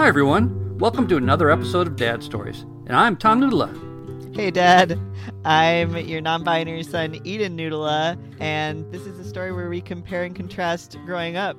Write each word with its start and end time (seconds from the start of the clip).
Hi, 0.00 0.08
everyone. 0.08 0.78
Welcome 0.78 1.06
to 1.08 1.18
another 1.18 1.50
episode 1.50 1.86
of 1.86 1.94
Dad 1.94 2.22
Stories. 2.24 2.62
And 2.86 2.96
I'm 2.96 3.18
Tom 3.18 3.38
Noodla. 3.38 4.34
Hey, 4.34 4.50
Dad. 4.50 4.98
I'm 5.44 5.94
your 5.94 6.22
non 6.22 6.42
binary 6.42 6.84
son, 6.84 7.20
Eden 7.22 7.54
Noodla, 7.54 8.18
and 8.40 8.90
this 8.90 9.02
is 9.02 9.18
a 9.18 9.28
story 9.28 9.52
where 9.52 9.68
we 9.68 9.82
compare 9.82 10.24
and 10.24 10.34
contrast 10.34 10.96
growing 11.04 11.36
up. 11.36 11.54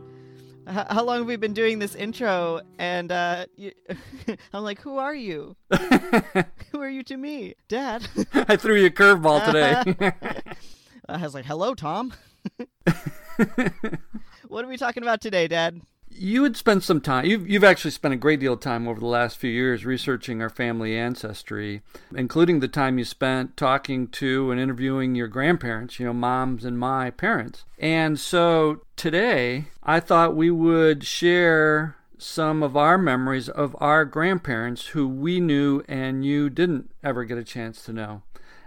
H- 0.67 0.87
how 0.89 1.03
long 1.03 1.19
have 1.19 1.27
we 1.27 1.35
been 1.35 1.53
doing 1.53 1.77
this 1.77 1.93
intro? 1.93 2.61
And 2.79 3.11
uh, 3.11 3.45
you, 3.57 3.73
I'm 4.53 4.63
like, 4.63 4.81
who 4.81 4.97
are 4.97 5.13
you? 5.13 5.55
who 6.71 6.81
are 6.81 6.89
you 6.89 7.03
to 7.03 7.17
me? 7.17 7.53
Dad. 7.67 8.07
I 8.33 8.55
threw 8.55 8.73
you 8.73 8.87
a 8.87 8.89
curveball 8.89 9.45
today. 9.45 10.13
I 11.07 11.17
was 11.21 11.35
like, 11.35 11.45
hello, 11.45 11.75
Tom. 11.75 12.11
what 14.47 14.65
are 14.65 14.67
we 14.67 14.77
talking 14.77 15.03
about 15.03 15.21
today, 15.21 15.47
Dad? 15.47 15.79
You 16.13 16.43
had 16.43 16.55
spent 16.55 16.83
some 16.83 17.01
time, 17.01 17.25
you've, 17.25 17.49
you've 17.49 17.63
actually 17.63 17.91
spent 17.91 18.13
a 18.13 18.17
great 18.17 18.39
deal 18.39 18.53
of 18.53 18.59
time 18.59 18.87
over 18.87 18.99
the 18.99 19.05
last 19.05 19.37
few 19.37 19.49
years 19.49 19.85
researching 19.85 20.41
our 20.41 20.49
family 20.49 20.97
ancestry, 20.97 21.81
including 22.15 22.59
the 22.59 22.67
time 22.67 22.97
you 22.97 23.05
spent 23.05 23.57
talking 23.57 24.07
to 24.07 24.51
and 24.51 24.59
interviewing 24.59 25.15
your 25.15 25.27
grandparents, 25.27 25.99
you 25.99 26.05
know, 26.05 26.13
moms 26.13 26.65
and 26.65 26.77
my 26.77 27.09
parents. 27.09 27.65
And 27.79 28.19
so 28.19 28.81
today, 28.95 29.65
I 29.83 29.99
thought 29.99 30.35
we 30.35 30.51
would 30.51 31.03
share 31.03 31.95
some 32.17 32.61
of 32.61 32.77
our 32.77 32.97
memories 32.97 33.49
of 33.49 33.75
our 33.79 34.05
grandparents 34.05 34.87
who 34.87 35.07
we 35.07 35.39
knew 35.39 35.83
and 35.87 36.23
you 36.23 36.49
didn't 36.49 36.91
ever 37.03 37.25
get 37.25 37.37
a 37.37 37.43
chance 37.43 37.83
to 37.83 37.93
know 37.93 38.21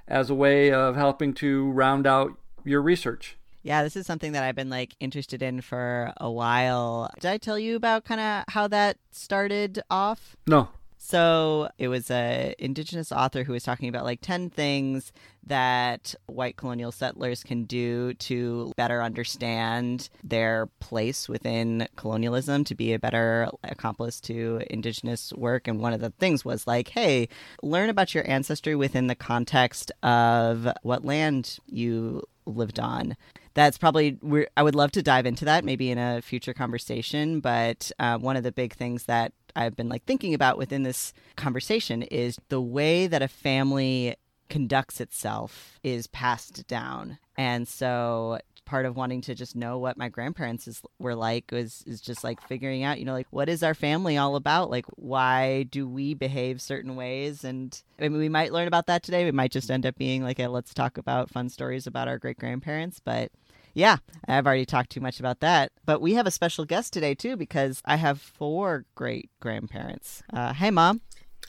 as 0.08 0.28
a 0.28 0.34
way 0.34 0.72
of 0.72 0.96
helping 0.96 1.32
to 1.34 1.70
round 1.70 2.06
out 2.06 2.32
your 2.64 2.82
research. 2.82 3.36
Yeah, 3.64 3.82
this 3.82 3.96
is 3.96 4.06
something 4.06 4.32
that 4.32 4.44
I've 4.44 4.54
been 4.54 4.68
like 4.68 4.94
interested 5.00 5.42
in 5.42 5.62
for 5.62 6.12
a 6.18 6.30
while. 6.30 7.10
Did 7.18 7.30
I 7.30 7.38
tell 7.38 7.58
you 7.58 7.76
about 7.76 8.04
kind 8.04 8.20
of 8.20 8.44
how 8.52 8.68
that 8.68 8.98
started 9.10 9.80
off? 9.90 10.36
No. 10.46 10.68
So 11.06 11.68
it 11.76 11.88
was 11.88 12.10
a 12.10 12.54
indigenous 12.58 13.12
author 13.12 13.44
who 13.44 13.52
was 13.52 13.62
talking 13.62 13.90
about 13.90 14.04
like 14.04 14.22
10 14.22 14.48
things 14.48 15.12
that 15.46 16.14
white 16.24 16.56
colonial 16.56 16.92
settlers 16.92 17.44
can 17.44 17.64
do 17.64 18.14
to 18.14 18.72
better 18.78 19.02
understand 19.02 20.08
their 20.22 20.64
place 20.80 21.28
within 21.28 21.88
colonialism 21.96 22.64
to 22.64 22.74
be 22.74 22.94
a 22.94 22.98
better 22.98 23.50
accomplice 23.64 24.18
to 24.22 24.62
indigenous 24.70 25.30
work 25.34 25.68
and 25.68 25.78
one 25.78 25.92
of 25.92 26.00
the 26.00 26.08
things 26.08 26.42
was 26.42 26.66
like 26.66 26.88
hey 26.88 27.28
learn 27.62 27.90
about 27.90 28.14
your 28.14 28.26
ancestry 28.26 28.74
within 28.74 29.06
the 29.06 29.14
context 29.14 29.92
of 30.02 30.66
what 30.80 31.04
land 31.04 31.58
you 31.66 32.22
lived 32.46 32.80
on 32.80 33.14
that's 33.52 33.78
probably 33.78 34.18
I 34.56 34.62
would 34.62 34.74
love 34.74 34.90
to 34.92 35.02
dive 35.02 35.26
into 35.26 35.44
that 35.44 35.64
maybe 35.64 35.90
in 35.90 35.96
a 35.96 36.20
future 36.20 36.52
conversation. 36.52 37.38
But 37.38 37.90
uh, 38.00 38.18
one 38.18 38.36
of 38.36 38.42
the 38.42 38.50
big 38.50 38.74
things 38.74 39.04
that 39.04 39.32
I've 39.56 39.76
been 39.76 39.88
like 39.88 40.04
thinking 40.04 40.34
about 40.34 40.58
within 40.58 40.82
this 40.82 41.12
conversation 41.36 42.02
is 42.02 42.38
the 42.48 42.60
way 42.60 43.06
that 43.06 43.22
a 43.22 43.28
family 43.28 44.16
conducts 44.48 45.00
itself 45.00 45.78
is 45.82 46.06
passed 46.06 46.66
down. 46.66 47.18
And 47.36 47.66
so 47.66 48.38
part 48.64 48.86
of 48.86 48.96
wanting 48.96 49.20
to 49.20 49.34
just 49.34 49.54
know 49.54 49.78
what 49.78 49.96
my 49.96 50.08
grandparents 50.08 50.66
is, 50.66 50.80
were 50.98 51.14
like 51.14 51.50
was 51.52 51.82
is 51.86 52.00
just 52.00 52.24
like 52.24 52.40
figuring 52.40 52.82
out, 52.82 52.98
you 52.98 53.04
know, 53.04 53.12
like 53.12 53.26
what 53.30 53.48
is 53.48 53.62
our 53.62 53.74
family 53.74 54.16
all 54.16 54.36
about? 54.36 54.70
Like 54.70 54.86
why 54.96 55.64
do 55.64 55.88
we 55.88 56.14
behave 56.14 56.60
certain 56.60 56.96
ways? 56.96 57.44
And 57.44 57.80
I 57.98 58.08
mean, 58.08 58.18
we 58.18 58.28
might 58.28 58.52
learn 58.52 58.68
about 58.68 58.86
that 58.86 59.02
today. 59.02 59.24
We 59.24 59.32
might 59.32 59.52
just 59.52 59.70
end 59.70 59.86
up 59.86 59.96
being 59.96 60.22
like 60.22 60.38
a 60.38 60.48
let's 60.48 60.74
talk 60.74 60.98
about 60.98 61.30
fun 61.30 61.48
stories 61.48 61.86
about 61.86 62.08
our 62.08 62.18
great 62.18 62.38
grandparents, 62.38 63.00
but 63.00 63.30
yeah, 63.74 63.98
I've 64.26 64.46
already 64.46 64.64
talked 64.64 64.90
too 64.90 65.00
much 65.00 65.20
about 65.20 65.40
that. 65.40 65.72
But 65.84 66.00
we 66.00 66.14
have 66.14 66.26
a 66.26 66.30
special 66.30 66.64
guest 66.64 66.92
today, 66.92 67.14
too, 67.14 67.36
because 67.36 67.82
I 67.84 67.96
have 67.96 68.20
four 68.20 68.86
great 68.94 69.30
grandparents. 69.40 70.22
Uh, 70.32 70.54
hey, 70.54 70.70
Mom. 70.70 71.00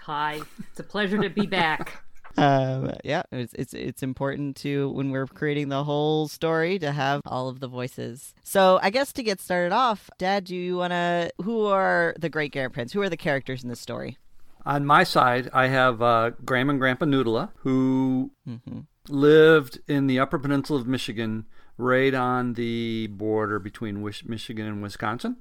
Hi. 0.02 0.42
It's 0.72 0.80
a 0.80 0.84
pleasure 0.84 1.22
to 1.22 1.30
be 1.30 1.46
back. 1.46 2.04
um, 2.38 2.92
yeah, 3.04 3.24
it's, 3.32 3.54
it's 3.54 3.74
it's 3.74 4.04
important 4.04 4.56
to 4.58 4.90
when 4.90 5.10
we're 5.10 5.28
creating 5.28 5.70
the 5.70 5.84
whole 5.84 6.28
story 6.28 6.78
to 6.80 6.92
have 6.92 7.22
all 7.26 7.48
of 7.48 7.60
the 7.60 7.68
voices. 7.68 8.34
So 8.44 8.80
I 8.82 8.90
guess 8.90 9.14
to 9.14 9.24
get 9.24 9.40
started 9.40 9.72
off, 9.72 10.10
Dad, 10.18 10.44
do 10.46 10.56
you 10.56 10.78
want 10.78 10.92
to? 10.92 11.32
Who 11.44 11.66
are 11.68 12.16
the 12.20 12.30
great 12.30 12.52
grandparents? 12.52 12.94
Who 12.94 13.02
are 13.02 13.10
the 13.10 13.18
characters 13.18 13.64
in 13.64 13.70
this 13.70 13.80
story? 13.80 14.18
On 14.66 14.86
my 14.86 15.04
side, 15.04 15.50
I 15.54 15.68
have 15.68 16.02
uh, 16.02 16.32
Grandma 16.44 16.72
and 16.72 16.80
Grandpa 16.80 17.06
Noodla, 17.06 17.52
who 17.58 18.32
mm-hmm. 18.48 18.80
lived 19.08 19.80
in 19.88 20.08
the 20.08 20.20
Upper 20.20 20.40
Peninsula 20.40 20.80
of 20.80 20.88
Michigan 20.88 21.46
right 21.78 22.14
on 22.14 22.54
the 22.54 23.08
border 23.08 23.60
between 23.60 24.04
Michigan 24.26 24.66
and 24.66 24.82
Wisconsin. 24.82 25.38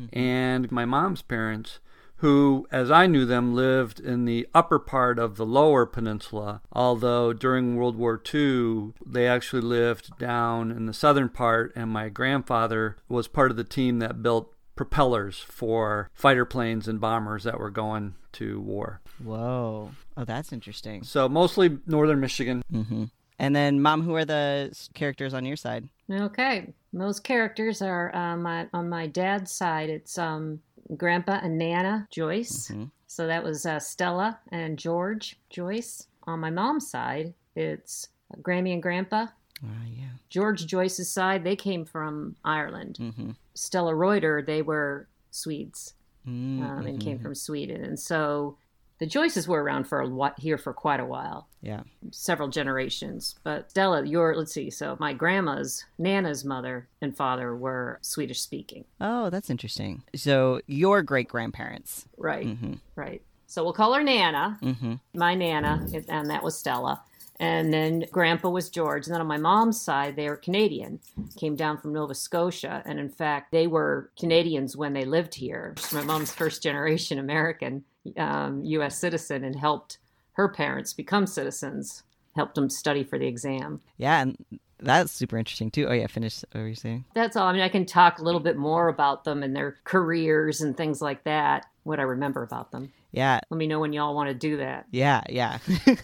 Mm-hmm. 0.00 0.18
And 0.18 0.72
my 0.72 0.84
mom's 0.84 1.22
parents, 1.22 1.80
who, 2.16 2.66
as 2.70 2.90
I 2.90 3.06
knew 3.06 3.24
them, 3.24 3.54
lived 3.54 3.98
in 3.98 4.24
the 4.24 4.46
upper 4.54 4.78
part 4.78 5.18
of 5.18 5.36
the 5.36 5.46
lower 5.46 5.86
peninsula, 5.86 6.60
although 6.72 7.32
during 7.32 7.76
World 7.76 7.96
War 7.96 8.20
II, 8.32 8.92
they 9.06 9.26
actually 9.26 9.62
lived 9.62 10.18
down 10.18 10.70
in 10.70 10.86
the 10.86 10.92
southern 10.92 11.30
part, 11.30 11.72
and 11.74 11.90
my 11.90 12.08
grandfather 12.08 12.96
was 13.08 13.26
part 13.26 13.50
of 13.50 13.56
the 13.56 13.64
team 13.64 13.98
that 14.00 14.22
built 14.22 14.52
propellers 14.76 15.38
for 15.38 16.10
fighter 16.14 16.44
planes 16.44 16.88
and 16.88 17.00
bombers 17.00 17.44
that 17.44 17.58
were 17.58 17.70
going 17.70 18.14
to 18.32 18.60
war. 18.60 19.00
Whoa. 19.22 19.90
Oh, 20.16 20.24
that's 20.24 20.52
interesting. 20.52 21.02
So 21.02 21.28
mostly 21.28 21.78
northern 21.86 22.20
Michigan. 22.20 22.62
Mm-hmm. 22.72 23.04
And 23.40 23.56
then, 23.56 23.80
Mom, 23.80 24.02
who 24.02 24.14
are 24.14 24.24
the 24.24 24.70
characters 24.94 25.32
on 25.32 25.44
your 25.46 25.56
side? 25.56 25.88
Okay, 26.10 26.72
those 26.92 27.18
characters 27.18 27.80
are 27.80 28.14
um, 28.14 28.42
my, 28.42 28.68
on 28.72 28.88
my 28.88 29.06
dad's 29.06 29.50
side. 29.50 29.88
It's 29.88 30.18
um, 30.18 30.60
Grandpa 30.96 31.40
and 31.42 31.56
Nana 31.56 32.06
Joyce. 32.10 32.68
Mm-hmm. 32.68 32.84
So 33.06 33.26
that 33.26 33.42
was 33.42 33.64
uh, 33.64 33.78
Stella 33.80 34.38
and 34.52 34.78
George 34.78 35.38
Joyce. 35.48 36.06
On 36.24 36.38
my 36.38 36.50
mom's 36.50 36.88
side, 36.90 37.32
it's 37.56 38.08
Grammy 38.42 38.72
and 38.74 38.82
Grandpa. 38.82 39.26
Uh, 39.64 39.86
yeah. 39.90 40.04
George 40.28 40.66
Joyce's 40.66 41.10
side, 41.10 41.42
they 41.42 41.56
came 41.56 41.84
from 41.84 42.36
Ireland. 42.44 42.98
Mm-hmm. 43.00 43.30
Stella 43.54 43.94
Reuter, 43.94 44.42
they 44.42 44.62
were 44.62 45.08
Swedes 45.30 45.94
mm-hmm. 46.28 46.62
um, 46.62 46.86
and 46.86 47.00
came 47.00 47.16
mm-hmm. 47.16 47.22
from 47.22 47.34
Sweden. 47.34 47.84
And 47.84 47.98
so 47.98 48.56
the 49.00 49.06
Joyces 49.06 49.48
were 49.48 49.62
around 49.62 49.84
for 49.84 50.00
a 50.00 50.08
while, 50.08 50.34
here 50.38 50.58
for 50.58 50.72
quite 50.72 51.00
a 51.00 51.04
while. 51.04 51.48
Yeah, 51.62 51.82
several 52.12 52.48
generations. 52.48 53.34
But 53.42 53.70
Stella, 53.70 54.04
your 54.04 54.36
let's 54.36 54.52
see. 54.52 54.70
So 54.70 54.96
my 55.00 55.12
grandma's 55.12 55.84
Nana's 55.98 56.44
mother 56.44 56.86
and 57.00 57.16
father 57.16 57.56
were 57.56 57.98
Swedish 58.02 58.40
speaking. 58.40 58.84
Oh, 59.00 59.30
that's 59.30 59.50
interesting. 59.50 60.02
So 60.14 60.60
your 60.66 61.02
great 61.02 61.28
grandparents, 61.28 62.06
right? 62.16 62.46
Mm-hmm. 62.46 62.74
Right. 62.94 63.22
So 63.46 63.64
we'll 63.64 63.72
call 63.72 63.94
her 63.94 64.02
Nana. 64.02 64.58
Mm-hmm. 64.62 64.94
My 65.14 65.34
Nana, 65.34 65.86
and 66.08 66.30
that 66.30 66.44
was 66.44 66.56
Stella. 66.56 67.02
And 67.40 67.72
then 67.72 68.04
grandpa 68.12 68.50
was 68.50 68.68
George. 68.68 69.06
And 69.06 69.14
then 69.14 69.22
on 69.22 69.26
my 69.26 69.38
mom's 69.38 69.80
side, 69.80 70.14
they 70.14 70.28
were 70.28 70.36
Canadian, 70.36 71.00
came 71.36 71.56
down 71.56 71.78
from 71.78 71.94
Nova 71.94 72.14
Scotia. 72.14 72.82
And 72.84 73.00
in 73.00 73.08
fact, 73.08 73.50
they 73.50 73.66
were 73.66 74.10
Canadians 74.18 74.76
when 74.76 74.92
they 74.92 75.06
lived 75.06 75.34
here. 75.34 75.74
My 75.90 76.02
mom's 76.02 76.30
first 76.30 76.62
generation 76.62 77.18
American 77.18 77.82
um, 78.16 78.64
U.S. 78.64 78.98
citizen 78.98 79.44
and 79.44 79.56
helped 79.56 79.98
her 80.32 80.48
parents 80.48 80.92
become 80.92 81.26
citizens, 81.26 82.02
helped 82.34 82.54
them 82.54 82.70
study 82.70 83.04
for 83.04 83.18
the 83.18 83.26
exam. 83.26 83.80
Yeah, 83.96 84.22
and 84.22 84.36
that's 84.78 85.12
super 85.12 85.36
interesting 85.36 85.70
too. 85.70 85.86
Oh 85.88 85.92
yeah, 85.92 86.06
finish 86.06 86.42
what 86.52 86.60
were 86.60 86.68
you 86.68 86.74
saying? 86.74 87.04
That's 87.14 87.36
all. 87.36 87.46
I 87.46 87.52
mean, 87.52 87.62
I 87.62 87.68
can 87.68 87.86
talk 87.86 88.18
a 88.18 88.22
little 88.22 88.40
bit 88.40 88.56
more 88.56 88.88
about 88.88 89.24
them 89.24 89.42
and 89.42 89.54
their 89.54 89.76
careers 89.84 90.60
and 90.60 90.76
things 90.76 91.02
like 91.02 91.24
that. 91.24 91.66
What 91.90 91.98
I 91.98 92.04
remember 92.04 92.44
about 92.44 92.70
them. 92.70 92.92
Yeah. 93.10 93.40
Let 93.50 93.58
me 93.58 93.66
know 93.66 93.80
when 93.80 93.92
y'all 93.92 94.14
want 94.14 94.28
to 94.28 94.34
do 94.34 94.58
that. 94.58 94.86
Yeah, 94.92 95.22
yeah. 95.28 95.58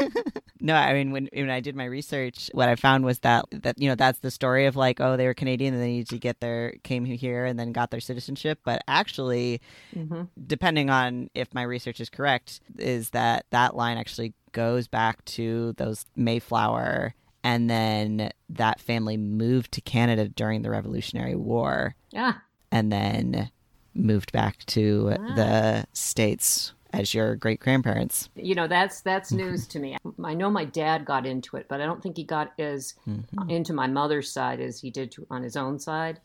no, 0.61 0.75
I 0.75 0.93
mean 0.95 1.13
when 1.13 1.29
when 1.33 1.49
I 1.49 1.61
did 1.61 1.77
my 1.77 1.85
research, 1.85 2.51
what 2.53 2.69
I 2.69 2.75
found 2.75 3.05
was 3.05 3.21
that 3.21 3.45
that 3.53 3.81
you 3.81 3.89
know 3.89 3.95
that's 3.95 4.19
the 4.19 4.33
story 4.33 4.67
of 4.67 4.75
like 4.75 5.01
oh 5.01 5.17
they 5.17 5.27
were 5.27 5.35
Canadian 5.35 5.75
and 5.75 5.83
they 5.83 5.93
needed 5.93 6.09
to 6.09 6.19
get 6.19 6.41
their 6.41 6.73
came 6.83 7.05
here 7.05 7.45
and 7.45 7.57
then 7.57 7.71
got 7.71 7.93
their 7.93 8.01
citizenship, 8.01 8.59
but 8.65 8.83
actually, 8.89 9.61
mm-hmm. 9.95 10.23
depending 10.47 10.91
on 10.91 11.31
if 11.35 11.55
my 11.55 11.63
research 11.63 12.01
is 12.01 12.11
correct, 12.11 12.61
is 12.79 13.11
that 13.11 13.47
that 13.51 13.77
line 13.77 13.97
actually 13.97 14.35
goes 14.51 14.89
back 14.89 15.25
to 15.27 15.73
those 15.75 16.05
Mayflower 16.17 17.15
and 17.47 17.71
then 17.71 18.33
that 18.49 18.81
family 18.81 19.17
moved 19.17 19.71
to 19.71 19.81
Canada 19.81 20.29
during 20.29 20.63
the 20.63 20.71
Revolutionary 20.71 21.37
War. 21.37 21.95
Yeah. 22.11 22.33
And 22.73 22.91
then 22.91 23.53
moved 23.97 24.33
back 24.33 24.65
to 24.67 25.17
ah. 25.19 25.35
the 25.35 25.87
states 25.93 26.73
as 26.93 27.13
your 27.13 27.37
great 27.37 27.61
grandparents. 27.61 28.29
You 28.35 28.55
know, 28.55 28.67
that's 28.67 29.01
that's 29.01 29.33
news 29.33 29.67
to 29.69 29.79
me. 29.79 29.97
I 30.23 30.35
know 30.35 30.51
my 30.51 30.65
dad 30.65 31.05
got 31.05 31.27
into 31.27 31.57
it, 31.57 31.67
but 31.69 31.81
I 31.81 31.87
don't 31.87 32.03
think 32.03 32.17
he 32.17 32.25
got 32.25 32.53
as 32.59 32.95
mm-hmm. 33.09 33.51
into 33.51 33.73
my 33.73 33.87
mother's 33.87 34.33
side 34.33 34.61
as 34.61 34.81
he 34.81 34.91
did 34.91 35.11
to, 35.13 35.27
on 35.31 35.43
his 35.43 35.57
own 35.57 35.79
side. 35.79 36.21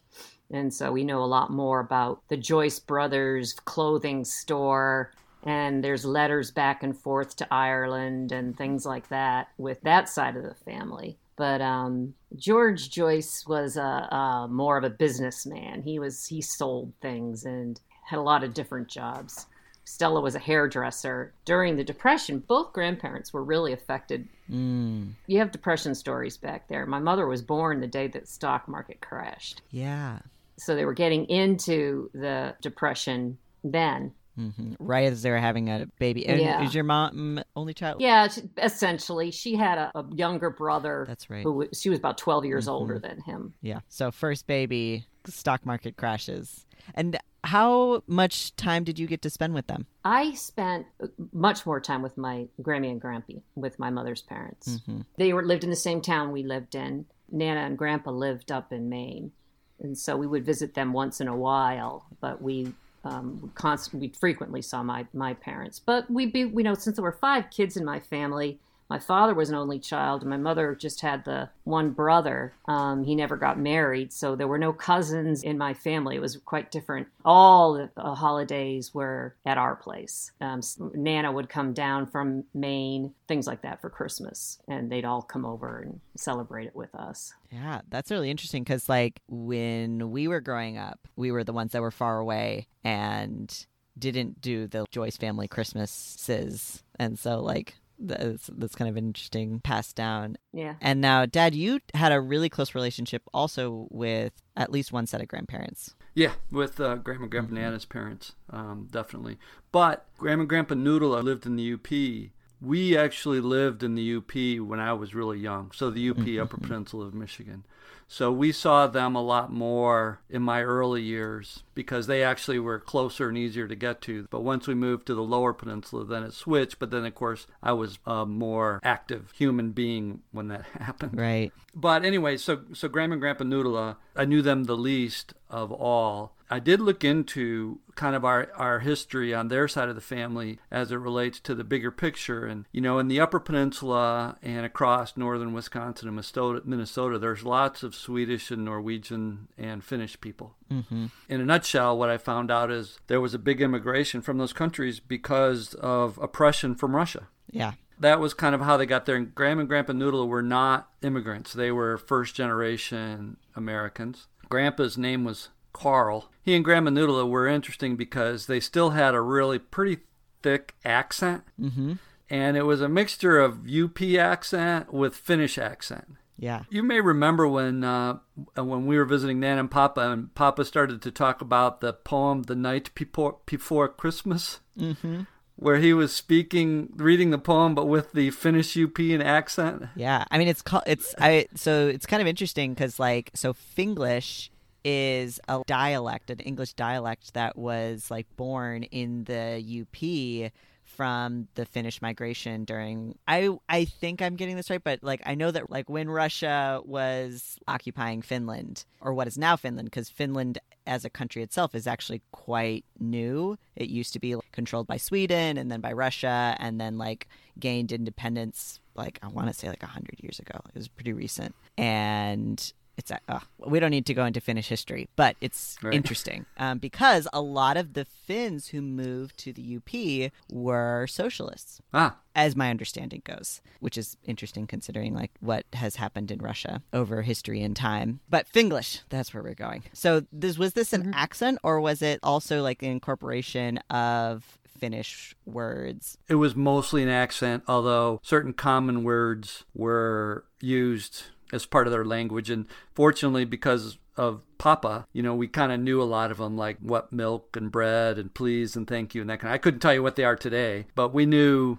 And 0.52 0.74
so 0.74 0.92
we 0.92 1.04
know 1.04 1.24
a 1.24 1.26
lot 1.26 1.52
more 1.52 1.80
about 1.80 2.22
the 2.28 2.38
Joyce 2.38 2.80
brothers 2.80 3.54
clothing 3.54 4.26
store 4.26 5.12
and 5.44 5.84
there's 5.84 6.06
letters 6.06 6.52
back 6.52 6.84
and 6.84 6.96
forth 6.96 7.36
to 7.38 7.48
Ireland 7.52 8.32
and 8.32 8.56
things 8.56 8.86
like 8.86 9.10
that 9.10 9.48
with 9.58 9.82
that 9.82 10.08
side 10.08 10.36
of 10.36 10.44
the 10.44 10.54
family. 10.54 11.18
But 11.42 11.60
um, 11.60 12.14
George 12.36 12.92
Joyce 12.92 13.46
was 13.48 13.76
a, 13.76 13.82
a 13.82 14.48
more 14.48 14.78
of 14.78 14.84
a 14.84 14.92
businessman. 14.92 15.82
He 15.82 15.98
was 15.98 16.28
he 16.28 16.40
sold 16.40 16.94
things 17.02 17.46
and 17.46 17.82
had 18.06 18.20
a 18.20 18.22
lot 18.22 18.44
of 18.44 18.54
different 18.54 18.90
jobs. 18.90 19.48
Stella 19.84 20.22
was 20.22 20.36
a 20.36 20.40
hairdresser. 20.40 21.34
During 21.46 21.78
the 21.78 21.84
Depression, 21.84 22.44
both 22.48 22.74
grandparents 22.74 23.34
were 23.34 23.44
really 23.44 23.74
affected. 23.74 24.28
Mm. 24.52 25.14
You 25.26 25.40
have 25.40 25.52
depression 25.52 25.96
stories 25.96 26.38
back 26.38 26.68
there. 26.68 26.86
My 26.86 27.00
mother 27.00 27.26
was 27.26 27.42
born 27.42 27.80
the 27.80 27.88
day 27.88 28.08
that 28.10 28.28
stock 28.28 28.68
market 28.68 29.02
crashed. 29.02 29.64
Yeah. 29.72 30.20
So 30.58 30.76
they 30.76 30.86
were 30.86 30.94
getting 30.94 31.26
into 31.26 32.12
the 32.14 32.54
depression 32.62 33.40
then. 33.64 34.14
Mm-hmm. 34.40 34.74
Right 34.80 35.12
as 35.12 35.22
they 35.22 35.30
were 35.30 35.38
having 35.38 35.70
a 35.70 35.88
baby. 36.00 36.28
And 36.28 36.40
Yeah. 36.40 36.64
Is 36.64 36.74
your 36.74 36.84
mom 36.84 37.42
only 37.56 37.74
child? 37.74 38.02
Yeah, 38.02 38.28
she- 38.28 38.50
essentially, 38.58 39.32
she 39.32 39.56
had 39.56 39.78
a, 39.78 39.92
a 39.96 40.06
younger 40.14 40.50
brother. 40.50 41.06
That's 41.08 41.30
right. 41.30 41.44
Who 41.44 41.68
she 41.74 41.90
was 41.90 42.00
about 42.00 42.18
twelve 42.18 42.46
years 42.46 42.68
older 42.68 42.98
than 43.00 43.22
him. 43.22 43.54
Yeah. 43.62 43.82
So 43.90 44.12
first 44.12 44.48
baby, 44.48 45.06
stock 45.26 45.66
market 45.66 45.98
crashes. 45.98 46.66
And 46.96 47.18
how 47.44 48.04
much 48.08 48.56
time 48.56 48.84
did 48.84 48.98
you 49.00 49.08
get 49.08 49.22
to 49.24 49.30
spend 49.30 49.54
with 49.54 49.68
them? 49.68 49.86
I 50.06 50.34
spent 50.34 50.86
uh, 51.02 51.08
much 51.32 51.66
more 51.66 51.80
time 51.80 52.02
with 52.02 52.18
my 52.18 52.48
Grammy 52.62 52.92
and 52.92 53.02
Grampy, 53.02 53.42
with 53.56 53.78
my 53.80 53.90
mother's 53.90 54.22
parents. 54.22 54.68
Mm-hmm. 54.70 55.02
They 55.18 55.34
were 55.34 55.44
lived 55.46 55.64
in 55.64 55.70
the 55.70 55.76
same 55.76 56.02
town 56.02 56.32
we 56.32 56.44
lived 56.44 56.76
in. 56.76 57.06
Nana 57.32 57.62
and 57.62 57.78
Grandpa 57.78 58.12
lived 58.12 58.52
up 58.52 58.72
in 58.74 58.90
Maine, 58.90 59.32
and 59.80 59.98
so 59.98 60.18
we 60.18 60.28
would 60.28 60.46
visit 60.46 60.74
them 60.74 60.92
once 60.94 61.22
in 61.22 61.28
a 61.28 61.36
while. 61.36 62.06
But 62.20 62.42
we 62.42 62.74
um, 63.04 63.52
constantly, 63.56 64.08
we 64.08 64.14
frequently 64.14 64.62
saw 64.62 64.84
my 64.84 65.06
my 65.14 65.34
parents. 65.34 65.80
But 65.80 66.10
we 66.10 66.26
be, 66.26 66.40
you 66.40 66.64
know, 66.64 66.74
since 66.74 66.98
there 66.98 67.04
were 67.04 67.12
five 67.12 67.50
kids 67.50 67.78
in 67.78 67.86
my 67.86 68.00
family, 68.00 68.60
my 68.92 69.00
father 69.00 69.34
was 69.34 69.50
an 69.50 69.56
only 69.56 69.80
child, 69.80 70.20
and 70.22 70.30
my 70.30 70.36
mother 70.36 70.76
just 70.76 71.00
had 71.00 71.24
the 71.24 71.50
one 71.64 71.92
brother. 71.92 72.54
Um, 72.68 73.06
he 73.06 73.16
never 73.16 73.38
got 73.38 73.58
married, 73.58 74.12
so 74.12 74.36
there 74.36 74.50
were 74.50 74.58
no 74.58 74.74
cousins 74.74 75.44
in 75.44 75.58
my 75.58 75.74
family. 75.74 76.18
It 76.18 76.22
was 76.22 76.36
quite 76.44 76.72
different. 76.72 77.08
All 77.24 77.72
the 77.76 77.90
uh, 77.96 78.16
holidays 78.16 78.94
were 78.94 79.34
at 79.46 79.58
our 79.58 79.78
place. 79.78 80.34
Um, 80.42 80.60
Nana 80.94 81.32
would 81.32 81.48
come 81.48 81.72
down 81.72 82.06
from 82.06 82.44
Maine, 82.54 83.14
things 83.30 83.48
like 83.48 83.62
that 83.62 83.80
for 83.80 83.90
Christmas, 83.90 84.60
and 84.68 84.92
they'd 84.92 85.06
all 85.06 85.22
come 85.22 85.46
over 85.46 85.80
and 85.80 86.02
celebrate 86.18 86.66
it 86.66 86.76
with 86.76 86.94
us. 86.94 87.34
Yeah, 87.50 87.80
that's 87.88 88.12
really 88.12 88.30
interesting 88.30 88.62
because, 88.62 88.90
like, 88.90 89.22
when 89.30 90.12
we 90.12 90.28
were 90.28 90.42
growing 90.42 90.78
up, 90.78 91.00
we 91.16 91.32
were 91.32 91.46
the 91.46 91.54
ones 91.54 91.72
that 91.72 91.82
were 91.82 91.92
far 91.92 92.20
away 92.20 92.68
and 92.84 93.66
didn't 93.98 94.42
do 94.42 94.68
the 94.68 94.86
Joyce 94.92 95.16
family 95.16 95.48
Christmases. 95.48 96.84
And 97.00 97.18
so, 97.18 97.40
like, 97.40 97.76
that's, 98.02 98.50
that's 98.54 98.76
kind 98.76 98.90
of 98.90 98.98
interesting 98.98 99.60
passed 99.60 99.96
down. 99.96 100.38
Yeah. 100.54 100.76
And 100.82 101.02
now, 101.02 101.26
Dad, 101.26 101.56
you 101.56 101.80
had 101.94 102.12
a 102.12 102.20
really 102.20 102.50
close 102.50 102.76
relationship 102.76 103.24
also 103.34 103.88
with 103.90 104.34
at 104.56 104.72
least 104.72 104.92
one 104.92 105.08
set 105.08 105.22
of 105.22 105.28
grandparents. 105.28 105.96
Yeah, 106.14 106.34
with 106.52 106.80
uh, 106.80 106.96
Grandma 106.96 107.24
and 107.24 107.32
Grandpa 107.32 107.54
Nana's 107.54 107.86
parents, 107.86 108.34
um, 108.50 108.88
definitely. 108.92 109.38
But 109.72 110.06
Grandma 110.18 110.42
and 110.42 110.50
Grandpa 110.50 110.76
Noodle 110.76 111.22
lived 111.22 111.46
in 111.46 111.56
the 111.56 111.74
UP. 111.74 112.32
We 112.62 112.96
actually 112.96 113.40
lived 113.40 113.84
in 113.84 113.96
the 113.96 114.16
UP 114.18 114.34
when 114.68 114.80
I 114.80 114.94
was 114.94 115.16
really 115.16 115.40
young, 115.40 115.72
so 115.74 115.90
the 115.90 116.10
UP, 116.10 116.18
mm-hmm, 116.18 116.42
Upper 116.42 116.58
mm-hmm. 116.58 116.68
Peninsula 116.68 117.06
of 117.06 117.14
Michigan. 117.14 117.64
So 118.12 118.30
we 118.30 118.52
saw 118.52 118.88
them 118.88 119.16
a 119.16 119.22
lot 119.22 119.54
more 119.54 120.20
in 120.30 120.42
my 120.42 120.64
early 120.64 121.02
years 121.02 121.64
because 121.74 122.08
they 122.08 122.24
actually 122.24 122.60
were 122.60 122.78
closer 122.78 123.30
and 123.30 123.38
easier 123.38 123.70
to 123.70 123.76
get 123.76 124.02
to. 124.02 124.28
But 124.30 124.42
once 124.42 124.68
we 124.68 124.74
moved 124.74 125.08
to 125.08 125.16
the 125.16 125.24
Lower 125.24 125.54
Peninsula, 125.54 126.04
then 126.04 126.24
it 126.24 126.34
switched. 126.34 126.78
But 126.78 126.92
then, 126.92 127.06
of 127.06 127.16
course, 127.16 127.48
I 127.64 127.72
was 127.72 128.00
a 128.06 128.26
more 128.26 128.82
active 128.84 129.32
human 129.32 129.72
being 129.72 130.24
when 130.34 130.50
that 130.50 130.66
happened. 130.82 131.18
Right. 131.18 131.54
But 131.74 132.04
anyway, 132.04 132.36
so 132.36 132.64
so 132.74 132.90
Grandma 132.90 133.14
and 133.14 133.22
Grandpa 133.22 133.46
Noodle, 133.46 133.78
uh, 133.78 133.94
I 134.14 134.26
knew 134.26 134.42
them 134.42 134.66
the 134.66 134.76
least 134.76 135.34
of 135.50 135.72
all. 135.72 136.36
I 136.52 136.60
did 136.60 136.82
look 136.82 137.04
into 137.06 137.80
kind 137.96 138.16
of 138.16 138.26
our, 138.26 138.50
our 138.56 138.80
history 138.80 139.34
on 139.34 139.48
their 139.48 139.68
side 139.70 139.88
of 139.90 139.96
the 139.96 140.02
family 140.02 140.60
as 140.70 140.92
it 140.92 140.98
relates 140.98 141.40
to 141.42 141.56
the 141.56 141.64
bigger 141.64 141.92
picture. 141.92 142.46
And, 142.46 142.66
you 142.74 142.82
know, 142.82 143.00
in 143.00 143.08
the 143.08 143.22
Upper 143.22 143.40
Peninsula 143.40 144.38
and 144.44 144.66
across 144.66 145.16
northern 145.16 145.54
Wisconsin 145.54 146.10
and 146.10 146.66
Minnesota, 146.66 147.18
there's 147.20 147.44
lots 147.44 147.84
of 147.84 147.96
Swedish 147.96 148.52
and 148.52 148.66
Norwegian 148.66 149.48
and 149.58 149.84
Finnish 149.84 150.20
people. 150.20 150.56
Mm-hmm. 150.72 151.06
In 151.30 151.42
a 151.42 151.46
nutshell, 151.46 151.98
what 151.98 152.10
I 152.10 152.18
found 152.18 152.52
out 152.52 152.70
is 152.70 153.00
there 153.08 153.22
was 153.22 153.34
a 153.34 153.40
big 153.40 153.62
immigration 153.62 154.22
from 154.22 154.38
those 154.38 154.54
countries 154.54 155.00
because 155.00 155.74
of 155.76 156.18
oppression 156.18 156.76
from 156.76 156.96
Russia 156.96 157.28
Yeah. 157.50 157.74
that 158.00 158.20
was 158.20 158.34
kind 158.34 158.56
of 158.56 158.62
how 158.62 158.76
they 158.78 158.86
got 158.86 159.06
there. 159.06 159.16
And 159.16 159.34
Grandma 159.34 159.62
and 159.62 159.70
Grandpa 159.70 159.94
Noodle 159.94 160.28
were 160.28 160.42
not 160.42 160.90
immigrants; 161.02 161.54
they 161.54 161.72
were 161.72 161.98
first 161.98 162.36
generation 162.36 163.38
Americans. 163.56 164.28
Grandpa's 164.50 164.98
name 164.98 165.24
was 165.24 165.50
Carl. 165.74 166.30
He 166.44 166.56
and 166.56 166.64
Grandma 166.66 166.90
Noodle 166.90 167.30
were 167.30 167.48
interesting 167.48 167.96
because 167.96 168.48
they 168.48 168.60
still 168.60 168.92
had 168.92 169.14
a 169.14 169.22
really 169.22 169.60
pretty 169.60 170.02
thick 170.42 170.74
accent, 170.84 171.44
Mm-hmm. 171.60 171.94
and 172.30 172.58
it 172.58 172.64
was 172.64 172.82
a 172.82 172.90
mixture 172.90 173.40
of 173.40 173.68
UP 173.70 174.02
accent 174.18 174.92
with 174.94 175.16
Finnish 175.16 175.58
accent. 175.58 176.16
Yeah. 176.38 176.64
You 176.72 176.82
may 176.82 177.00
remember 177.02 177.48
when 177.48 177.84
uh, 177.84 178.18
when 178.56 178.88
we 178.88 178.98
were 178.98 179.06
visiting 179.06 179.40
Nan 179.40 179.60
and 179.60 179.70
Papa, 179.70 180.02
and 180.12 180.34
Papa 180.34 180.66
started 180.66 181.02
to 181.04 181.12
talk 181.12 181.42
about 181.42 181.82
the 181.82 181.94
poem 181.94 182.44
"The 182.44 182.56
Night 182.56 182.90
Before, 182.96 183.38
Before 183.46 183.88
Christmas." 183.88 184.60
Mm-hmm. 184.80 185.22
where 185.58 185.78
he 185.78 185.94
was 185.94 186.12
speaking, 186.12 186.90
reading 186.96 187.30
the 187.30 187.38
poem, 187.38 187.76
but 187.76 187.86
with 187.86 188.14
the 188.14 188.32
Finnish 188.32 188.76
European 188.76 189.22
accent. 189.22 189.84
Yeah, 189.96 190.24
I 190.32 190.40
mean 190.40 190.48
it's 190.48 190.64
called 190.64 190.84
it's 190.88 191.14
I 191.20 191.46
so 191.54 191.88
it's 191.88 192.08
kind 192.08 192.22
of 192.22 192.28
interesting 192.28 192.74
because 192.74 192.98
like 193.00 193.30
so 193.36 193.54
Finglish 193.54 194.50
is 194.84 195.40
a 195.48 195.62
dialect, 195.66 196.30
an 196.30 196.40
English 196.40 196.74
dialect 196.74 197.34
that 197.34 197.58
was 197.58 198.10
like 198.10 198.28
born 198.36 198.84
in 198.84 199.24
the 199.26 199.82
UP 199.82 200.52
from 200.84 201.48
the 201.56 201.66
Finnish 201.66 202.02
migration 202.02 202.66
during 202.66 203.18
I 203.28 203.50
I 203.70 203.86
think 203.86 204.22
I'm 204.22 204.36
getting 204.36 204.56
this 204.56 204.70
right, 204.70 204.84
but 204.84 205.00
like 205.02 205.22
I 205.26 205.36
know 205.36 205.50
that 205.52 205.70
like 205.70 205.90
when 205.90 206.10
Russia 206.10 206.82
was 206.84 207.58
occupying 207.68 208.22
Finland 208.22 208.86
or 209.00 209.14
what 209.14 209.28
is 209.28 209.38
now 209.38 209.56
Finland, 209.56 209.86
because 209.86 210.10
Finland 210.10 210.60
as 210.86 211.06
a 211.06 211.10
country 211.10 211.44
itself 211.44 211.76
is 211.76 211.88
actually 211.88 212.22
quite 212.32 212.86
new. 213.00 213.58
It 213.76 213.90
used 213.90 214.14
to 214.14 214.20
be 214.20 214.36
controlled 214.52 214.88
by 214.88 214.98
Sweden 214.98 215.58
and 215.58 215.72
then 215.72 215.80
by 215.80 215.94
Russia, 215.94 216.56
and 216.60 216.80
then 216.82 216.98
like 216.98 217.28
gained 217.60 217.92
independence 217.92 218.80
like 218.96 219.20
I 219.24 219.28
want 219.28 219.48
to 219.48 219.54
say 219.54 219.70
like 219.70 219.82
100 219.82 220.20
years 220.20 220.40
ago. 220.40 220.60
It 220.70 220.76
was 220.76 220.88
pretty 220.88 221.14
recent. 221.14 221.56
And 221.78 222.74
it's 222.98 223.12
uh, 223.12 223.40
we 223.58 223.80
don't 223.80 223.92
need 223.92 224.06
to 224.06 224.14
go 224.14 224.26
into 224.26 224.40
Finnish 224.42 224.68
history, 224.68 225.08
but 225.16 225.36
it's 225.42 225.78
Right. 225.82 225.94
interesting 225.94 226.46
um, 226.58 226.78
because 226.78 227.28
a 227.34 227.42
lot 227.42 227.78
of 227.78 227.94
the 227.94 228.06
Finns 228.06 228.68
who 228.70 228.82
moved 228.82 229.38
to 229.40 229.52
the 229.54 229.78
UP 229.78 230.32
were 230.52 231.08
socialists, 231.08 231.82
Ah, 231.94 232.18
as 232.36 232.56
my 232.56 232.70
understanding 232.70 233.22
goes, 233.26 233.62
which 233.80 233.98
is 233.98 234.18
interesting 234.24 234.68
considering 234.68 235.14
like 235.14 235.32
what 235.40 235.66
has 235.74 235.96
happened 235.96 236.32
in 236.32 236.40
Russia 236.40 236.82
over 236.94 237.22
history 237.24 237.62
and 237.64 237.76
time. 237.76 238.20
But 238.30 238.48
Finglish, 238.48 239.02
that's 239.10 239.34
where 239.34 239.42
we're 239.44 239.54
going. 239.56 239.84
So 239.94 240.26
this 240.32 240.58
was 240.58 240.74
this 240.74 240.94
an 240.94 241.14
accent 241.14 241.60
or 241.64 241.82
was 241.82 242.02
it 242.02 242.20
also 242.24 242.62
like 242.62 242.84
an 242.84 242.90
incorporation 242.92 243.78
of 243.90 244.58
Finnish 244.80 245.36
words? 245.46 246.18
it 246.28 246.36
was 246.36 246.56
mostly 246.56 247.04
an 247.04 247.10
accent, 247.10 247.64
although 247.68 248.20
certain 248.24 248.52
common 248.54 249.04
words 249.04 249.64
were 249.76 250.46
used 250.60 251.24
as 251.52 251.66
part 251.66 251.88
of 251.88 251.94
their 251.94 252.06
language. 252.06 252.50
And 252.50 252.66
fortunately, 252.94 253.46
because 253.46 253.98
of 254.18 254.42
Papa, 254.58 255.08
you 255.14 255.24
know, 255.24 255.34
we 255.34 255.48
kind 255.48 255.72
of 255.72 255.80
knew 255.80 256.02
a 256.02 256.04
lot 256.04 256.32
of 256.32 256.38
them, 256.38 256.58
like 256.58 256.78
what 256.80 257.14
milk 257.14 257.56
and 257.56 257.72
bread 257.72 258.18
and 258.18 258.34
please 258.34 258.76
and 258.76 258.88
thank 258.88 259.16
you 259.16 259.22
and 259.22 259.30
that 259.30 259.40
kind 259.40 259.52
of. 259.52 259.56
I 259.56 259.60
couldn't 259.60 259.80
tell 259.80 259.94
you 259.94 260.04
what 260.04 260.16
they 260.16 260.24
are 260.24 260.36
today, 260.36 260.86
but 260.96 261.14
we 261.14 261.26
knew 261.26 261.78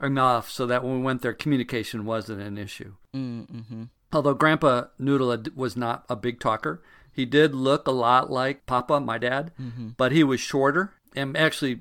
enough 0.00 0.50
so 0.50 0.66
that 0.66 0.82
when 0.82 0.98
we 0.98 1.02
went 1.02 1.22
there, 1.22 1.32
communication 1.32 2.04
wasn't 2.04 2.40
an 2.40 2.58
issue. 2.58 2.94
Mm-hmm. 3.14 3.84
Although 4.12 4.34
Grandpa 4.34 4.84
Noodle 4.98 5.44
was 5.54 5.76
not 5.76 6.04
a 6.08 6.16
big 6.16 6.40
talker, 6.40 6.82
he 7.12 7.24
did 7.24 7.54
look 7.54 7.86
a 7.86 7.92
lot 7.92 8.30
like 8.30 8.66
Papa, 8.66 9.00
my 9.00 9.18
dad, 9.18 9.52
but 9.96 10.12
he 10.12 10.24
was 10.24 10.40
shorter. 10.40 10.94
And 11.14 11.36
actually, 11.36 11.80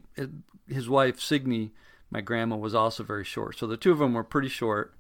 his 0.67 0.89
wife, 0.89 1.19
Signe, 1.19 1.71
my 2.11 2.21
grandma, 2.21 2.55
was 2.55 2.75
also 2.75 3.03
very 3.03 3.23
short. 3.23 3.57
So 3.57 3.67
the 3.67 3.77
two 3.77 3.91
of 3.91 3.99
them 3.99 4.13
were 4.13 4.23
pretty 4.23 4.49
short. 4.49 4.93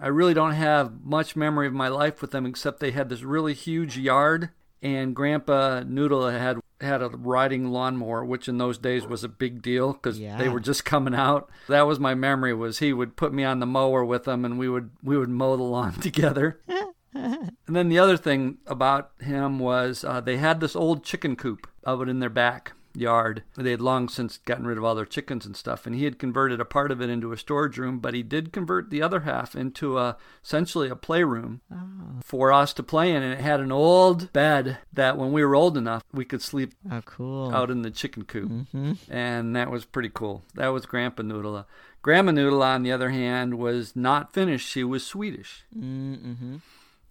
I 0.00 0.08
really 0.08 0.34
don't 0.34 0.52
have 0.52 1.04
much 1.04 1.36
memory 1.36 1.66
of 1.66 1.74
my 1.74 1.88
life 1.88 2.22
with 2.22 2.30
them 2.30 2.46
except 2.46 2.80
they 2.80 2.92
had 2.92 3.08
this 3.10 3.22
really 3.22 3.52
huge 3.52 3.98
yard, 3.98 4.50
and 4.82 5.14
Grandpa 5.14 5.82
Noodle 5.86 6.28
had 6.28 6.58
had 6.80 7.02
a 7.02 7.08
riding 7.08 7.70
lawnmower, 7.70 8.24
which 8.24 8.48
in 8.48 8.56
those 8.56 8.78
days 8.78 9.06
was 9.06 9.22
a 9.22 9.28
big 9.28 9.60
deal 9.60 9.92
because 9.92 10.18
they 10.18 10.48
were 10.48 10.60
just 10.60 10.84
coming 10.86 11.14
out. 11.14 11.50
That 11.68 11.86
was 11.86 12.00
my 12.00 12.14
memory. 12.14 12.54
Was 12.54 12.78
he 12.78 12.92
would 12.94 13.16
put 13.16 13.34
me 13.34 13.44
on 13.44 13.60
the 13.60 13.66
mower 13.66 14.02
with 14.04 14.26
him, 14.26 14.44
and 14.46 14.58
we 14.58 14.68
would 14.68 14.90
we 15.02 15.18
would 15.18 15.28
mow 15.28 15.56
the 15.56 15.62
lawn 15.62 15.92
together. 16.00 16.60
and 17.14 17.52
then 17.66 17.88
the 17.88 17.98
other 17.98 18.16
thing 18.16 18.58
about 18.66 19.10
him 19.20 19.58
was 19.58 20.04
uh, 20.04 20.20
they 20.20 20.38
had 20.38 20.60
this 20.60 20.74
old 20.74 21.04
chicken 21.04 21.36
coop 21.36 21.68
of 21.84 22.00
it 22.00 22.08
in 22.08 22.20
their 22.20 22.30
back 22.30 22.72
yard. 22.94 23.42
They 23.56 23.70
had 23.70 23.80
long 23.80 24.08
since 24.08 24.38
gotten 24.38 24.66
rid 24.66 24.78
of 24.78 24.84
all 24.84 24.94
their 24.94 25.04
chickens 25.04 25.46
and 25.46 25.56
stuff, 25.56 25.86
and 25.86 25.94
he 25.94 26.04
had 26.04 26.18
converted 26.18 26.60
a 26.60 26.64
part 26.64 26.90
of 26.90 27.00
it 27.00 27.10
into 27.10 27.32
a 27.32 27.36
storage 27.36 27.78
room, 27.78 27.98
but 27.98 28.14
he 28.14 28.22
did 28.22 28.52
convert 28.52 28.90
the 28.90 29.02
other 29.02 29.20
half 29.20 29.54
into 29.54 29.98
a 29.98 30.16
essentially 30.44 30.88
a 30.88 30.96
playroom 30.96 31.60
oh. 31.72 32.20
for 32.22 32.52
us 32.52 32.72
to 32.74 32.82
play 32.82 33.10
in, 33.12 33.22
and 33.22 33.32
it 33.32 33.40
had 33.40 33.60
an 33.60 33.72
old 33.72 34.32
bed 34.32 34.78
that 34.92 35.16
when 35.16 35.32
we 35.32 35.44
were 35.44 35.54
old 35.54 35.76
enough 35.76 36.02
we 36.12 36.24
could 36.24 36.42
sleep 36.42 36.74
oh, 36.90 37.02
cool. 37.04 37.54
out 37.54 37.70
in 37.70 37.82
the 37.82 37.90
chicken 37.90 38.24
coop, 38.24 38.50
mm-hmm. 38.50 38.92
and 39.08 39.54
that 39.54 39.70
was 39.70 39.84
pretty 39.84 40.10
cool. 40.12 40.42
That 40.54 40.68
was 40.68 40.86
Grandpa 40.86 41.22
Noodle. 41.22 41.66
Grandma 42.02 42.32
Noodle, 42.32 42.62
on 42.62 42.82
the 42.82 42.92
other 42.92 43.10
hand, 43.10 43.58
was 43.58 43.94
not 43.94 44.32
Finnish; 44.32 44.64
she 44.64 44.84
was 44.84 45.06
Swedish. 45.06 45.64
Mm-hmm. 45.76 46.56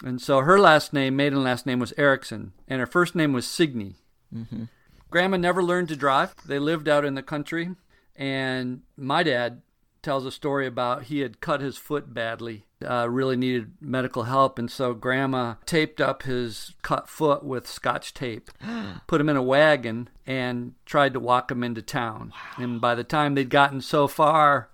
And 0.04 0.22
so 0.22 0.40
her 0.42 0.58
last 0.58 0.94
name, 0.94 1.16
maiden 1.18 1.44
last 1.44 1.66
name, 1.66 1.80
was 1.80 1.94
Erickson, 1.98 2.54
and 2.68 2.80
her 2.80 2.86
first 2.86 3.16
name 3.16 3.34
was 3.34 3.46
Signe. 3.46 3.96
Mm-hmm. 4.34 4.64
Grandma 5.10 5.38
never 5.38 5.64
learned 5.64 5.90
to 5.90 5.96
drive. 5.96 6.36
They 6.46 6.60
lived 6.60 6.88
out 6.88 7.06
in 7.06 7.16
the 7.16 7.24
country, 7.24 7.76
and 8.16 8.82
my 8.98 9.24
dad 9.24 9.62
tells 10.02 10.26
a 10.26 10.32
story 10.32 10.66
about 10.66 11.04
he 11.04 11.20
had 11.20 11.42
cut 11.42 11.62
his 11.62 11.78
foot 11.78 12.14
badly, 12.14 12.66
uh, 12.88 13.10
really 13.10 13.36
needed 13.36 13.74
medical 13.82 14.24
help, 14.24 14.58
and 14.58 14.72
so 14.72 14.94
Grandma 14.94 15.56
taped 15.66 16.00
up 16.00 16.24
his 16.24 16.74
cut 16.82 17.10
foot 17.10 17.44
with 17.44 17.68
scotch 17.68 18.14
tape, 18.14 18.50
put 19.08 19.20
him 19.22 19.30
in 19.30 19.36
a 19.36 19.44
wagon, 19.44 20.10
and 20.26 20.74
tried 20.86 21.14
to 21.14 21.20
walk 21.20 21.52
him 21.52 21.64
into 21.64 21.82
town. 21.82 22.34
Wow. 22.34 22.64
And 22.64 22.82
by 22.82 22.96
the 22.96 23.04
time 23.04 23.36
they'd 23.36 23.50
gotten 23.50 23.82
so 23.82 24.08
far, 24.08 24.70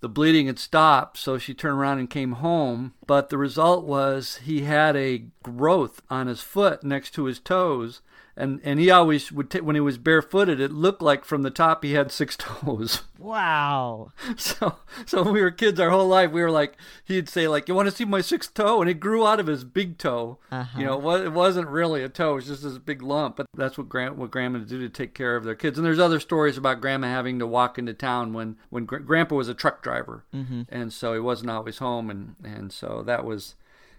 the 0.00 0.08
bleeding 0.08 0.46
had 0.46 0.58
stopped, 0.58 1.18
so 1.18 1.36
she 1.36 1.52
turned 1.52 1.78
around 1.78 1.98
and 1.98 2.08
came 2.08 2.32
home. 2.32 2.94
But 3.10 3.28
the 3.28 3.38
result 3.38 3.84
was 3.86 4.36
he 4.44 4.60
had 4.60 4.94
a 4.94 5.24
growth 5.42 6.00
on 6.08 6.28
his 6.28 6.42
foot 6.42 6.84
next 6.84 7.10
to 7.14 7.24
his 7.24 7.40
toes 7.40 8.02
and 8.36 8.60
and 8.62 8.78
he 8.78 8.90
always 8.90 9.32
would 9.32 9.50
t- 9.50 9.60
when 9.60 9.74
he 9.74 9.80
was 9.80 9.98
barefooted 9.98 10.60
it 10.60 10.70
looked 10.72 11.02
like 11.02 11.24
from 11.24 11.42
the 11.42 11.50
top 11.50 11.82
he 11.82 11.94
had 11.94 12.12
six 12.12 12.36
toes. 12.38 13.02
Wow. 13.18 14.12
So 14.36 14.76
so 15.04 15.22
when 15.24 15.34
we 15.34 15.42
were 15.42 15.50
kids 15.50 15.78
our 15.80 15.90
whole 15.90 16.06
life 16.06 16.30
we 16.30 16.40
were 16.40 16.50
like 16.50 16.76
he'd 17.04 17.28
say 17.28 17.48
like 17.48 17.68
you 17.68 17.74
want 17.74 17.88
to 17.90 17.94
see 17.94 18.04
my 18.04 18.20
sixth 18.20 18.54
toe? 18.54 18.80
And 18.80 18.88
it 18.88 18.94
grew 19.00 19.26
out 19.26 19.40
of 19.40 19.46
his 19.48 19.64
big 19.64 19.98
toe. 19.98 20.38
Uh-huh. 20.50 20.78
you 20.78 20.86
know 20.86 21.10
it 21.16 21.32
wasn't 21.32 21.68
really 21.68 22.02
a 22.02 22.08
toe 22.08 22.32
it 22.32 22.36
was 22.36 22.46
just 22.46 22.62
this 22.62 22.78
big 22.78 23.02
lump 23.02 23.36
but 23.36 23.46
that's 23.54 23.76
what 23.76 23.88
grand 23.88 24.16
what 24.16 24.30
grandma 24.30 24.60
did 24.60 24.68
to 24.80 24.88
take 24.88 25.14
care 25.14 25.36
of 25.36 25.44
their 25.44 25.54
kids. 25.56 25.76
And 25.76 25.84
there's 25.84 25.98
other 25.98 26.20
stories 26.20 26.56
about 26.56 26.80
grandma 26.80 27.08
having 27.08 27.38
to 27.40 27.46
walk 27.46 27.78
into 27.78 27.92
town 27.92 28.32
when 28.32 28.56
when 28.70 28.84
gr- 28.86 28.98
grandpa 28.98 29.34
was 29.34 29.48
a 29.48 29.54
truck 29.54 29.82
driver. 29.82 30.24
Mm-hmm. 30.34 30.62
and 30.68 30.92
so 30.92 31.12
he 31.12 31.20
wasn't 31.20 31.50
always 31.50 31.78
home 31.78 32.08
and 32.08 32.36
and 32.44 32.72
so 32.72 32.99
that 33.02 33.24
was 33.24 33.54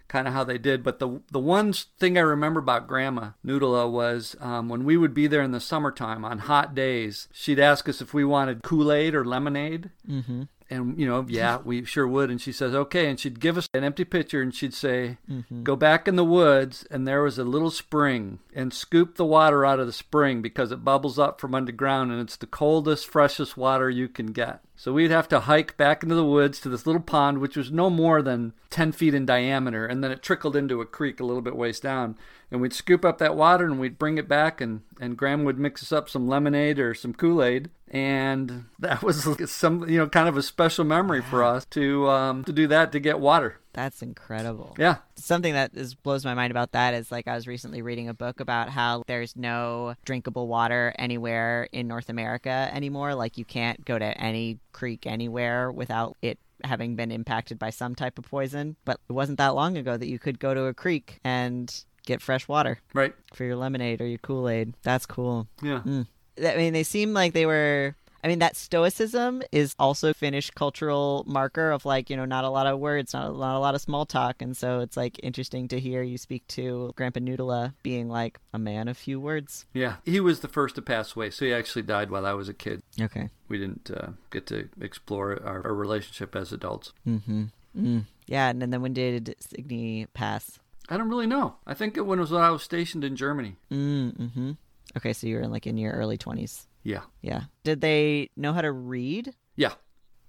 kind 0.08 0.28
of 0.28 0.34
how 0.34 0.44
they 0.44 0.58
did. 0.58 0.82
But 0.82 0.98
the 0.98 1.22
the 1.30 1.40
one 1.40 1.72
thing 1.72 2.18
I 2.18 2.22
remember 2.22 2.60
about 2.60 2.86
Grandma 2.86 3.30
Noodle 3.42 3.90
was 3.90 4.36
um, 4.40 4.68
when 4.68 4.84
we 4.84 4.96
would 4.96 5.14
be 5.14 5.26
there 5.26 5.42
in 5.42 5.52
the 5.52 5.60
summertime 5.60 6.24
on 6.24 6.40
hot 6.40 6.74
days, 6.74 7.28
she'd 7.32 7.60
ask 7.60 7.88
us 7.88 8.00
if 8.00 8.12
we 8.12 8.24
wanted 8.24 8.62
Kool 8.62 8.92
Aid 8.92 9.14
or 9.14 9.24
lemonade. 9.24 9.90
Mm-hmm 10.08 10.42
and 10.72 10.98
you 10.98 11.06
know 11.06 11.24
yeah 11.28 11.58
we 11.64 11.84
sure 11.84 12.06
would. 12.06 12.30
And 12.30 12.40
she 12.40 12.52
says 12.52 12.74
okay. 12.74 13.08
And 13.08 13.18
she'd 13.18 13.40
give 13.40 13.56
us 13.56 13.68
an 13.74 13.84
empty 13.84 14.04
pitcher 14.04 14.42
and 14.42 14.54
she'd 14.54 14.74
say 14.74 15.18
mm-hmm. 15.30 15.62
go 15.62 15.76
back 15.76 16.08
in 16.08 16.16
the 16.16 16.24
woods. 16.24 16.86
And 16.90 17.06
there 17.06 17.22
was 17.22 17.38
a 17.38 17.44
little 17.44 17.70
spring 17.70 18.40
and 18.54 18.72
scoop 18.72 19.16
the 19.16 19.24
water 19.24 19.64
out 19.64 19.80
of 19.80 19.86
the 19.86 19.92
spring 19.92 20.42
because 20.42 20.72
it 20.72 20.84
bubbles 20.84 21.18
up 21.18 21.40
from 21.40 21.54
underground 21.54 22.10
and 22.12 22.20
it's 22.20 22.36
the 22.36 22.46
coldest 22.46 23.06
freshest 23.06 23.56
water 23.56 23.88
you 23.88 24.08
can 24.08 24.26
get. 24.26 24.60
So 24.82 24.92
we'd 24.92 25.12
have 25.12 25.28
to 25.28 25.40
hike 25.40 25.76
back 25.76 26.02
into 26.02 26.16
the 26.16 26.24
woods 26.24 26.58
to 26.60 26.68
this 26.68 26.86
little 26.86 27.02
pond, 27.02 27.38
which 27.38 27.56
was 27.56 27.70
no 27.70 27.88
more 27.88 28.20
than 28.20 28.52
10 28.70 28.90
feet 28.90 29.14
in 29.14 29.24
diameter, 29.24 29.86
and 29.86 30.02
then 30.02 30.10
it 30.10 30.22
trickled 30.24 30.56
into 30.56 30.80
a 30.80 30.86
creek 30.86 31.20
a 31.20 31.24
little 31.24 31.40
bit 31.40 31.54
ways 31.54 31.78
down. 31.78 32.18
And 32.52 32.60
we'd 32.60 32.74
scoop 32.74 33.02
up 33.02 33.16
that 33.16 33.34
water 33.34 33.64
and 33.64 33.80
we'd 33.80 33.98
bring 33.98 34.18
it 34.18 34.28
back, 34.28 34.60
and, 34.60 34.82
and 35.00 35.16
Grandma 35.16 35.44
would 35.44 35.58
mix 35.58 35.82
us 35.82 35.90
up 35.90 36.10
some 36.10 36.28
lemonade 36.28 36.78
or 36.78 36.92
some 36.92 37.14
Kool 37.14 37.42
Aid. 37.42 37.70
And 37.88 38.66
that 38.78 39.02
was 39.02 39.26
some, 39.50 39.88
you 39.88 39.96
know, 39.96 40.06
kind 40.06 40.28
of 40.28 40.36
a 40.36 40.42
special 40.42 40.84
memory 40.84 41.22
for 41.22 41.42
us 41.42 41.64
to 41.70 42.08
um, 42.10 42.44
to 42.44 42.52
do 42.52 42.66
that 42.66 42.92
to 42.92 43.00
get 43.00 43.20
water. 43.20 43.58
That's 43.72 44.02
incredible. 44.02 44.74
Yeah. 44.78 44.96
Something 45.16 45.54
that 45.54 45.70
is 45.74 45.94
blows 45.94 46.24
my 46.24 46.34
mind 46.34 46.50
about 46.50 46.72
that 46.72 46.92
is 46.92 47.10
like 47.10 47.26
I 47.26 47.34
was 47.34 47.46
recently 47.46 47.80
reading 47.80 48.08
a 48.08 48.14
book 48.14 48.40
about 48.40 48.68
how 48.68 49.02
there's 49.06 49.34
no 49.34 49.94
drinkable 50.04 50.46
water 50.46 50.94
anywhere 50.98 51.68
in 51.72 51.88
North 51.88 52.10
America 52.10 52.70
anymore. 52.72 53.14
Like 53.14 53.38
you 53.38 53.46
can't 53.46 53.82
go 53.84 53.98
to 53.98 54.18
any 54.20 54.58
creek 54.72 55.06
anywhere 55.06 55.72
without 55.72 56.16
it 56.20 56.38
having 56.64 56.96
been 56.96 57.10
impacted 57.10 57.58
by 57.58 57.70
some 57.70 57.94
type 57.94 58.18
of 58.18 58.24
poison. 58.24 58.76
But 58.84 59.00
it 59.08 59.12
wasn't 59.12 59.38
that 59.38 59.54
long 59.54 59.76
ago 59.76 59.96
that 59.96 60.08
you 60.08 60.18
could 60.18 60.38
go 60.38 60.54
to 60.54 60.64
a 60.64 60.74
creek 60.74 61.18
and 61.24 61.84
get 62.06 62.20
fresh 62.20 62.48
water. 62.48 62.78
Right. 62.94 63.14
For 63.34 63.44
your 63.44 63.56
lemonade 63.56 64.00
or 64.00 64.06
your 64.06 64.18
Kool 64.18 64.48
Aid. 64.48 64.74
That's 64.82 65.06
cool. 65.06 65.46
Yeah. 65.62 65.82
Mm. 65.84 66.06
I 66.44 66.56
mean, 66.56 66.72
they 66.72 66.82
seem 66.82 67.12
like 67.12 67.32
they 67.32 67.46
were 67.46 67.94
I 68.24 68.28
mean, 68.28 68.38
that 68.38 68.56
stoicism 68.56 69.42
is 69.50 69.74
also 69.80 70.12
Finnish 70.12 70.50
cultural 70.50 71.24
marker 71.26 71.72
of 71.72 71.84
like, 71.84 72.08
you 72.08 72.16
know, 72.16 72.24
not 72.24 72.44
a 72.44 72.50
lot 72.50 72.68
of 72.68 72.78
words, 72.78 73.14
not 73.14 73.30
a, 73.30 73.32
not 73.32 73.56
a 73.56 73.58
lot 73.58 73.74
of 73.74 73.80
small 73.80 74.06
talk. 74.06 74.40
And 74.40 74.56
so 74.56 74.78
it's 74.78 74.96
like 74.96 75.18
interesting 75.24 75.66
to 75.68 75.80
hear 75.80 76.02
you 76.02 76.16
speak 76.16 76.46
to 76.48 76.92
Grandpa 76.94 77.18
Noodle 77.18 77.72
being 77.82 78.08
like 78.08 78.38
a 78.52 78.60
man 78.60 78.86
of 78.86 78.96
few 78.96 79.18
words. 79.18 79.66
Yeah. 79.72 79.96
He 80.04 80.20
was 80.20 80.40
the 80.40 80.48
first 80.48 80.76
to 80.76 80.82
pass 80.82 81.16
away. 81.16 81.30
So 81.30 81.44
he 81.44 81.52
actually 81.52 81.82
died 81.82 82.10
while 82.10 82.24
I 82.24 82.32
was 82.32 82.48
a 82.48 82.54
kid. 82.54 82.82
Okay. 83.00 83.28
We 83.48 83.58
didn't 83.58 83.90
uh, 83.90 84.10
get 84.30 84.46
to 84.46 84.68
explore 84.80 85.42
our, 85.44 85.66
our 85.66 85.74
relationship 85.74 86.36
as 86.36 86.52
adults. 86.52 86.92
Mm-hmm. 87.06 87.44
Mm. 87.76 88.04
Yeah. 88.26 88.50
And 88.50 88.62
then 88.62 88.82
when 88.82 88.92
did 88.92 89.34
Signe 89.40 90.06
pass? 90.14 90.60
I 90.92 90.98
don't 90.98 91.08
really 91.08 91.26
know. 91.26 91.56
I 91.66 91.72
think 91.72 91.96
it 91.96 92.02
when 92.02 92.18
it 92.18 92.22
was 92.22 92.30
when 92.30 92.42
I 92.42 92.50
was 92.50 92.62
stationed 92.62 93.02
in 93.02 93.16
Germany. 93.16 93.56
Mm-hmm. 93.70 94.52
Okay, 94.94 95.14
so 95.14 95.26
you 95.26 95.36
were 95.36 95.40
in 95.40 95.50
like 95.50 95.66
in 95.66 95.78
your 95.78 95.92
early 95.92 96.18
twenties. 96.18 96.66
Yeah. 96.82 97.00
Yeah. 97.22 97.44
Did 97.64 97.80
they 97.80 98.28
know 98.36 98.52
how 98.52 98.60
to 98.60 98.70
read? 98.70 99.32
Yeah. 99.56 99.72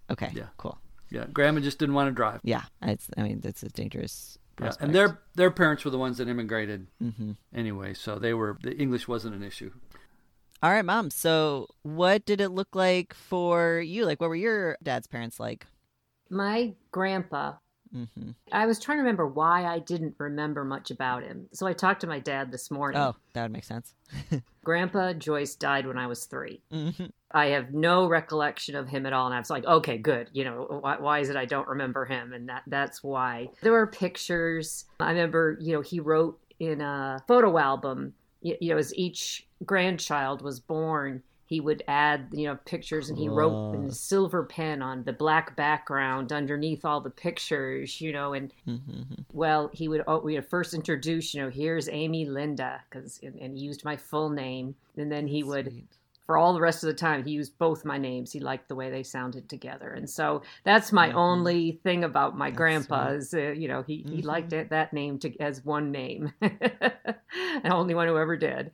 Okay. 0.10 0.32
Yeah. 0.34 0.48
Cool. 0.56 0.78
Yeah. 1.10 1.26
Grandma 1.34 1.60
just 1.60 1.80
didn't 1.80 1.96
want 1.96 2.08
to 2.08 2.14
drive. 2.14 2.40
Yeah. 2.44 2.62
It's. 2.82 3.10
I 3.18 3.24
mean, 3.24 3.42
that's 3.42 3.62
a 3.64 3.68
dangerous. 3.68 4.38
Prospect. 4.56 4.80
Yeah. 4.80 4.86
And 4.86 4.96
their 4.96 5.22
their 5.36 5.52
parents 5.52 5.84
were 5.84 5.92
the 5.92 5.98
ones 5.98 6.20
that 6.20 6.30
immigrated 6.30 6.88
mm-hmm. 7.04 7.32
anyway, 7.54 7.94
so 7.94 8.18
they 8.18 8.34
were 8.34 8.58
the 8.64 8.74
English 8.78 9.06
wasn't 9.06 9.36
an 9.36 9.44
issue. 9.44 9.72
All 10.62 10.72
right, 10.72 10.86
mom. 10.86 11.10
So, 11.10 11.68
what 11.82 12.24
did 12.26 12.40
it 12.40 12.50
look 12.50 12.74
like 12.74 13.14
for 13.14 13.82
you? 13.82 14.06
Like, 14.06 14.22
what 14.22 14.30
were 14.30 14.36
your 14.36 14.78
dad's 14.82 15.08
parents 15.08 15.42
like? 15.42 15.68
My 16.30 16.74
grandpa 16.92 17.56
Mm-hmm. 17.96 18.32
I 18.52 18.66
was 18.66 18.80
trying 18.80 18.98
to 18.98 19.04
remember 19.04 19.28
why 19.28 19.66
I 19.66 19.80
didn't 19.80 20.16
remember 20.18 20.64
much 20.64 20.92
about 20.92 21.24
him. 21.24 21.48
So 21.54 21.68
I 21.68 21.74
talked 21.74 22.02
to 22.02 22.08
my 22.08 22.20
dad 22.20 22.52
this 22.52 22.72
morning. 22.72 23.00
Oh, 23.00 23.16
that 23.34 23.44
would 23.44 23.52
make 23.52 23.64
sense. 23.64 23.94
Grandpa 24.64 25.14
Joyce 25.14 25.56
died 25.56 25.86
when 25.86 25.98
I 25.98 26.08
was 26.08 26.26
3 26.26 26.62
mm-hmm. 26.72 27.06
I 27.32 27.48
have 27.48 27.74
no 27.74 28.08
recollection 28.08 28.76
of 28.76 28.88
him 28.88 29.06
at 29.06 29.14
all. 29.14 29.26
And 29.26 29.36
I 29.36 29.40
was 29.40 29.50
like, 29.50 29.66
okay, 29.66 29.98
good. 29.98 30.30
You 30.34 30.46
know, 30.46 30.80
why, 30.82 30.98
why 31.00 31.20
is 31.20 31.30
it 31.30 31.36
I 31.36 31.46
don't 31.46 31.68
remember 31.68 32.06
him? 32.06 32.34
And 32.34 32.50
that 32.50 32.64
that's 32.68 33.04
why. 33.04 33.50
There 33.62 33.72
were 33.72 33.88
pictures. 33.88 34.86
I 35.00 35.10
remember, 35.10 35.58
you 35.60 35.74
know, 35.74 35.82
he 35.82 36.00
wrote 36.00 36.40
in 36.60 36.82
a 36.82 37.24
photo 37.28 37.58
album, 37.58 38.14
you, 38.42 38.56
you 38.62 38.70
know, 38.72 38.78
as 38.78 38.94
each 38.96 39.48
grandchild 39.66 40.42
was 40.42 40.60
born, 40.60 41.24
he 41.46 41.60
would 41.60 41.84
add 41.88 42.28
you 42.32 42.48
know 42.48 42.58
pictures 42.66 43.10
and 43.10 43.18
he 43.18 43.28
wrote 43.30 43.74
in 43.74 43.86
a 43.86 43.92
silver 43.92 44.44
pen 44.44 44.82
on 44.82 45.04
the 45.04 45.14
black 45.14 45.56
background 45.56 46.32
underneath 46.32 46.86
all 46.86 47.02
the 47.02 47.10
pictures 47.10 48.00
you 48.00 48.12
know 48.12 48.34
and 48.34 48.54
mm-hmm. 48.68 49.22
well 49.32 49.70
he 49.74 49.88
would 49.88 50.04
oh, 50.08 50.20
we 50.20 50.36
would 50.36 50.48
first 50.48 50.74
introduce 50.74 51.34
you 51.34 51.42
know 51.42 51.50
here's 51.50 51.90
amy 51.90 52.26
linda 52.26 52.82
because 52.90 53.20
and, 53.24 53.36
and, 53.40 53.58
he 53.58 53.64
used 53.64 53.86
my 53.86 53.98
full 53.98 54.30
name. 54.30 54.76
And 54.98 55.12
then 55.12 55.28
he 55.28 55.44
would 55.44 55.84
for 56.26 56.38
all 56.38 56.54
the 56.54 56.62
rest 56.62 56.84
of 56.84 56.88
the 56.88 56.94
time 56.94 57.24
he 57.24 57.32
used 57.32 57.58
both 57.58 57.84
my 57.84 57.98
names. 57.98 58.32
He 58.32 58.40
liked 58.40 58.70
the 58.70 58.76
way 58.76 58.90
they 58.90 59.04
sounded 59.04 59.50
together. 59.50 59.92
And 59.92 60.10
so 60.10 60.42
that's 60.64 60.92
my 60.92 61.10
mm-hmm. 61.10 61.18
only 61.18 61.80
thing 61.84 62.04
about 62.04 62.38
my 62.38 62.50
that's 62.50 62.58
grandpa 62.58 63.18
uh, 63.34 63.38
you 63.52 63.68
know 63.68 63.84
he, 63.84 64.00
mm-hmm. 64.00 64.16
he 64.16 64.22
liked 64.22 64.54
it, 64.54 64.70
that 64.70 64.94
name 64.94 65.20
to, 65.20 65.38
as 65.40 65.64
one 65.64 65.92
name. 65.92 66.32
And 67.64 67.74
only 67.74 67.96
one 67.96 68.08
who 68.08 68.18
ever 68.18 68.36
did. 68.38 68.72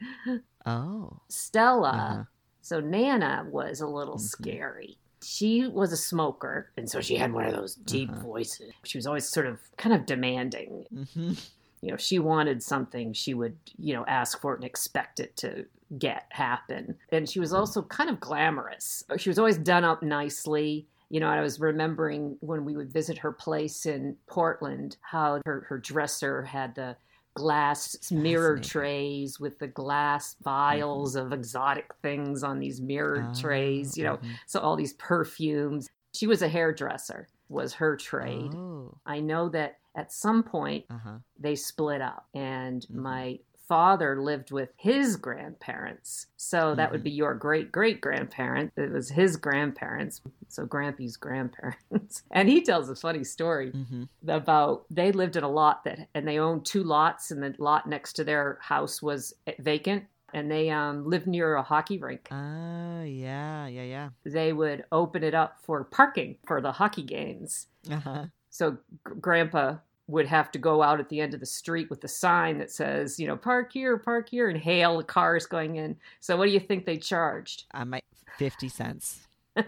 Oh. 0.66 1.22
Stella. 1.30 1.90
Uh-huh 1.90 2.24
so 2.70 2.80
Nana 2.80 3.48
was 3.50 3.82
a 3.82 3.88
little 3.88 4.18
mm-hmm. 4.18 4.44
scary. 4.44 4.98
She 5.24 5.68
was 5.68 5.92
a 5.92 5.98
smoker, 5.98 6.70
and 6.78 6.88
so 6.88 7.02
she 7.02 7.16
had 7.16 7.34
one 7.34 7.46
of 7.46 7.56
those 7.56 7.74
deep 7.74 8.12
uh-huh. 8.12 8.22
voices. 8.22 8.72
She 8.84 8.98
was 8.98 9.08
always 9.08 9.28
sort 9.28 9.48
of 9.48 9.60
kind 9.76 9.96
of 9.96 10.06
demanding. 10.06 10.86
Mm-hmm. 10.94 11.34
You 11.82 11.92
know, 11.92 11.98
she 11.98 12.20
wanted 12.20 12.62
something, 12.62 13.14
she 13.14 13.34
would, 13.34 13.58
you 13.78 13.96
know, 13.96 14.06
ask 14.06 14.40
for 14.40 14.54
it 14.54 14.58
and 14.58 14.66
expect 14.66 15.20
it 15.20 15.36
to 15.38 15.66
get 15.98 16.26
happen. 16.30 16.96
And 17.12 17.28
she 17.28 17.40
was 17.40 17.54
also 17.54 17.82
kind 17.82 18.10
of 18.10 18.20
glamorous. 18.20 19.04
She 19.18 19.30
was 19.30 19.40
always 19.40 19.58
done 19.58 19.84
up 19.84 20.04
nicely 20.04 20.88
you 21.10 21.20
know, 21.20 21.28
I 21.28 21.42
was 21.42 21.60
remembering 21.60 22.38
when 22.40 22.66
we 22.66 22.76
would 22.76 22.94
visit 22.94 23.18
her 23.18 23.32
place 23.32 23.88
in 23.88 24.16
Portland, 24.28 24.98
how 25.02 25.42
her, 25.46 25.66
her 25.68 25.80
dresser 25.80 26.44
had 26.44 26.76
the 26.76 26.96
glass 27.40 28.12
mirror 28.12 28.60
trays 28.60 29.40
with 29.40 29.58
the 29.60 29.68
glass 29.68 30.36
vials 30.44 31.16
mm-hmm. 31.16 31.28
of 31.28 31.34
exotic 31.34 31.90
things 32.02 32.44
on 32.44 32.60
these 32.60 32.82
mirror 32.82 33.32
trays, 33.40 33.98
you 33.98 34.04
know, 34.04 34.18
mm-hmm. 34.18 34.32
so 34.46 34.60
all 34.60 34.76
these 34.76 34.94
perfumes. 34.94 35.90
She 36.14 36.28
was 36.28 36.42
a 36.42 36.50
hairdresser, 36.50 37.28
was 37.48 37.74
her 37.76 37.96
trade. 37.96 38.54
Oh. 38.54 38.98
I 39.06 39.20
know 39.20 39.48
that 39.50 39.78
at 39.96 40.12
some 40.12 40.44
point 40.44 40.86
uh-huh. 40.90 41.20
they 41.40 41.56
split 41.56 42.02
up, 42.02 42.28
and 42.34 42.82
mm-hmm. 42.82 43.02
my 43.02 43.40
father 43.70 44.20
lived 44.22 44.52
with 44.52 44.70
his 44.76 45.16
grandparents. 45.16 46.26
So 46.36 46.76
that 46.76 46.92
would 46.92 47.04
be 47.04 47.12
your 47.12 47.34
great 47.36 47.72
great 47.72 48.02
grandparent. 48.02 48.74
It 48.76 48.92
was 48.92 49.10
his 49.10 49.38
grandparents. 49.38 50.22
So 50.50 50.66
Grampy's 50.66 51.16
grandparents. 51.16 52.24
and 52.32 52.50
he 52.50 52.62
tells 52.62 52.90
a 52.90 52.96
funny 52.96 53.24
story 53.24 53.70
hmm 53.72 54.04
about 54.28 54.84
they 54.90 55.14
lived 55.14 55.38
in 55.38 55.44
a 55.46 55.50
lot 55.50 55.84
that 55.86 56.10
and 56.14 56.28
they 56.28 56.40
owned 56.40 56.66
two 56.66 56.84
lots 56.84 57.32
and 57.32 57.42
the 57.42 57.56
lot 57.58 57.88
next 57.88 58.14
to 58.14 58.24
their 58.26 58.58
house 58.62 59.02
was 59.02 59.34
vacant 59.60 60.04
and 60.34 60.52
they 60.52 60.70
um, 60.70 61.08
lived 61.10 61.26
near 61.26 61.56
a 61.56 61.64
hockey 61.64 61.98
rink 62.00 62.28
Oh, 62.32 63.04
yeah, 63.04 63.68
yeah, 63.68 63.84
yeah. 63.84 64.10
they 64.26 64.52
would 64.52 64.84
open 64.92 65.24
it 65.24 65.34
up 65.34 65.62
for 65.64 65.86
parking 65.86 66.36
for 66.46 66.60
the 66.60 66.72
hockey 66.74 67.04
games 67.04 67.68
Uh-huh. 67.90 68.26
so 68.50 68.72
G- 68.72 68.78
grandpa 69.22 69.76
would 70.10 70.26
have 70.26 70.52
to 70.52 70.60
go 70.60 70.82
out 70.82 71.00
at 71.00 71.08
the 71.10 71.22
end 71.22 71.34
of 71.34 71.40
the 71.40 71.46
street 71.46 71.90
with 71.90 72.04
a 72.04 72.08
sign 72.08 72.58
that 72.58 72.72
says 72.72 73.20
you 73.20 73.28
know 73.28 73.38
park 73.38 73.72
here 73.72 73.98
park 73.98 74.30
here 74.30 74.50
and 74.50 74.60
hail 74.60 74.98
the 74.98 75.04
cars 75.04 75.46
going 75.46 75.76
in 75.76 75.96
so 76.20 76.36
what 76.36 76.46
do 76.46 76.52
you 76.52 76.60
think 76.60 76.86
they 76.86 76.98
charged 76.98 77.66
I 77.72 77.84
might 77.84 78.04
50 78.38 78.70
cents. 78.70 79.28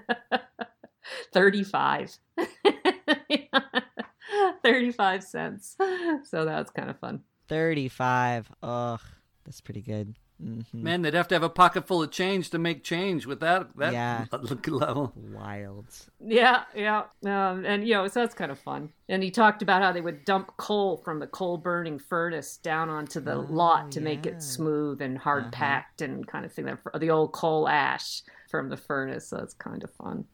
35 1.34 2.18
35 4.64 5.24
cents 5.24 5.76
so 6.24 6.46
that's 6.46 6.72
kind 6.72 6.90
of 6.90 7.00
fun 7.00 7.22
35. 7.52 8.50
Ugh, 8.64 9.02
that's 9.44 9.60
pretty 9.60 9.82
good. 9.82 10.16
Hmm 10.42 10.62
Man, 10.82 11.02
they'd 11.04 11.14
have 11.14 11.28
to 11.30 11.36
have 11.36 11.44
a 11.44 11.50
pocket 11.50 11.86
full 11.88 12.02
of 12.04 12.12
change 12.12 12.50
to 12.50 12.58
make 12.60 12.84
change 12.84 13.26
with 13.26 13.40
that 13.42 13.76
that 13.78 13.94
Yeah. 13.94 14.26
level. 14.68 15.14
Wild. 15.16 15.88
Yeah, 16.20 16.64
yeah. 16.76 17.04
Um, 17.26 17.66
and, 17.66 17.88
you 17.88 17.94
know, 17.96 18.08
so 18.08 18.22
that's 18.22 18.36
kind 18.36 18.52
of 18.52 18.60
fun. 18.60 18.90
And 19.10 19.24
he 19.24 19.32
talked 19.32 19.62
about 19.62 19.82
how 19.82 19.92
they 19.92 20.02
would 20.02 20.24
dump 20.24 20.56
coal 20.58 20.98
from 20.98 21.20
the 21.20 21.28
coal 21.28 21.58
burning 21.58 22.00
furnace 22.00 22.58
down 22.58 22.90
onto 22.90 23.20
the 23.20 23.36
Oh, 23.36 23.42
lot 23.50 23.92
to 23.92 24.02
make 24.02 24.26
it 24.26 24.42
smooth 24.42 25.02
and 25.02 25.18
hard 25.18 25.46
Uh-huh. 25.46 25.52
packed 25.52 26.02
and 26.02 26.26
kind 26.28 26.46
of 26.46 26.54
thing. 26.54 26.66
That 26.66 26.80
The 27.00 27.10
old 27.10 27.34
coal 27.34 27.68
ash 27.68 28.22
from 28.50 28.70
the 28.70 28.78
furnace. 28.78 29.30
So 29.30 29.38
that's 29.38 29.54
kind 29.56 29.84
of 29.84 29.92
fun. 29.92 30.26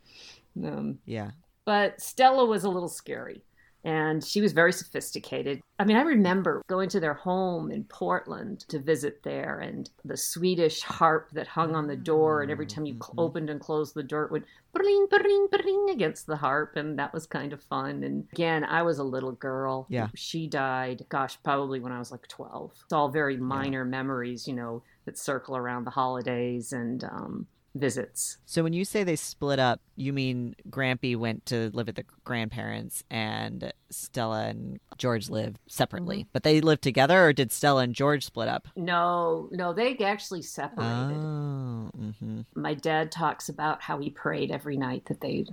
Um, 0.64 1.00
Yeah. 1.06 1.32
but 1.66 2.02
Stella 2.02 2.46
was 2.46 2.64
a 2.64 2.70
little 2.70 2.90
scary. 2.90 3.44
And 3.88 4.22
she 4.22 4.42
was 4.42 4.52
very 4.52 4.74
sophisticated. 4.74 5.62
I 5.80 5.86
mean, 5.86 5.96
I 5.96 6.02
remember 6.02 6.62
going 6.68 6.90
to 6.90 7.00
their 7.00 7.14
home 7.14 7.72
in 7.72 7.86
Portland 7.86 8.66
to 8.68 8.80
visit 8.80 9.24
there, 9.24 9.60
and 9.60 9.90
the 10.04 10.18
Swedish 10.18 10.82
harp 10.82 11.32
that 11.32 11.48
hung 11.48 11.74
on 11.74 11.88
the 11.88 11.96
door, 11.96 12.42
and 12.42 12.52
every 12.52 12.66
time 12.66 12.86
you 12.86 12.96
cl- 12.96 13.16
Mhm. 13.16 13.24
opened 13.26 13.50
and 13.50 13.62
closed 13.62 13.96
the 13.96 14.04
door, 14.04 14.24
it 14.26 14.32
would 14.32 14.44
bring, 14.74 15.08
bring, 15.10 15.48
bring 15.50 15.90
against 15.90 16.28
the 16.28 16.36
harp, 16.36 16.76
and 16.76 17.00
that 17.00 17.14
was 17.14 17.26
kind 17.28 17.54
of 17.54 17.64
fun. 17.64 18.04
And 18.04 18.28
again, 18.34 18.66
I 18.66 18.82
was 18.82 19.00
a 19.00 19.06
little 19.06 19.32
girl. 19.32 19.86
Yeah. 19.90 20.10
She 20.16 20.48
died, 20.48 21.06
gosh, 21.08 21.42
probably 21.42 21.80
when 21.80 21.94
I 21.94 22.00
was 22.00 22.12
like 22.12 22.28
12. 22.28 22.74
It's 22.84 22.92
all 22.94 23.08
very 23.08 23.38
minor 23.38 23.86
memories, 23.86 24.50
you 24.50 24.54
know, 24.54 24.84
that 25.06 25.18
circle 25.18 25.56
around 25.56 25.86
the 25.86 25.92
holidays 25.92 26.74
and 26.74 27.06
um, 27.06 27.48
visits. 27.80 28.38
So 28.46 28.64
when 28.64 28.74
you 28.74 28.86
say 28.86 29.04
they 29.04 29.16
split 29.16 29.60
up, 29.60 29.82
you 29.96 30.14
mean 30.14 30.56
Grampy 30.70 31.16
went 31.16 31.46
to 31.48 31.70
live 31.74 31.88
with 31.88 31.96
the 31.96 32.06
grandparents 32.24 33.04
and 33.10 33.72
Stella 33.90 34.48
and 34.48 34.80
George 34.98 35.30
lived 35.30 35.60
separately. 35.68 36.20
Mm-hmm. 36.20 36.30
But 36.34 36.44
they 36.44 36.62
lived 36.62 36.84
together 36.84 37.26
or 37.26 37.34
did 37.34 37.52
Stella 37.52 37.84
and 37.84 37.94
George 37.94 38.26
split 38.26 38.48
up? 38.48 38.68
No, 38.76 39.50
no, 39.52 39.74
they 39.74 39.98
actually 39.98 40.42
separated. 40.42 41.18
Oh, 41.18 41.92
mm-hmm. 41.98 42.42
my 42.56 42.74
dad 42.74 43.12
talks 43.12 43.50
about 43.50 43.82
how 43.82 44.00
he 44.00 44.10
prayed 44.10 44.52
every 44.52 44.78
night 44.78 45.06
that 45.06 45.22
they 45.22 45.46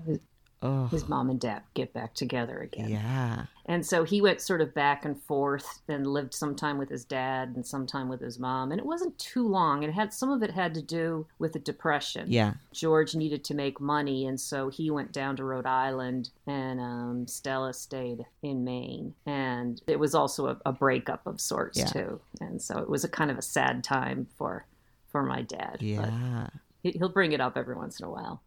his, 0.64 1.02
his 1.02 1.08
mom 1.08 1.30
and 1.30 1.40
dad 1.40 1.62
get 1.74 1.92
back 1.92 2.14
together 2.14 2.58
again 2.60 2.88
yeah. 2.88 3.44
and 3.66 3.84
so 3.84 4.04
he 4.04 4.20
went 4.20 4.40
sort 4.40 4.60
of 4.60 4.74
back 4.74 5.04
and 5.04 5.20
forth 5.22 5.80
and 5.88 6.06
lived 6.06 6.32
sometime 6.34 6.78
with 6.78 6.88
his 6.88 7.04
dad 7.04 7.52
and 7.54 7.66
sometime 7.66 8.08
with 8.08 8.20
his 8.20 8.38
mom 8.38 8.70
and 8.72 8.80
it 8.80 8.86
wasn't 8.86 9.16
too 9.18 9.46
long 9.46 9.82
it 9.82 9.92
had 9.92 10.12
some 10.12 10.30
of 10.30 10.42
it 10.42 10.50
had 10.50 10.74
to 10.74 10.82
do 10.82 11.26
with 11.38 11.52
the 11.52 11.58
depression 11.58 12.26
Yeah. 12.28 12.54
george 12.72 13.14
needed 13.14 13.44
to 13.44 13.54
make 13.54 13.80
money 13.80 14.26
and 14.26 14.40
so 14.40 14.68
he 14.68 14.90
went 14.90 15.12
down 15.12 15.36
to 15.36 15.44
rhode 15.44 15.66
island 15.66 16.30
and 16.46 16.80
um, 16.80 17.26
stella 17.26 17.72
stayed 17.72 18.24
in 18.42 18.64
maine 18.64 19.14
and 19.26 19.80
it 19.86 19.98
was 19.98 20.14
also 20.14 20.46
a, 20.48 20.56
a 20.66 20.72
breakup 20.72 21.26
of 21.26 21.40
sorts 21.40 21.78
Yeah. 21.78 21.86
too 21.86 22.20
and 22.40 22.60
so 22.62 22.78
it 22.78 22.88
was 22.88 23.04
a 23.04 23.08
kind 23.08 23.30
of 23.30 23.38
a 23.38 23.42
sad 23.42 23.84
time 23.84 24.26
for 24.36 24.66
for 25.10 25.22
my 25.22 25.42
dad 25.42 25.76
Yeah. 25.80 26.48
he- 26.82 26.92
he'll 26.92 27.08
bring 27.08 27.32
it 27.32 27.40
up 27.40 27.56
every 27.56 27.76
once 27.76 28.00
in 28.00 28.06
a 28.06 28.10
while. 28.10 28.42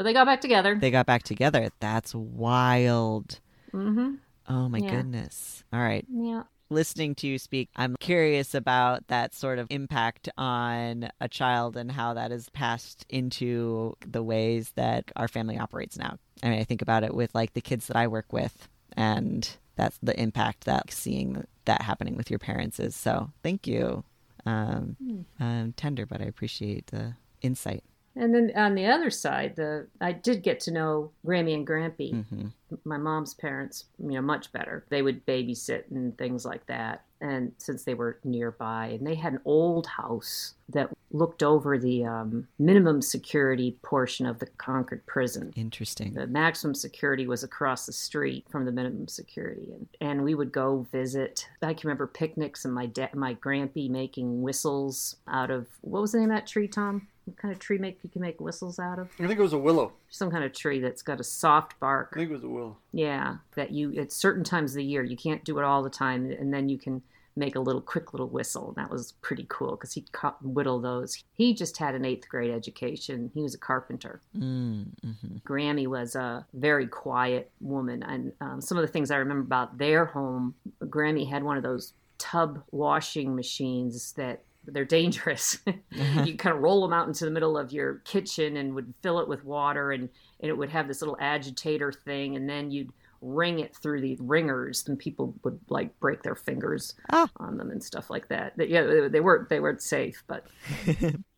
But 0.00 0.04
they 0.04 0.14
got 0.14 0.24
back 0.24 0.40
together. 0.40 0.76
They 0.76 0.90
got 0.90 1.04
back 1.04 1.24
together. 1.24 1.68
That's 1.78 2.14
wild. 2.14 3.38
mm-hmm. 3.70 4.14
Oh 4.48 4.66
my 4.70 4.78
Yeah. 4.78 4.88
goodness. 4.96 5.62
All 5.74 5.80
right. 5.80 6.06
Yeah. 6.10 6.44
Listening 6.70 7.14
to 7.16 7.26
you 7.26 7.38
speak, 7.38 7.68
I'm 7.76 7.96
curious 8.00 8.54
about 8.54 9.06
that 9.08 9.34
sort 9.34 9.58
of 9.58 9.66
impact 9.68 10.30
on 10.38 11.10
a 11.20 11.28
child 11.28 11.76
and 11.76 11.92
how 11.92 12.14
that 12.14 12.32
is 12.32 12.48
passed 12.48 13.04
into 13.10 13.94
the 14.10 14.22
ways 14.22 14.72
that 14.74 15.12
our 15.16 15.28
family 15.28 15.58
operates 15.58 15.98
now. 15.98 16.16
I 16.42 16.48
mean, 16.48 16.60
I 16.60 16.64
think 16.64 16.80
about 16.80 17.04
it 17.04 17.12
with 17.14 17.34
like 17.34 17.52
the 17.52 17.60
kids 17.60 17.86
that 17.88 17.96
I 17.98 18.06
work 18.06 18.32
with, 18.32 18.70
and 18.96 19.46
that's 19.76 19.98
the 20.02 20.18
impact 20.18 20.64
that 20.64 20.90
seeing 20.90 21.44
that 21.66 21.82
happening 21.82 22.16
with 22.16 22.30
your 22.30 22.38
parents 22.38 22.80
is. 22.80 22.96
So, 22.96 23.32
thank 23.42 23.66
you. 23.66 24.02
Um, 24.46 24.96
um, 25.38 25.74
tender, 25.76 26.06
but 26.06 26.22
I 26.22 26.24
appreciate 26.24 26.86
the 26.86 27.16
insight. 27.42 27.84
And 28.16 28.34
then 28.34 28.52
on 28.56 28.74
the 28.74 28.86
other 28.86 29.10
side, 29.10 29.56
the 29.56 29.86
I 30.00 30.12
did 30.12 30.42
get 30.42 30.60
to 30.60 30.72
know 30.72 31.12
Grammy 31.24 31.54
and 31.54 31.66
Grampy, 31.66 32.24
hmm 32.28 32.48
my 32.84 32.96
mom's 32.96 33.34
parents, 33.34 33.84
you 33.98 34.12
know, 34.12 34.22
much 34.22 34.52
better. 34.52 34.84
They 34.88 35.02
would 35.02 35.26
babysit 35.26 35.84
and 35.90 36.16
things 36.16 36.44
like 36.44 36.66
that. 36.66 37.04
And 37.20 37.52
since 37.58 37.84
they 37.84 37.92
were 37.92 38.18
nearby, 38.24 38.86
and 38.98 39.06
they 39.06 39.14
had 39.14 39.34
an 39.34 39.40
old 39.44 39.86
house 39.86 40.54
that 40.70 40.88
looked 41.10 41.42
over 41.42 41.76
the 41.76 42.04
um, 42.04 42.48
minimum 42.58 43.02
security 43.02 43.76
portion 43.82 44.24
of 44.24 44.38
the 44.38 44.46
Concord 44.46 45.04
prison. 45.04 45.52
Interesting. 45.54 46.14
The 46.14 46.26
maximum 46.26 46.74
security 46.74 47.26
was 47.26 47.42
across 47.42 47.84
the 47.84 47.92
street 47.92 48.46
from 48.48 48.64
the 48.64 48.72
minimum 48.72 49.06
security, 49.06 49.68
and, 49.72 49.86
and 50.00 50.24
we 50.24 50.34
would 50.34 50.50
go 50.50 50.86
visit. 50.92 51.46
I 51.60 51.74
can 51.74 51.88
remember 51.88 52.06
picnics 52.06 52.64
and 52.64 52.72
my 52.72 52.86
dad, 52.86 53.14
my 53.14 53.34
grampy 53.34 53.90
making 53.90 54.40
whistles 54.40 55.16
out 55.28 55.50
of 55.50 55.66
what 55.82 56.00
was 56.00 56.12
the 56.12 56.20
name 56.20 56.30
of 56.30 56.36
that 56.36 56.46
tree, 56.46 56.68
Tom? 56.68 57.08
What 57.30 57.36
kind 57.36 57.52
of 57.52 57.60
tree 57.60 57.78
make 57.78 58.00
you 58.02 58.10
can 58.10 58.22
make 58.22 58.40
whistles 58.40 58.80
out 58.80 58.98
of? 58.98 59.08
I 59.20 59.28
think 59.28 59.38
it 59.38 59.42
was 59.42 59.52
a 59.52 59.58
willow. 59.58 59.92
Some 60.08 60.32
kind 60.32 60.42
of 60.42 60.52
tree 60.52 60.80
that's 60.80 61.02
got 61.02 61.20
a 61.20 61.24
soft 61.24 61.78
bark. 61.78 62.10
I 62.12 62.18
think 62.18 62.30
it 62.30 62.34
was 62.34 62.42
a 62.42 62.48
willow. 62.48 62.76
Yeah, 62.92 63.36
that 63.54 63.70
you 63.70 63.94
at 63.94 64.10
certain 64.10 64.42
times 64.42 64.72
of 64.72 64.78
the 64.78 64.84
year 64.84 65.04
you 65.04 65.16
can't 65.16 65.44
do 65.44 65.56
it 65.60 65.64
all 65.64 65.84
the 65.84 65.90
time, 65.90 66.28
and 66.28 66.52
then 66.52 66.68
you 66.68 66.76
can 66.76 67.02
make 67.36 67.54
a 67.54 67.60
little 67.60 67.80
quick 67.80 68.12
little 68.12 68.28
whistle. 68.28 68.72
That 68.76 68.90
was 68.90 69.12
pretty 69.22 69.46
cool 69.48 69.70
because 69.72 69.92
he 69.92 70.04
cut 70.10 70.44
whittle 70.44 70.80
those. 70.80 71.22
He 71.34 71.54
just 71.54 71.76
had 71.76 71.94
an 71.94 72.04
eighth 72.04 72.28
grade 72.28 72.50
education. 72.50 73.30
He 73.32 73.42
was 73.42 73.54
a 73.54 73.58
carpenter. 73.58 74.20
Mm-hmm. 74.36 75.36
Grammy 75.46 75.86
was 75.86 76.16
a 76.16 76.44
very 76.52 76.88
quiet 76.88 77.48
woman, 77.60 78.02
and 78.02 78.32
um, 78.40 78.60
some 78.60 78.76
of 78.76 78.82
the 78.82 78.92
things 78.92 79.12
I 79.12 79.18
remember 79.18 79.42
about 79.42 79.78
their 79.78 80.06
home, 80.06 80.56
Grammy 80.82 81.30
had 81.30 81.44
one 81.44 81.56
of 81.56 81.62
those 81.62 81.92
tub 82.18 82.62
washing 82.72 83.36
machines 83.36 84.12
that 84.14 84.42
they're 84.72 84.84
dangerous. 84.84 85.58
you 85.90 86.36
kind 86.36 86.56
of 86.56 86.62
roll 86.62 86.82
them 86.82 86.92
out 86.92 87.06
into 87.08 87.24
the 87.24 87.30
middle 87.30 87.56
of 87.58 87.72
your 87.72 87.96
kitchen 88.04 88.56
and 88.56 88.74
would 88.74 88.92
fill 89.02 89.18
it 89.20 89.28
with 89.28 89.44
water, 89.44 89.92
and, 89.92 90.08
and 90.40 90.48
it 90.50 90.56
would 90.56 90.70
have 90.70 90.88
this 90.88 91.00
little 91.02 91.16
agitator 91.20 91.92
thing, 91.92 92.36
and 92.36 92.48
then 92.48 92.70
you'd 92.70 92.90
ring 93.22 93.58
it 93.58 93.76
through 93.76 94.00
the 94.00 94.16
ringers, 94.18 94.88
and 94.88 94.98
people 94.98 95.34
would 95.44 95.60
like 95.68 95.98
break 96.00 96.22
their 96.22 96.34
fingers 96.34 96.94
Ah. 97.12 97.28
on 97.36 97.58
them 97.58 97.70
and 97.70 97.84
stuff 97.84 98.08
like 98.08 98.28
that. 98.28 98.56
They- 98.56 98.68
Yeah, 98.68 98.84
they, 98.84 99.08
they 99.08 99.20
weren't 99.20 99.50
they 99.50 99.60
weren't 99.60 99.82
safe, 99.82 100.24
but 100.26 100.46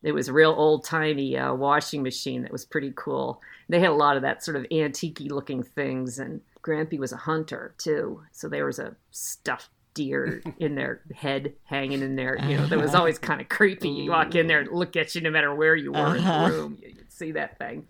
it 0.03 0.13
was 0.13 0.29
a 0.29 0.33
real 0.33 0.53
old 0.57 0.85
timey 0.85 1.37
uh, 1.37 1.53
washing 1.55 2.03
machine 2.05 2.43
that 2.43 2.53
was 2.53 2.65
pretty 2.65 2.93
cool. 2.95 3.41
They 3.69 3.81
had 3.81 3.91
a 3.91 3.95
lot 3.95 4.17
of 4.17 4.23
that 4.23 4.45
sort 4.45 4.57
of 4.57 4.67
antique 4.71 5.19
looking 5.21 5.65
things, 5.65 6.21
and 6.21 6.41
Grampy 6.63 7.01
was 7.01 7.11
a 7.11 7.17
hunter 7.17 7.75
too, 7.79 8.23
so 8.31 8.49
there 8.49 8.65
was 8.67 8.79
a 8.79 8.95
stuffed 9.11 9.71
deer 9.95 10.43
in 10.59 10.75
their 10.75 11.03
head 11.15 11.55
hanging 11.65 12.03
in 12.03 12.17
there. 12.17 12.39
You 12.39 12.57
know, 12.59 12.67
that 12.67 12.79
was 12.79 12.95
always 12.95 13.19
kind 13.19 13.41
of 13.41 13.49
creepy. 13.49 13.89
You 13.91 14.11
walk 14.11 14.35
in 14.35 14.47
there 14.47 14.61
and 14.61 14.71
look 14.73 14.97
at 14.97 15.15
you 15.15 15.21
no 15.21 15.31
matter 15.31 15.55
where 15.55 15.77
you 15.77 15.93
were 15.93 16.17
in 16.17 16.23
Uh-huh. 16.25 16.49
the 16.49 16.55
room, 16.55 16.79
you- 16.81 16.89
you'd 16.89 17.13
see 17.13 17.33
that 17.33 17.59
thing. 17.59 17.87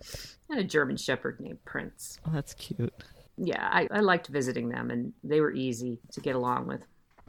And 0.49 0.59
a 0.59 0.63
German 0.63 0.97
Shepherd 0.97 1.39
named 1.39 1.63
Prince. 1.65 2.19
Oh, 2.27 2.31
that's 2.33 2.53
cute. 2.53 2.93
Yeah, 3.37 3.67
I, 3.71 3.87
I 3.89 4.01
liked 4.01 4.27
visiting 4.27 4.69
them, 4.69 4.91
and 4.91 5.13
they 5.23 5.41
were 5.41 5.51
easy 5.51 5.99
to 6.11 6.19
get 6.21 6.35
along 6.35 6.67
with. 6.67 6.81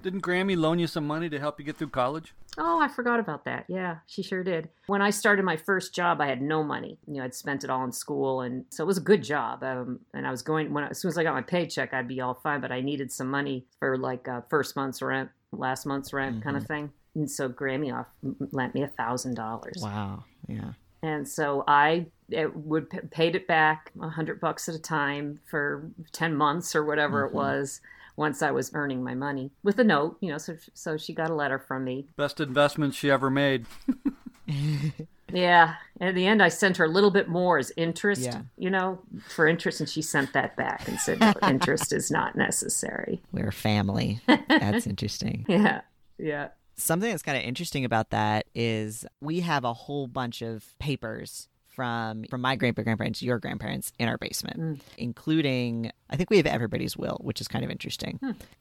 Didn't 0.05 0.21
Grammy 0.21 0.55
loan 0.55 0.79
you 0.79 0.87
some 0.87 1.07
money 1.07 1.31
to 1.31 1.41
help 1.41 1.59
you 1.59 1.65
get 1.65 1.79
through 1.79 1.89
college? 1.89 2.35
Oh, 2.59 2.79
I 2.79 2.89
forgot 2.89 3.21
about 3.21 3.47
that. 3.47 3.65
Yeah, 3.69 3.97
she 4.07 4.23
sure 4.23 4.45
did. 4.45 4.69
When 4.87 5.01
I 5.01 5.09
started 5.09 5.47
my 5.47 5.57
first 5.57 5.95
job, 5.95 6.21
I 6.21 6.27
had 6.27 6.43
no 6.43 6.63
money. 6.63 6.99
You 7.07 7.15
know, 7.15 7.25
I'd 7.25 7.35
spent 7.35 7.65
it 7.65 7.71
all 7.71 7.83
in 7.85 7.91
school, 7.91 8.43
and 8.43 8.67
so 8.69 8.85
it 8.85 8.87
was 8.87 8.99
a 8.99 9.01
good 9.01 9.25
job. 9.25 9.65
Um, 9.65 10.01
and 10.13 10.27
I 10.27 10.31
was 10.31 10.43
going 10.43 10.75
when 10.75 10.85
as 10.85 11.01
soon 11.01 11.09
as 11.09 11.17
I 11.17 11.23
got 11.23 11.33
my 11.33 11.41
paycheck, 11.41 11.95
I'd 11.95 12.07
be 12.07 12.21
all 12.21 12.35
fine. 12.35 12.61
But 12.61 12.71
I 12.71 12.83
needed 12.83 13.11
some 13.11 13.31
money 13.31 13.65
for 13.79 13.97
like 13.97 14.29
uh, 14.29 14.43
first 14.51 14.77
month's 14.77 15.01
rent, 15.01 15.31
last 15.53 15.87
month's 15.87 16.13
rent, 16.13 16.45
kind 16.45 16.59
of 16.59 16.67
thing. 16.67 16.91
And 17.15 17.31
so 17.31 17.49
Grammy 17.49 17.91
off 17.99 18.09
lent 18.53 18.75
me 18.75 18.83
a 18.83 18.89
thousand 18.89 19.37
dollars. 19.37 19.81
Wow. 19.81 20.25
Yeah. 20.47 20.73
And 21.03 21.27
so 21.27 21.65
I 21.67 22.07
it 22.29 22.55
would 22.55 22.91
p- 22.91 22.99
paid 23.11 23.37
it 23.37 23.47
back 23.47 23.91
a 24.01 24.09
hundred 24.09 24.41
bucks 24.41 24.69
at 24.69 24.75
a 24.75 24.79
time 24.79 25.41
for 25.47 25.91
ten 26.13 26.35
months 26.35 26.75
or 26.75 26.85
whatever 26.85 27.25
it 27.25 27.33
was, 27.33 27.81
once 28.17 28.43
I 28.43 28.51
was 28.51 28.71
earning 28.75 29.03
my 29.03 29.15
money 29.15 29.51
with 29.63 29.79
a 29.79 29.85
note, 29.85 30.17
you 30.21 30.31
know. 30.31 30.39
So 30.39 30.57
so 30.75 30.97
she 30.97 31.13
got 31.13 31.31
a 31.31 31.35
letter 31.35 31.59
from 31.59 31.85
me. 31.85 32.07
Best 32.17 32.41
investment 32.41 32.95
she 32.95 33.11
ever 33.11 33.31
made. 33.31 33.67
Yeah. 35.33 35.75
At 36.01 36.15
the 36.15 36.27
end, 36.27 36.43
I 36.43 36.49
sent 36.49 36.77
her 36.77 36.85
a 36.85 36.89
little 36.89 37.11
bit 37.11 37.29
more 37.29 37.59
as 37.59 37.73
interest, 37.77 38.23
Yeah. 38.23 38.43
you 38.57 38.71
know, 38.71 39.01
for 39.29 39.49
interest, 39.49 39.81
and 39.81 39.89
she 39.89 40.01
sent 40.03 40.33
that 40.35 40.55
back 40.55 40.87
and 40.87 41.01
said, 41.01 41.19
no, 41.19 41.33
interest 41.49 41.93
is 41.93 42.11
not 42.11 42.37
necessary. 42.37 43.21
We're 43.33 43.51
family. 43.51 44.21
That's 44.49 44.87
interesting. 44.87 45.45
Yeah. 45.55 45.81
Yeah. 46.19 46.49
Something 46.77 47.11
that's 47.11 47.23
kind 47.23 47.39
of 47.39 47.45
interesting 47.45 47.85
about 47.85 48.11
that 48.11 48.47
is 48.55 49.07
we 49.21 49.41
have 49.41 49.65
a 49.65 49.73
whole 49.73 50.07
bunch 50.07 50.43
of 50.43 50.79
papers 50.79 51.49
from 51.75 52.25
from 52.31 52.41
my 52.41 52.57
great 52.57 52.75
grandparents, 52.75 53.23
your 53.23 53.39
grandparents 53.39 53.93
in 53.99 54.09
our 54.09 54.19
basement, 54.19 54.83
including 54.99 55.91
I 56.11 56.17
think 56.17 56.31
we 56.31 56.37
have 56.37 56.47
everybody's 56.47 56.97
will, 56.97 57.19
which 57.23 57.41
is 57.41 57.49
kind 57.49 57.65
of 57.65 57.71
interesting. 57.71 58.19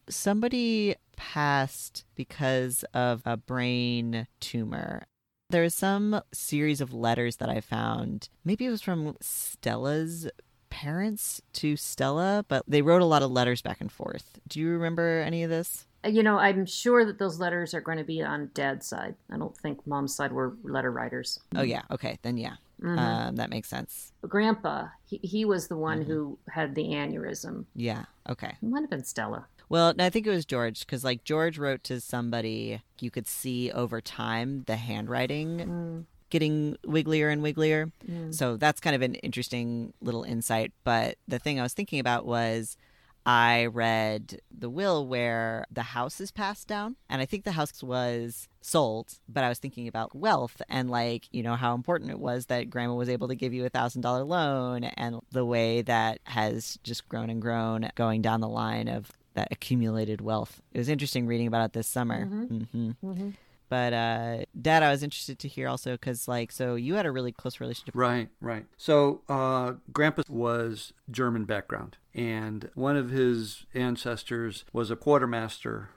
Somebody 0.10 0.96
passed 1.16 2.06
because 2.16 2.84
of 2.94 3.22
a 3.26 3.38
brain 3.38 4.28
tumor. 4.40 5.04
There 5.50 5.64
is 5.64 5.76
some 5.76 6.22
series 6.34 6.82
of 6.82 6.94
letters 6.94 7.38
that 7.38 7.50
I 7.50 7.62
found. 7.62 8.30
Maybe 8.44 8.66
it 8.66 8.70
was 8.70 8.82
from 8.82 9.16
Stella's 9.22 10.30
parents 10.70 11.42
to 11.54 11.76
Stella, 11.76 12.44
but 12.48 12.64
they 12.68 12.82
wrote 12.82 13.02
a 13.02 13.06
lot 13.06 13.22
of 13.22 13.32
letters 13.32 13.62
back 13.62 13.80
and 13.80 13.92
forth. 13.92 14.40
Do 14.48 14.60
you 14.60 14.70
remember 14.70 15.22
any 15.22 15.44
of 15.44 15.50
this? 15.52 15.86
Uh, 16.04 16.10
You 16.10 16.24
know, 16.24 16.40
I'm 16.40 16.66
sure 16.66 17.06
that 17.06 17.20
those 17.20 17.40
letters 17.40 17.74
are 17.76 17.82
going 17.82 18.00
to 18.00 18.04
be 18.04 18.22
on 18.24 18.50
dad's 18.56 18.88
side. 18.88 19.16
I 19.32 19.38
don't 19.38 19.56
think 19.56 19.86
mom's 19.86 20.16
side 20.16 20.32
were 20.32 20.56
letter 20.64 20.92
writers. 20.92 21.40
Oh 21.56 21.62
yeah, 21.62 21.84
okay, 21.92 22.18
then 22.24 22.38
yeah, 22.38 22.56
Mm-hmm. 22.84 23.00
um, 23.00 23.36
that 23.38 23.50
makes 23.50 23.70
sense. 23.70 24.12
Grandpa, 24.28 24.88
he, 25.06 25.18
he 25.24 25.46
was 25.46 25.68
the 25.68 25.78
one 25.78 26.02
mm-hmm. 26.02 26.12
who 26.12 26.40
had 26.50 26.76
the 26.76 26.84
aneurysm. 26.84 27.66
Yeah, 27.76 28.06
okay. 28.30 28.58
It 28.62 28.68
might 28.68 28.82
have 28.82 28.90
been 28.90 29.06
Stella. 29.06 29.46
Well, 29.70 29.94
no, 29.96 30.06
I 30.06 30.10
think 30.10 30.28
it 30.28 30.32
was 30.32 30.46
George 30.46 30.82
because 30.82 31.04
like 31.04 31.24
George 31.24 31.58
wrote 31.58 31.84
to 31.86 32.02
somebody, 32.02 32.82
you 33.00 33.10
could 33.10 33.28
see 33.28 33.72
over 33.72 34.02
time 34.02 34.64
the 34.68 34.76
handwriting 34.76 35.58
mm. 35.58 36.06
getting 36.30 36.78
wigglier 36.86 37.32
and 37.32 37.42
wigglier. 37.42 37.92
Mm. 38.10 38.36
So 38.36 38.58
that's 38.58 38.82
kind 38.82 38.96
of 38.96 39.02
an 39.02 39.16
interesting 39.16 39.94
little 40.02 40.24
insight. 40.24 40.74
But 40.84 41.16
the 41.28 41.40
thing 41.40 41.60
I 41.60 41.64
was 41.64 41.74
thinking 41.74 42.00
about 42.00 42.26
was. 42.26 42.78
I 43.26 43.68
read 43.68 44.42
the 44.52 44.70
will 44.70 45.08
where 45.08 45.66
the 45.72 45.82
house 45.84 46.20
is 46.20 46.32
passed 46.32 46.68
down, 46.68 46.96
and 47.10 47.22
I 47.22 47.26
think 47.26 47.44
the 47.44 47.54
house 47.54 47.82
was 47.82 48.48
sold. 48.62 49.20
But 49.30 49.44
I 49.44 49.50
was 49.50 49.60
thinking 49.60 49.88
about 49.88 50.16
wealth 50.16 50.62
and, 50.70 50.90
like, 50.90 51.28
you 51.32 51.42
know, 51.44 51.56
how 51.56 51.74
important 51.74 52.12
it 52.12 52.20
was 52.20 52.48
that 52.48 52.70
grandma 52.70 52.96
was 52.96 53.10
able 53.10 53.28
to 53.30 53.36
give 53.36 53.54
you 53.54 53.66
a 53.66 53.70
thousand 53.70 54.02
dollar 54.02 54.24
loan, 54.24 54.84
and 54.84 55.22
the 55.32 55.46
way 55.46 55.82
that 55.84 56.20
has 56.26 56.78
just 56.84 57.08
grown 57.08 57.30
and 57.30 57.42
grown 57.42 57.90
going 57.96 58.22
down 58.22 58.42
the 58.42 58.50
line 58.50 58.88
of 58.88 59.12
that 59.36 59.48
accumulated 59.52 60.22
wealth. 60.22 60.62
It 60.74 60.78
was 60.78 60.90
interesting 60.90 61.26
reading 61.26 61.48
about 61.48 61.66
it 61.66 61.74
this 61.74 61.88
summer. 61.88 62.26
hmm 62.26 63.30
But 63.70 63.94
uh, 63.94 64.38
Dad, 64.60 64.84
I 64.84 64.92
was 64.92 65.04
interested 65.04 65.40
to 65.40 65.48
hear 65.48 65.68
also 65.68 65.94
because, 65.94 66.28
like, 66.28 66.52
so 66.52 66.76
you 66.76 66.96
had 66.96 67.06
a 67.06 67.12
really 67.12 67.32
close 67.32 67.60
relationship. 67.60 67.96
Right, 67.96 68.30
right. 68.40 68.66
So, 68.78 69.22
uh, 69.28 69.74
Grandpa 69.92 70.24
was 70.30 70.94
German 71.10 71.46
background, 71.46 71.98
and 72.14 72.70
one 72.76 72.96
of 72.98 73.10
his 73.10 73.66
ancestors 73.74 74.66
was 74.74 74.92
a 74.92 74.96
quartermaster 74.96 75.90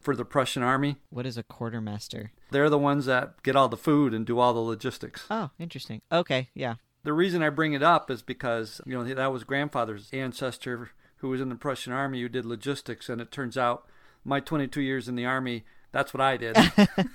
for 0.00 0.16
the 0.16 0.24
Prussian 0.24 0.62
army. 0.62 0.96
What 1.10 1.26
is 1.26 1.38
a 1.38 1.42
quartermaster? 1.42 2.32
They're 2.50 2.70
the 2.70 2.78
ones 2.78 3.06
that 3.06 3.42
get 3.42 3.56
all 3.56 3.68
the 3.68 3.76
food 3.76 4.12
and 4.12 4.26
do 4.26 4.38
all 4.38 4.52
the 4.52 4.60
logistics. 4.60 5.26
Oh, 5.30 5.50
interesting. 5.58 6.02
Okay, 6.10 6.48
yeah. 6.54 6.74
The 7.04 7.12
reason 7.12 7.42
I 7.42 7.50
bring 7.50 7.72
it 7.72 7.82
up 7.82 8.10
is 8.10 8.22
because, 8.22 8.80
you 8.86 8.94
know, 8.94 9.04
that 9.04 9.32
was 9.32 9.44
grandfather's 9.44 10.08
ancestor 10.12 10.90
who 11.18 11.28
was 11.28 11.40
in 11.40 11.50
the 11.50 11.54
Prussian 11.54 11.92
army 11.92 12.20
who 12.20 12.28
did 12.28 12.44
logistics, 12.44 13.08
and 13.08 13.20
it 13.20 13.30
turns 13.30 13.56
out 13.56 13.86
my 14.24 14.40
22 14.40 14.80
years 14.80 15.08
in 15.08 15.14
the 15.14 15.26
army, 15.26 15.64
that's 15.94 16.12
what 16.12 16.20
I 16.20 16.36
did. 16.36 16.56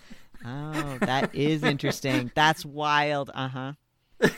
Oh, 0.45 0.97
that 1.01 1.35
is 1.35 1.63
interesting. 1.63 2.31
That's 2.33 2.65
wild. 2.65 3.31
Uh 3.33 3.47
huh. 3.47 3.73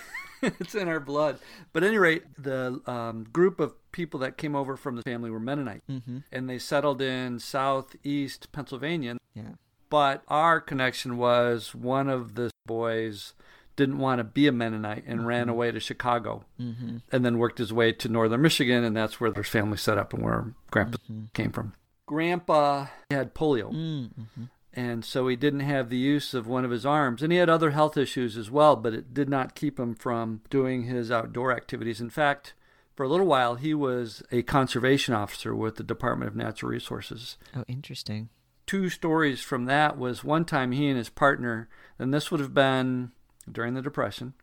it's 0.42 0.76
in 0.76 0.88
our 0.88 1.00
blood. 1.00 1.40
But 1.74 1.84
at 1.84 1.90
any 1.90 1.98
rate, 1.98 2.24
the 2.38 2.82
um, 2.88 3.26
group 3.32 3.60
of 3.60 3.74
people 3.92 4.20
that 4.22 4.38
came 4.38 4.56
over 4.56 4.76
from 4.76 4.96
the 4.96 5.04
family 5.04 5.30
were 5.30 5.40
Mennonite, 5.40 5.84
mm-hmm. 5.90 6.20
and 6.32 6.50
they 6.50 6.58
settled 6.58 7.02
in 7.02 7.40
southeast 7.40 8.52
Pennsylvania. 8.52 9.18
Yeah. 9.34 9.54
But 9.90 10.24
our 10.28 10.62
connection 10.62 11.18
was 11.18 11.76
one 11.76 12.10
of 12.10 12.36
the 12.36 12.50
boys 12.66 13.34
didn't 13.76 14.00
want 14.00 14.20
to 14.20 14.24
be 14.24 14.48
a 14.48 14.52
Mennonite 14.52 15.04
and 15.06 15.26
ran 15.26 15.50
away 15.50 15.72
to 15.72 15.80
Chicago, 15.80 16.46
mm-hmm. 16.60 16.98
and 17.12 17.26
then 17.26 17.38
worked 17.38 17.58
his 17.58 17.74
way 17.74 17.92
to 17.94 18.10
northern 18.10 18.42
Michigan, 18.42 18.84
and 18.84 18.96
that's 18.96 19.20
where 19.20 19.32
their 19.32 19.44
family 19.44 19.78
set 19.78 19.98
up 19.98 20.14
and 20.14 20.24
where 20.24 20.54
Grandpa 20.72 20.98
came 21.34 21.52
from. 21.52 21.74
Grandpa 22.12 22.88
had 23.10 23.34
polio. 23.34 23.72
Mm-hmm. 23.72 24.44
And 24.74 25.06
so 25.06 25.30
he 25.30 25.38
didn't 25.38 25.62
have 25.62 25.88
the 25.88 25.96
use 25.96 26.34
of 26.34 26.46
one 26.46 26.66
of 26.66 26.72
his 26.72 26.86
arms. 26.86 27.24
And 27.24 27.32
he 27.32 27.38
had 27.38 27.50
other 27.50 27.72
health 27.72 27.96
issues 27.96 28.36
as 28.36 28.52
well, 28.52 28.76
but 28.76 28.94
it 28.94 29.14
did 29.14 29.30
not 29.30 29.56
keep 29.56 29.80
him 29.80 29.96
from 29.96 30.42
doing 30.50 30.84
his 30.84 31.10
outdoor 31.10 31.54
activities. 31.54 32.02
In 32.02 32.10
fact, 32.10 32.54
for 32.98 33.06
a 33.06 33.08
little 33.08 33.26
while, 33.26 33.56
he 33.56 33.74
was 33.74 34.22
a 34.30 34.42
conservation 34.42 35.14
officer 35.14 35.56
with 35.56 35.78
the 35.78 35.84
Department 35.84 36.28
of 36.28 36.36
Natural 36.36 36.70
Resources. 36.70 37.38
Oh, 37.56 37.64
interesting. 37.70 38.28
Two 38.66 38.90
stories 38.90 39.40
from 39.42 39.64
that 39.66 39.98
was 39.98 40.22
one 40.22 40.44
time 40.44 40.74
he 40.74 40.90
and 40.90 40.98
his 40.98 41.10
partner, 41.10 41.70
and 41.98 42.14
this 42.14 42.30
would 42.30 42.42
have 42.42 42.54
been 42.54 43.14
during 43.50 43.74
the 43.74 43.82
Depression, 43.82 44.34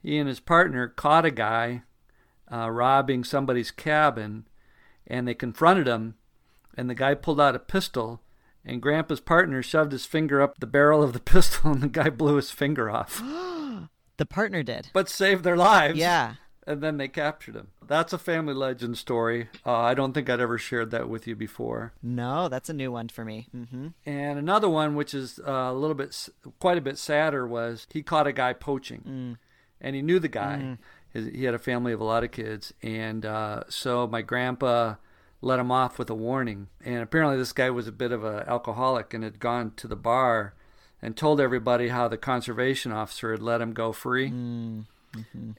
he 0.00 0.18
and 0.18 0.28
his 0.28 0.40
partner 0.40 0.86
caught 0.86 1.24
a 1.24 1.32
guy 1.32 1.82
uh, 2.50 2.70
robbing 2.70 3.24
somebody's 3.24 3.72
cabin, 3.72 4.46
and 5.06 5.26
they 5.26 5.34
confronted 5.34 5.88
him, 5.88 6.14
and 6.76 6.88
the 6.90 6.94
guy 6.94 7.14
pulled 7.14 7.40
out 7.40 7.54
a 7.56 7.58
pistol 7.58 8.20
and 8.64 8.80
Grandpa's 8.80 9.20
partner 9.20 9.62
shoved 9.62 9.92
his 9.92 10.06
finger 10.06 10.40
up 10.40 10.58
the 10.58 10.66
barrel 10.66 11.02
of 11.02 11.12
the 11.12 11.20
pistol, 11.32 11.72
and 11.72 11.82
the 11.82 11.88
guy 11.88 12.10
blew 12.10 12.36
his 12.36 12.50
finger 12.50 12.90
off, 12.90 13.20
The 14.18 14.26
partner 14.26 14.62
did. 14.62 14.90
but 14.92 15.08
saved 15.08 15.42
their 15.42 15.56
lives. 15.56 15.98
Yeah. 15.98 16.34
And 16.64 16.80
then 16.80 16.96
they 16.96 17.08
captured 17.08 17.56
him. 17.56 17.68
That's 17.84 18.12
a 18.12 18.18
family 18.18 18.54
legend 18.54 18.96
story. 18.96 19.48
Uh, 19.66 19.78
I 19.78 19.94
don't 19.94 20.12
think 20.12 20.30
I'd 20.30 20.38
ever 20.38 20.58
shared 20.58 20.92
that 20.92 21.08
with 21.08 21.26
you 21.26 21.34
before. 21.34 21.92
No, 22.00 22.48
that's 22.48 22.68
a 22.68 22.72
new 22.72 22.92
one 22.92 23.08
for 23.08 23.24
me. 23.24 23.48
Mm-hmm. 23.56 23.88
And 24.06 24.38
another 24.38 24.68
one, 24.68 24.94
which 24.94 25.12
is 25.12 25.40
uh, 25.40 25.50
a 25.50 25.74
little 25.74 25.96
bit, 25.96 26.28
quite 26.60 26.78
a 26.78 26.82
bit 26.82 26.98
sadder, 26.98 27.48
was 27.48 27.88
he 27.90 28.02
caught 28.04 28.28
a 28.28 28.32
guy 28.32 28.52
poaching, 28.52 29.38
and 29.80 29.96
he 29.96 30.02
knew 30.02 30.20
the 30.20 30.28
guy. 30.28 30.78
His, 31.08 31.26
he 31.34 31.42
had 31.42 31.54
a 31.54 31.58
family 31.58 31.92
of 31.92 32.00
a 32.00 32.04
lot 32.04 32.22
of 32.22 32.30
kids, 32.30 32.72
and 32.80 33.26
uh, 33.26 33.64
so 33.68 34.06
my 34.06 34.22
grandpa 34.22 34.94
let 35.42 35.58
him 35.58 35.70
off 35.70 35.98
with 35.98 36.08
a 36.08 36.14
warning. 36.14 36.68
And 36.84 37.02
apparently, 37.02 37.36
this 37.36 37.52
guy 37.52 37.68
was 37.68 37.86
a 37.86 37.92
bit 37.92 38.12
of 38.12 38.24
an 38.24 38.44
alcoholic 38.46 39.12
and 39.12 39.22
had 39.22 39.38
gone 39.40 39.72
to 39.76 39.86
the 39.86 39.96
bar 39.96 40.54
and 41.02 41.16
told 41.16 41.40
everybody 41.40 41.88
how 41.88 42.08
the 42.08 42.16
conservation 42.16 42.92
officer 42.92 43.32
had 43.32 43.42
let 43.42 43.60
him 43.60 43.74
go 43.74 43.92
free. 43.92 44.28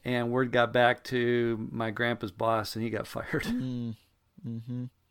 And 0.04 0.32
word 0.32 0.50
got 0.50 0.72
back 0.72 1.04
to 1.04 1.68
my 1.70 1.90
grandpa's 1.90 2.32
boss, 2.32 2.74
and 2.74 2.82
he 2.82 2.90
got 2.90 3.06
fired. 3.14 3.46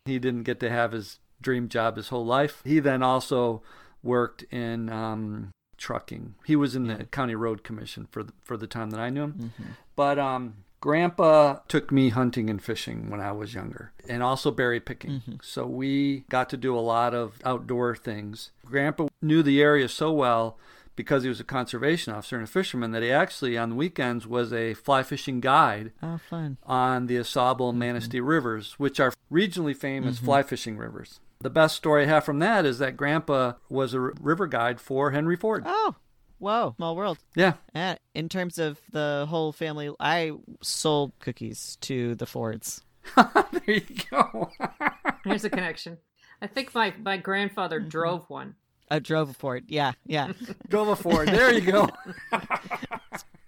He 0.06 0.20
didn't 0.20 0.44
get 0.44 0.60
to 0.60 0.70
have 0.70 0.92
his 0.92 1.20
dream 1.42 1.70
job 1.70 1.96
his 1.98 2.10
whole 2.10 2.26
life. 2.26 2.62
He 2.66 2.80
then 2.80 3.02
also 3.04 3.62
worked 4.02 4.44
in 4.52 4.90
um, 4.90 5.52
trucking. 5.78 6.36
He 6.46 6.56
was 6.56 6.76
in 6.76 6.88
the 6.88 7.06
county 7.06 7.36
road 7.36 7.64
commission 7.64 8.08
for 8.12 8.24
the, 8.24 8.34
for 8.44 8.58
the 8.58 8.68
time 8.68 8.90
that 8.90 9.00
I 9.00 9.10
knew 9.10 9.24
him. 9.24 9.54
But 9.96 10.20
um, 10.20 10.56
Grandpa 10.84 11.60
took 11.70 11.94
me 11.94 12.10
hunting 12.10 12.50
and 12.50 12.62
fishing 12.62 13.10
when 13.10 13.22
I 13.22 13.32
was 13.32 13.54
younger, 13.54 13.94
and 14.10 14.22
also 14.22 14.52
berry 14.52 14.82
picking. 14.82 15.12
Mm-hmm. 15.12 15.36
So 15.42 15.66
we 15.66 16.26
got 16.28 16.50
to 16.50 16.58
do 16.58 16.78
a 16.78 16.82
lot 16.82 17.14
of 17.14 17.40
outdoor 17.46 17.96
things. 17.96 18.52
Grandpa 18.66 19.08
knew 19.22 19.42
the 19.42 19.62
area 19.62 19.88
so 19.88 20.12
well 20.12 20.58
because 20.98 21.24
he 21.24 21.30
was 21.30 21.40
a 21.40 21.46
conservation 21.46 22.12
officer 22.12 22.36
and 22.36 22.44
a 22.44 22.52
fisherman 22.52 22.92
that 22.92 23.02
he 23.02 23.10
actually 23.10 23.58
on 23.58 23.70
the 23.70 23.76
weekends 23.78 24.28
was 24.28 24.52
a 24.52 24.74
fly 24.74 25.04
fishing 25.04 25.40
guide 25.40 25.94
Oh, 26.04 26.20
on 26.66 27.08
the 27.08 27.18
Au 27.18 27.24
Sable 27.24 27.70
and 27.70 27.76
mm-hmm. 27.76 27.80
Manistee 27.80 28.20
rivers, 28.20 28.74
which 28.78 29.00
are 29.00 29.14
regionally 29.32 29.74
famous 29.74 30.18
mm-hmm. 30.18 30.26
fly 30.26 30.44
fishing 30.44 30.76
rivers. 30.76 31.22
The 31.40 31.50
best 31.50 31.78
story 31.78 32.04
I 32.04 32.08
have 32.08 32.26
from 32.26 32.40
that 32.40 32.66
is 32.66 32.80
that 32.80 32.98
Grandpa 32.98 33.54
was 33.70 33.94
a 33.94 34.02
river 34.02 34.48
guide 34.48 34.82
for 34.82 35.12
Henry 35.12 35.38
Ford. 35.38 35.64
Oh, 35.66 35.96
whoa, 36.44 36.74
small 36.78 36.96
world. 36.96 37.18
Yeah, 37.36 37.54
And 37.74 37.98
in 38.14 38.30
terms 38.30 38.58
of 38.60 38.80
the 38.92 39.26
whole 39.30 39.52
family, 39.52 39.90
I 40.00 40.32
sold 40.62 41.14
cookies 41.20 41.78
to 41.82 42.16
the 42.16 42.26
Fords. 42.26 42.82
there 43.16 43.62
you 43.68 43.82
go. 44.12 44.52
Here's 45.24 45.44
a 45.46 45.50
connection. 45.50 45.98
I 46.42 46.48
think 46.48 46.74
my, 46.76 46.94
my 47.02 47.18
grandfather 47.18 47.80
Mm-hmm. 47.80 47.90
drove 47.90 48.30
one. 48.30 48.56
I 48.92 49.00
drove 49.00 49.30
a 49.30 49.34
Ford. 49.34 49.66
Yeah, 49.70 49.94
yeah. 50.06 50.34
Drove 50.70 50.88
a 50.90 50.96
Ford. 50.96 51.28
There 51.30 51.52
you 51.54 51.62
go. 51.62 51.90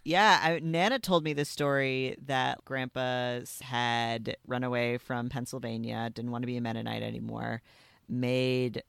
Yeah, 0.03 0.39
I, 0.41 0.59
Nana 0.63 0.99
told 0.99 1.23
me 1.23 1.33
this 1.33 1.49
story 1.49 2.15
that 2.25 2.63
grandpa's 2.63 3.59
had 3.61 4.37
run 4.47 4.63
away 4.63 4.97
from 4.97 5.29
Pennsylvania, 5.29 6.09
didn't 6.13 6.31
want 6.31 6.43
to 6.43 6.47
be 6.47 6.57
a 6.57 6.61
Mennonite 6.61 7.01
anymore, 7.03 7.61
made 8.07 8.83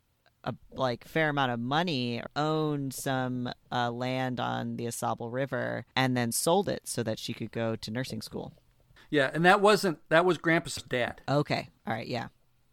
a 0.46 0.54
like 0.72 1.06
fair 1.06 1.28
amount 1.28 1.52
of 1.52 1.61
money, 1.61 2.22
owned 2.35 2.94
some 2.94 3.50
uh, 3.70 3.90
land 3.90 4.40
on 4.40 4.76
the 4.76 4.87
Au 4.87 4.90
Sable 4.90 5.30
River, 5.30 5.85
and 5.94 6.16
then 6.16 6.32
sold 6.32 6.68
it 6.68 6.82
so 6.85 7.02
that 7.02 7.18
she 7.18 7.35
could 7.35 7.52
go 7.52 7.76
to 7.76 7.90
nursing 7.90 8.22
school. 8.22 8.54
Yeah, 9.11 9.30
and 9.35 9.44
that 9.44 9.61
wasn't 9.61 9.98
that 10.09 10.24
was 10.24 10.38
Grandpa's 10.38 10.76
dad. 10.76 11.20
Okay, 11.28 11.68
all 11.87 11.92
right, 11.92 12.06
yeah. 12.06 12.28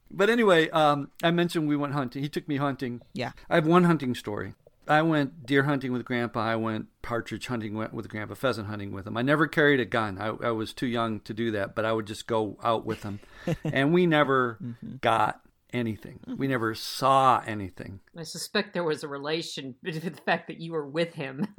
but 0.10 0.30
anyway, 0.30 0.70
um, 0.70 1.12
I 1.22 1.32
mentioned 1.32 1.68
we 1.68 1.76
went 1.76 1.94
hunting. 1.94 2.22
He 2.22 2.30
took 2.30 2.48
me 2.48 2.58
hunting. 2.58 3.02
Yeah. 3.14 3.32
I 3.50 3.56
have 3.56 3.68
one 3.68 3.84
hunting 3.84 4.16
story. 4.16 4.54
I 4.88 5.02
went 5.02 5.46
deer 5.46 5.64
hunting 5.64 5.94
with 5.94 6.04
Grandpa. 6.04 6.42
I 6.42 6.56
went 6.58 6.88
partridge 7.02 7.48
hunting 7.48 7.76
with 7.76 8.10
Grandpa, 8.10 8.36
pheasant 8.36 8.68
hunting 8.68 8.92
with 8.92 9.08
him. 9.08 9.16
I 9.16 9.22
never 9.22 9.48
carried 9.48 9.80
a 9.80 9.86
gun. 9.86 10.18
I, 10.20 10.48
I 10.48 10.52
was 10.52 10.74
too 10.74 10.88
young 10.88 11.22
to 11.22 11.34
do 11.34 11.52
that, 11.52 11.74
but 11.74 11.86
I 11.86 11.94
would 11.94 12.06
just 12.06 12.28
go 12.28 12.58
out 12.62 12.86
with 12.86 13.04
him. 13.04 13.20
and 13.64 13.94
we 13.94 14.06
never 14.06 14.58
mm-hmm. 14.62 14.98
got 15.00 15.40
anything. 15.74 16.20
Mm-hmm. 16.28 16.38
We 16.38 16.48
never 16.48 16.76
saw 16.76 17.42
anything. 17.46 18.00
I 18.18 18.24
suspect 18.24 18.74
there 18.74 18.84
was 18.84 19.04
a 19.04 19.08
relation 19.08 19.76
to 19.86 20.00
the 20.00 20.12
fact 20.12 20.48
that 20.48 20.60
you 20.60 20.72
were 20.72 20.88
with 20.88 21.14
him. 21.14 21.48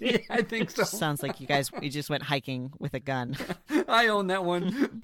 yeah, 0.00 0.18
I 0.30 0.42
think 0.42 0.70
so. 0.70 0.84
Sounds 0.84 1.22
like 1.22 1.40
you 1.40 1.46
guys 1.46 1.70
you 1.82 1.90
just 1.90 2.08
went 2.08 2.22
hiking 2.22 2.72
with 2.78 2.94
a 2.94 3.00
gun. 3.00 3.36
I 3.88 4.08
own 4.08 4.28
that 4.28 4.44
one. 4.44 5.02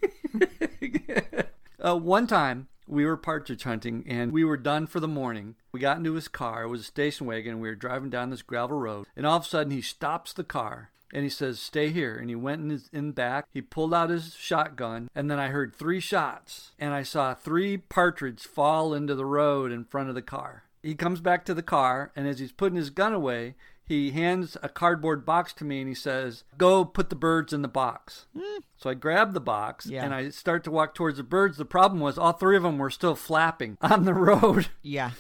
uh, 1.81 1.97
one 1.97 2.27
time 2.27 2.69
we 2.87 3.05
were 3.05 3.17
partridge 3.17 3.65
hunting 3.65 4.05
and 4.07 4.33
we 4.33 4.45
were 4.45 4.57
done 4.57 4.87
for 4.87 5.01
the 5.01 5.09
morning. 5.09 5.57
We 5.73 5.81
got 5.81 5.99
into 5.99 6.15
his 6.15 6.29
car. 6.29 6.65
It 6.65 6.69
was 6.69 6.83
a 6.83 6.85
station 6.85 7.27
wagon. 7.27 7.53
And 7.53 7.63
we 7.63 7.69
were 7.69 7.75
driving 7.75 8.11
down 8.11 8.31
this 8.31 8.43
gravel 8.43 8.79
road. 8.79 9.07
And 9.17 9.27
all 9.27 9.37
of 9.37 9.45
a 9.45 9.49
sudden, 9.49 9.73
he 9.73 9.83
stops 9.83 10.33
the 10.33 10.45
car 10.45 10.91
and 11.13 11.25
he 11.25 11.29
says, 11.29 11.61
"Stay 11.61 11.91
here." 11.91 12.17
And 12.17 12.29
he 12.29 12.35
went 12.35 12.63
in 12.63 12.71
his, 12.71 12.89
in 12.93 13.13
back. 13.13 13.47
He 13.51 13.61
pulled 13.61 13.95
out 13.95 14.11
his 14.11 14.35
shotgun, 14.35 15.09
and 15.15 15.31
then 15.31 15.39
I 15.39 15.49
heard 15.49 15.75
three 15.75 16.01
shots, 16.01 16.73
and 16.79 16.95
I 16.95 17.03
saw 17.03 17.35
three 17.35 17.77
partridge 17.77 18.43
fall 18.43 18.95
into 18.95 19.15
the 19.15 19.27
road 19.27 19.73
in 19.73 19.85
front 19.85 20.09
of 20.09 20.15
the 20.15 20.23
car. 20.23 20.65
He 20.83 20.95
comes 20.95 21.21
back 21.21 21.45
to 21.45 21.55
the 21.55 21.63
car, 21.63 22.11
and 22.17 22.27
as 22.27 22.41
he's 22.41 22.53
putting 22.53 22.77
his 22.77 22.91
gun 22.91 23.13
away, 23.13 23.55
he 23.85 24.13
hands 24.13 24.57
a 24.63 24.69
cardboard 24.69 25.27
box 25.27 25.53
to 25.55 25.65
me 25.65 25.81
and 25.81 25.89
he 25.89 25.95
says, 25.95 26.45
Go 26.57 26.85
put 26.85 27.11
the 27.11 27.17
birds 27.17 27.53
in 27.53 27.63
the 27.63 27.69
box. 27.69 28.27
Mm. 28.37 28.61
So 28.77 28.91
I 28.91 28.95
grab 28.95 29.35
the 29.35 29.41
box 29.41 29.87
yeah. 29.87 30.05
and 30.05 30.15
I 30.15 30.31
start 30.31 30.65
to 30.65 30.71
walk 30.71 30.95
towards 30.95 31.19
the 31.19 31.23
birds. 31.23 31.59
The 31.59 31.65
problem 31.65 32.01
was 32.01 32.17
all 32.17 32.33
three 32.33 32.57
of 32.57 32.63
them 32.63 32.79
were 32.79 32.91
still 32.91 33.15
flapping 33.15 33.77
on 33.83 34.05
the 34.05 34.15
road. 34.15 34.69
Yeah. 34.83 35.11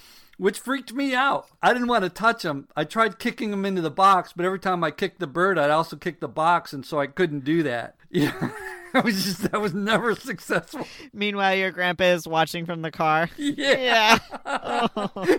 Which 0.42 0.58
freaked 0.58 0.92
me 0.92 1.14
out. 1.14 1.46
I 1.62 1.72
didn't 1.72 1.86
want 1.86 2.02
to 2.02 2.10
touch 2.10 2.42
them. 2.42 2.66
I 2.74 2.82
tried 2.82 3.20
kicking 3.20 3.52
them 3.52 3.64
into 3.64 3.80
the 3.80 3.92
box, 3.92 4.32
but 4.34 4.44
every 4.44 4.58
time 4.58 4.82
I 4.82 4.90
kicked 4.90 5.20
the 5.20 5.28
bird, 5.28 5.56
I'd 5.56 5.70
also 5.70 5.94
kick 5.94 6.18
the 6.18 6.26
box, 6.26 6.72
and 6.72 6.84
so 6.84 6.98
I 6.98 7.06
couldn't 7.06 7.44
do 7.44 7.62
that. 7.62 7.94
Yeah. 8.10 8.50
I 8.94 9.00
was 9.00 9.24
just 9.24 9.50
that 9.50 9.58
was 9.58 9.72
never 9.72 10.14
successful. 10.16 10.86
Meanwhile, 11.14 11.54
your 11.54 11.70
grandpa 11.70 12.04
is 12.04 12.28
watching 12.28 12.66
from 12.66 12.82
the 12.82 12.90
car. 12.90 13.30
Yeah. 13.38 13.78
yeah. 13.78 14.18
Oh. 14.44 15.38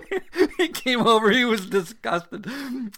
he 0.57 0.69
came 0.69 1.05
over. 1.05 1.29
He 1.29 1.45
was 1.45 1.67
disgusted, 1.67 2.47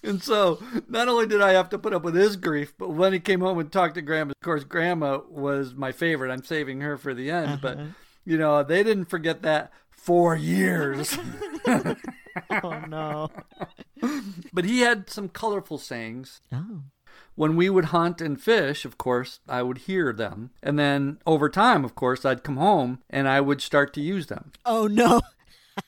and 0.02 0.24
so 0.24 0.64
not 0.88 1.10
only 1.10 1.28
did 1.28 1.42
I 1.42 1.52
have 1.54 1.70
to 1.72 1.78
put 1.78 1.92
up 1.92 2.04
with 2.04 2.16
his 2.16 2.38
grief, 2.38 2.74
but 2.78 2.92
when 2.92 3.12
he 3.12 3.20
came 3.20 3.42
home 3.42 3.60
and 3.60 3.70
talked 3.70 3.96
to 3.96 4.02
grandma, 4.02 4.32
of 4.32 4.46
course, 4.46 4.64
grandma 4.64 5.20
was 5.30 5.74
my 5.74 5.92
favorite. 5.92 6.32
I'm 6.32 6.46
saving 6.46 6.80
her 6.80 6.98
for 6.98 7.14
the 7.14 7.32
end, 7.32 7.48
uh-huh. 7.48 7.58
but 7.62 7.80
you 8.24 8.38
know 8.38 8.64
they 8.64 8.82
didn't 8.82 9.06
forget 9.10 9.42
that 9.42 9.74
for 10.06 10.36
years. 10.36 11.18
oh 11.68 12.80
no. 12.88 13.32
but 14.54 14.66
he 14.66 14.82
had 14.82 15.10
some 15.10 15.30
colorful 15.30 15.80
sayings. 15.80 16.42
Oh 16.54 16.84
when 17.36 17.56
we 17.56 17.70
would 17.70 17.86
hunt 17.86 18.22
and 18.22 18.42
fish, 18.42 18.86
of 18.86 18.98
course, 18.98 19.40
I 19.48 19.62
would 19.62 19.80
hear 19.80 20.14
them. 20.14 20.52
And 20.64 20.80
then 20.80 21.20
over 21.26 21.50
time, 21.50 21.84
of 21.84 21.96
course, 21.96 22.26
I'd 22.26 22.44
come 22.44 22.58
home 22.58 23.00
and 23.10 23.28
I 23.28 23.42
would 23.42 23.62
start 23.62 23.94
to 23.96 24.02
use 24.02 24.28
them. 24.28 24.52
Oh, 24.66 24.88
no. 24.88 25.22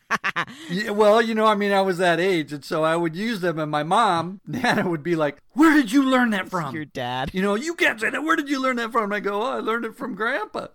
yeah, 0.69 0.89
well, 0.91 1.21
you 1.21 1.33
know, 1.33 1.45
I 1.45 1.55
mean, 1.55 1.71
I 1.71 1.81
was 1.81 1.97
that 1.97 2.19
age, 2.19 2.51
and 2.51 2.63
so 2.63 2.83
I 2.83 2.97
would 2.97 3.15
use 3.15 3.39
them, 3.39 3.57
and 3.57 3.71
my 3.71 3.83
mom, 3.83 4.41
Nana, 4.47 4.89
would 4.89 5.03
be 5.03 5.15
like, 5.15 5.37
"Where 5.53 5.73
did 5.73 5.93
you 5.93 6.03
learn 6.03 6.31
that 6.31 6.49
from?" 6.49 6.75
Your 6.75 6.83
dad. 6.83 7.29
You 7.33 7.41
know, 7.41 7.55
you 7.55 7.73
can't 7.73 7.99
say 7.99 8.09
that. 8.09 8.21
Where 8.21 8.35
did 8.35 8.49
you 8.49 8.61
learn 8.61 8.75
that 8.75 8.91
from? 8.91 9.05
And 9.05 9.13
I 9.13 9.21
go, 9.21 9.41
"Oh, 9.41 9.57
I 9.57 9.59
learned 9.59 9.85
it 9.85 9.95
from 9.95 10.13
Grandpa," 10.15 10.67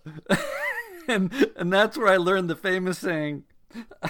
and 1.07 1.31
and 1.55 1.71
that's 1.71 1.97
where 1.97 2.07
I 2.07 2.17
learned 2.17 2.49
the 2.49 2.55
famous 2.55 2.99
saying. 2.99 3.43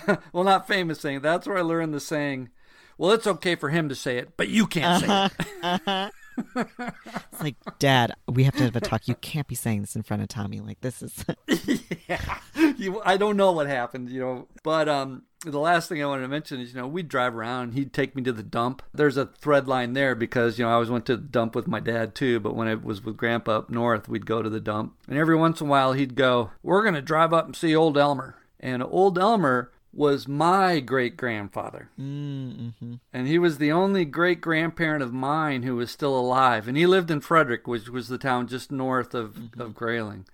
well, 0.34 0.44
not 0.44 0.68
famous 0.68 1.00
saying. 1.00 1.22
That's 1.22 1.48
where 1.48 1.58
I 1.58 1.62
learned 1.62 1.94
the 1.94 2.00
saying. 2.00 2.50
Well, 2.98 3.12
it's 3.12 3.28
okay 3.28 3.56
for 3.56 3.70
him 3.70 3.90
to 3.90 3.96
say 3.96 4.18
it, 4.18 4.36
but 4.38 4.50
you 4.50 4.68
can't 4.68 5.04
uh-huh, 5.04 5.30
say 5.30 5.44
it. 5.44 5.48
uh-huh 5.64 6.10
it's 6.56 7.42
like, 7.42 7.56
Dad, 7.80 8.14
we 8.28 8.44
have 8.44 8.56
to 8.56 8.64
have 8.64 8.76
a 8.76 8.82
talk. 8.82 9.08
You 9.08 9.16
can't 9.16 9.48
be 9.48 9.56
saying 9.56 9.82
this 9.82 9.96
in 9.96 10.04
front 10.04 10.24
of 10.24 10.30
Tommy. 10.30 10.60
Like 10.60 10.82
this 10.82 11.02
is. 11.02 11.26
yeah, 12.08 12.40
you, 12.80 13.02
I 13.04 13.18
don't 13.18 13.38
know 13.38 13.52
what 13.52 13.68
happened, 13.68 14.10
you 14.10 14.20
know, 14.20 14.48
but 14.64 14.88
um, 14.90 15.24
the 15.46 15.60
last 15.60 15.90
thing 15.90 16.02
I 16.02 16.06
wanted 16.06 16.24
to 16.24 16.28
mention 16.28 16.60
is, 16.60 16.74
you 16.74 16.82
know, 16.82 16.88
we'd 16.88 17.08
drive 17.08 17.36
around. 17.36 17.74
He'd 17.74 17.94
take 17.94 18.16
me 18.16 18.24
to 18.24 18.32
the 18.32 18.44
dump. 18.44 18.82
There's 18.94 19.18
a 19.18 19.26
thread 19.26 19.68
line 19.68 19.94
there 19.94 20.16
because, 20.16 20.58
you 20.58 20.66
know, 20.66 20.72
I 20.72 20.74
always 20.74 20.90
went 20.90 21.06
to 21.08 21.18
the 21.18 21.24
dump 21.24 21.56
with 21.56 21.68
my 21.68 21.80
dad 21.80 22.16
too. 22.16 22.40
But 22.40 22.56
when 22.56 22.68
I 22.68 22.76
was 22.76 23.04
with 23.04 23.18
Grandpa 23.18 23.60
up 23.60 23.70
north, 23.70 24.08
we'd 24.08 24.26
go 24.26 24.42
to 24.42 24.50
the 24.50 24.60
dump, 24.60 24.96
and 25.08 25.18
every 25.18 25.36
once 25.36 25.62
in 25.62 25.68
a 25.68 25.70
while 25.70 25.94
he'd 25.94 26.16
go, 26.16 26.52
"We're 26.62 26.84
gonna 26.84 27.02
drive 27.02 27.34
up 27.34 27.46
and 27.46 27.56
see 27.56 27.76
Old 27.76 27.98
Elmer." 27.98 28.36
And 28.60 28.82
Old 28.82 29.20
Elmer 29.20 29.72
was 29.94 30.28
my 30.28 30.80
great 30.80 31.18
grandfather. 31.18 31.90
Mm-hmm. 32.00 32.96
And 33.14 33.28
he 33.28 33.38
was 33.38 33.58
the 33.58 33.72
only 33.72 34.06
great 34.06 34.42
grandparent 34.42 35.04
of 35.04 35.14
mine 35.14 35.64
who 35.64 35.76
was 35.76 35.92
still 35.92 36.18
alive. 36.18 36.68
And 36.68 36.76
he 36.76 36.88
lived 36.88 37.12
in 37.12 37.22
Frederic, 37.22 37.68
which 37.68 37.90
was 37.90 38.08
the 38.08 38.18
town 38.18 38.48
just 38.48 38.72
north 38.72 39.14
of, 39.14 39.34
mm-hmm. 39.36 39.62
of 39.62 39.76
Grayling. 39.76 40.26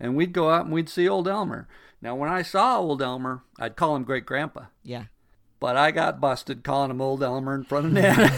And 0.00 0.16
we'd 0.16 0.32
go 0.32 0.50
out 0.50 0.64
and 0.64 0.72
we'd 0.72 0.88
see 0.88 1.08
old 1.08 1.28
Elmer. 1.28 1.68
Now, 2.00 2.14
when 2.14 2.30
I 2.30 2.42
saw 2.42 2.78
old 2.78 3.02
Elmer, 3.02 3.42
I'd 3.58 3.76
call 3.76 3.96
him 3.96 4.04
great 4.04 4.24
grandpa. 4.26 4.66
Yeah. 4.82 5.04
But 5.60 5.76
I 5.76 5.90
got 5.90 6.20
busted 6.20 6.62
calling 6.62 6.92
him 6.92 7.00
old 7.00 7.22
Elmer 7.22 7.54
in 7.54 7.64
front 7.64 7.86
of 7.86 7.92
Nana. 7.92 8.28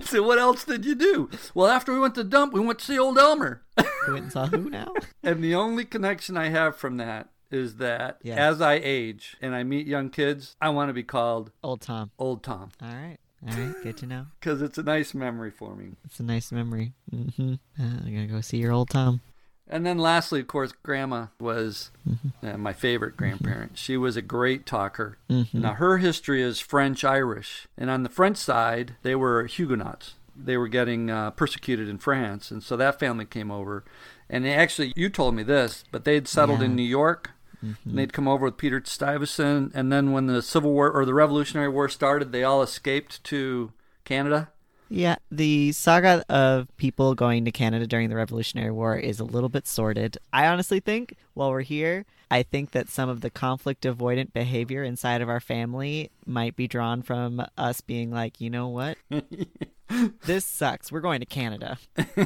so 0.02 0.22
what 0.22 0.38
else 0.38 0.64
did 0.64 0.86
you 0.86 0.94
do? 0.94 1.28
Well, 1.54 1.68
after 1.68 1.92
we 1.92 2.00
went 2.00 2.14
to 2.14 2.24
dump, 2.24 2.54
we 2.54 2.60
went 2.60 2.78
to 2.78 2.84
see 2.86 2.98
old 2.98 3.18
Elmer. 3.18 3.62
we 3.76 4.14
went 4.14 4.24
and 4.24 4.32
saw 4.32 4.46
who 4.46 4.70
now? 4.70 4.94
and 5.22 5.44
the 5.44 5.54
only 5.54 5.84
connection 5.84 6.38
I 6.38 6.48
have 6.48 6.76
from 6.76 6.96
that 6.96 7.28
is 7.50 7.76
that 7.76 8.18
yeah. 8.22 8.36
as 8.36 8.62
I 8.62 8.80
age 8.82 9.36
and 9.42 9.54
I 9.54 9.64
meet 9.64 9.86
young 9.86 10.08
kids, 10.08 10.56
I 10.62 10.70
want 10.70 10.88
to 10.88 10.94
be 10.94 11.02
called 11.02 11.50
Old 11.62 11.82
Tom. 11.82 12.10
Old 12.18 12.42
Tom. 12.42 12.70
All 12.80 12.88
right. 12.88 13.18
All 13.46 13.56
right, 13.56 13.74
good 13.82 13.96
to 13.98 14.06
know. 14.06 14.26
Because 14.40 14.62
it's 14.62 14.78
a 14.78 14.82
nice 14.82 15.14
memory 15.14 15.50
for 15.50 15.76
me. 15.76 15.92
It's 16.04 16.18
a 16.18 16.24
nice 16.24 16.50
memory. 16.50 16.92
Mm-hmm. 17.14 17.54
Uh, 17.78 17.82
I'm 17.82 18.04
gonna 18.04 18.26
go 18.26 18.40
see 18.40 18.56
your 18.56 18.72
old 18.72 18.90
Tom. 18.90 19.20
And 19.68 19.84
then 19.84 19.98
lastly, 19.98 20.40
of 20.40 20.46
course, 20.46 20.72
Grandma 20.82 21.26
was 21.38 21.90
mm-hmm. 22.08 22.46
uh, 22.46 22.56
my 22.56 22.72
favorite 22.72 23.16
grandparent. 23.16 23.72
Mm-hmm. 23.72 23.76
She 23.76 23.96
was 23.96 24.16
a 24.16 24.22
great 24.22 24.64
talker. 24.64 25.18
Mm-hmm. 25.30 25.60
Now, 25.60 25.74
her 25.74 25.98
history 25.98 26.42
is 26.42 26.60
French 26.60 27.04
Irish. 27.04 27.68
And 27.76 27.90
on 27.90 28.02
the 28.02 28.08
French 28.08 28.38
side, 28.38 28.96
they 29.02 29.14
were 29.14 29.44
Huguenots. 29.46 30.14
They 30.34 30.56
were 30.56 30.68
getting 30.68 31.10
uh, 31.10 31.32
persecuted 31.32 31.88
in 31.88 31.98
France. 31.98 32.50
And 32.50 32.62
so 32.62 32.76
that 32.76 32.98
family 32.98 33.26
came 33.26 33.50
over. 33.50 33.84
And 34.30 34.48
actually, 34.48 34.92
you 34.96 35.10
told 35.10 35.34
me 35.34 35.42
this, 35.42 35.84
but 35.90 36.04
they'd 36.04 36.28
settled 36.28 36.60
yeah. 36.60 36.66
in 36.66 36.76
New 36.76 36.82
York 36.82 37.32
Mm-hmm. 37.64 37.96
they'd 37.96 38.12
come 38.12 38.28
over 38.28 38.44
with 38.44 38.56
Peter 38.56 38.80
Stuyvesant, 38.84 39.72
and 39.74 39.90
then 39.90 40.12
when 40.12 40.26
the 40.26 40.42
Civil 40.42 40.72
War 40.72 40.90
or 40.90 41.04
the 41.04 41.14
Revolutionary 41.14 41.68
War 41.68 41.88
started, 41.88 42.30
they 42.30 42.44
all 42.44 42.62
escaped 42.62 43.22
to 43.24 43.72
Canada. 44.04 44.50
Yeah, 44.90 45.16
the 45.30 45.72
saga 45.72 46.24
of 46.28 46.74
people 46.76 47.14
going 47.14 47.44
to 47.44 47.50
Canada 47.50 47.86
during 47.86 48.08
the 48.08 48.16
Revolutionary 48.16 48.70
War 48.70 48.96
is 48.96 49.20
a 49.20 49.24
little 49.24 49.48
bit 49.48 49.66
sordid. 49.66 50.16
I 50.32 50.46
honestly 50.46 50.80
think, 50.80 51.14
while 51.34 51.50
we're 51.50 51.60
here, 51.60 52.06
I 52.30 52.42
think 52.42 52.72
that 52.72 52.88
some 52.88 53.08
of 53.08 53.20
the 53.20 53.30
conflict 53.30 53.84
avoidant 53.84 54.32
behavior 54.32 54.82
inside 54.82 55.20
of 55.20 55.28
our 55.28 55.40
family 55.40 56.10
might 56.26 56.56
be 56.56 56.66
drawn 56.66 57.02
from 57.02 57.44
us 57.56 57.80
being 57.80 58.10
like, 58.10 58.40
you 58.40 58.50
know 58.50 58.68
what? 58.68 58.98
this 60.24 60.44
sucks. 60.44 60.90
We're 60.90 61.00
going 61.00 61.20
to 61.20 61.26
Canada. 61.26 61.78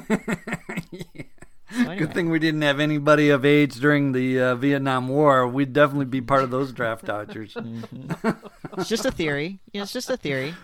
yeah. 0.90 1.02
Anyway. 1.74 1.96
Good 1.96 2.12
thing 2.12 2.28
we 2.28 2.38
didn't 2.38 2.62
have 2.62 2.80
anybody 2.80 3.30
of 3.30 3.46
age 3.46 3.76
during 3.76 4.12
the 4.12 4.40
uh, 4.40 4.54
Vietnam 4.56 5.08
War. 5.08 5.46
We'd 5.48 5.72
definitely 5.72 6.04
be 6.04 6.20
part 6.20 6.42
of 6.42 6.50
those 6.50 6.70
draft 6.70 7.06
dodgers. 7.06 7.54
mm-hmm. 7.54 8.30
It's 8.78 8.90
just 8.90 9.06
a 9.06 9.10
theory. 9.10 9.58
Yeah, 9.72 9.82
it's 9.82 9.92
just 9.92 10.10
a 10.10 10.16
theory. 10.16 10.54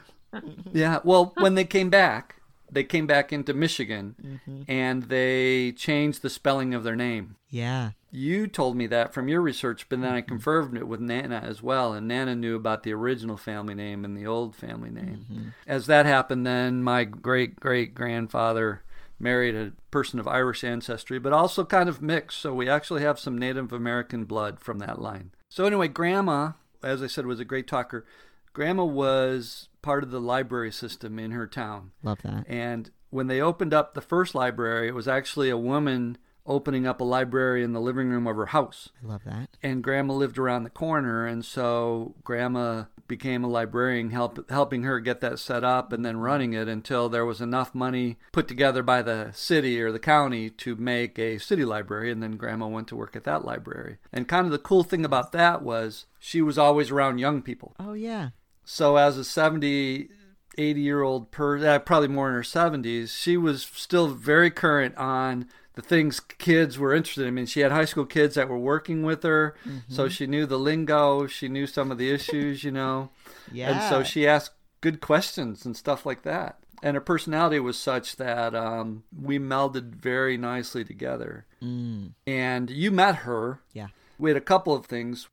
Yeah. 0.73 1.01
Well, 1.05 1.33
when 1.39 1.55
they 1.55 1.65
came 1.65 1.91
back, 1.91 2.37
they 2.71 2.85
came 2.85 3.07
back 3.07 3.33
into 3.33 3.55
Michigan, 3.55 4.15
mm-hmm. 4.23 4.63
and 4.71 5.05
they 5.05 5.73
changed 5.73 6.23
the 6.23 6.31
spelling 6.31 6.75
of 6.75 6.85
their 6.85 6.97
name. 6.97 7.37
Yeah. 7.49 7.91
You 8.11 8.47
told 8.47 8.77
me 8.77 8.87
that 8.87 9.13
from 9.13 9.29
your 9.29 9.41
research, 9.41 9.87
but 9.89 10.01
then 10.01 10.13
I 10.13 10.21
mm-hmm. 10.21 10.29
confirmed 10.29 10.77
it 10.77 10.89
with 10.89 11.01
Nana 11.01 11.43
as 11.45 11.63
well, 11.63 11.93
and 11.93 12.09
Nana 12.09 12.35
knew 12.35 12.57
about 12.57 12.83
the 12.83 12.93
original 12.93 13.37
family 13.37 13.75
name 13.75 14.05
and 14.05 14.17
the 14.17 14.27
old 14.27 14.55
family 14.57 14.91
name. 14.91 15.27
Mm-hmm. 15.31 15.49
As 15.67 15.87
that 15.87 16.07
happened, 16.07 16.47
then 16.47 16.83
my 16.83 17.05
great 17.05 17.57
great 17.61 17.95
grandfather 17.95 18.83
married 19.21 19.55
a 19.55 19.73
person 19.91 20.21
of 20.21 20.29
Irish 20.29 20.65
ancestry, 20.65 21.19
but 21.19 21.33
also 21.33 21.65
kind 21.65 21.89
of 21.89 22.01
mixed. 22.01 22.39
So 22.39 22.55
we 22.55 22.69
actually 22.69 23.03
have 23.03 23.19
some 23.19 23.37
Native 23.37 23.73
American 23.73 24.25
blood 24.25 24.61
from 24.61 24.79
that 24.79 25.01
line. 25.01 25.33
So, 25.49 25.65
anyway, 25.65 25.89
Grandma, 25.89 26.53
as 26.83 27.03
I 27.03 27.07
said, 27.07 27.27
was 27.27 27.41
a 27.41 27.45
great 27.45 27.67
talker. 27.67 28.07
Grandma 28.53 28.85
was 28.85 29.68
part 29.83 30.03
of 30.03 30.11
the 30.11 30.21
library 30.21 30.73
system 30.73 31.19
in 31.19 31.31
her 31.33 31.47
town. 31.47 31.93
Love 32.03 32.23
that. 32.23 32.45
And 32.49 32.91
when 33.11 33.27
they 33.27 33.41
opened 33.41 33.73
up 33.73 33.95
the 33.95 34.01
first 34.01 34.35
library, 34.35 34.89
it 34.89 34.95
was 34.95 35.09
actually 35.09 35.51
a 35.51 35.57
woman 35.57 36.19
opening 36.47 36.87
up 36.87 37.01
a 37.01 37.05
library 37.05 37.63
in 37.63 37.73
the 37.73 37.81
living 37.81 38.09
room 38.09 38.27
of 38.27 38.37
her 38.37 38.47
house. 38.47 38.89
I 39.03 39.07
love 39.07 39.25
that. 39.25 39.51
And 39.63 39.85
grandma 39.85 40.15
lived 40.15 40.39
around 40.39 40.65
the 40.65 40.71
corner, 40.71 41.27
and 41.27 41.45
so 41.45 42.15
grandma 42.25 42.85
became 43.07 43.43
a 43.43 43.49
librarian, 43.49 44.11
help, 44.11 44.49
helping 44.51 44.83
her 44.83 45.01
get 45.01 45.21
that 45.21 45.39
set 45.39 45.65
up 45.65 45.93
and 45.93 46.05
then 46.05 46.19
running 46.19 46.53
it 46.53 46.69
until 46.69 47.09
there 47.09 47.25
was 47.25 47.41
enough 47.41 47.75
money 47.75 48.19
put 48.33 48.47
together 48.47 48.83
by 48.83 49.03
the 49.03 49.31
city 49.33 49.81
or 49.81 49.91
the 49.91 49.99
county 49.99 50.51
to 50.51 50.77
make 50.77 51.19
a 51.19 51.39
city 51.39 51.65
library. 51.65 52.13
And 52.13 52.23
then 52.23 52.37
Grandma 52.37 52.67
went 52.69 52.87
to 52.89 52.97
work 52.97 53.17
at 53.17 53.25
that 53.25 53.45
library. 53.45 53.97
And 54.13 54.29
kind 54.29 54.45
of 54.45 54.53
the 54.53 54.59
cool 54.59 54.85
thing 54.85 55.05
about 55.07 55.33
that 55.33 55.63
was 55.63 56.05
she 56.19 56.43
was 56.43 56.59
always 56.59 56.91
around 56.91 57.19
young 57.19 57.41
people. 57.41 57.75
Oh, 57.81 57.95
yeah. 57.95 58.31
So 58.71 58.97
as 58.97 59.17
a 59.17 59.25
70, 59.25 60.11
80 60.59 60.81
year 60.81 61.01
old 61.01 61.31
person, 61.31 61.67
uh, 61.67 61.79
probably 61.79 62.09
more 62.09 62.29
in 62.29 62.35
her 62.35 62.43
70s, 62.43 63.09
she 63.09 63.39
was 63.39 63.63
still 63.63 64.09
very 64.09 64.51
current 64.51 64.95
on 64.99 65.49
the 65.73 65.81
things 65.81 66.21
kids 66.21 66.79
were 66.79 66.95
interested 66.95 67.23
in. 67.23 67.29
I 67.29 67.31
mean, 67.31 67.47
she 67.47 67.61
had 67.61 67.73
high 67.73 67.87
school 67.87 68.05
kids 68.05 68.35
that 68.35 68.51
were 68.51 68.59
working 68.59 69.05
with 69.05 69.23
her, 69.23 69.57
mm-hmm. 69.65 69.79
so 69.89 70.11
she 70.11 70.27
knew 70.27 70.45
the 70.45 70.59
lingo, 70.59 71.27
she 71.27 71.49
knew 71.49 71.67
some 71.67 71.91
of 71.91 71.97
the 71.97 72.11
issues, 72.11 72.63
you 72.63 72.71
know. 72.71 73.09
Yeah. 73.51 73.71
And 73.71 73.89
so 73.89 74.03
she 74.03 74.29
asked 74.29 74.53
good 74.83 75.01
questions 75.01 75.65
and 75.65 75.75
stuff 75.75 76.05
like 76.05 76.23
that. 76.25 76.59
And 76.83 76.95
her 76.95 77.01
personality 77.01 77.61
was 77.61 77.79
such 77.79 78.17
that 78.17 78.55
um, 78.55 79.05
we 79.19 79.39
melded 79.39 79.95
very 79.95 80.37
nicely 80.37 80.85
together. 80.85 81.47
Mm. 81.63 82.13
And 82.27 82.69
you 82.69 82.91
met 82.91 83.17
her. 83.17 83.63
Yeah. 83.73 83.89
We 84.19 84.29
had 84.29 84.37
a 84.37 84.43
couple 84.43 84.75
of 84.75 84.85
things. 84.85 85.27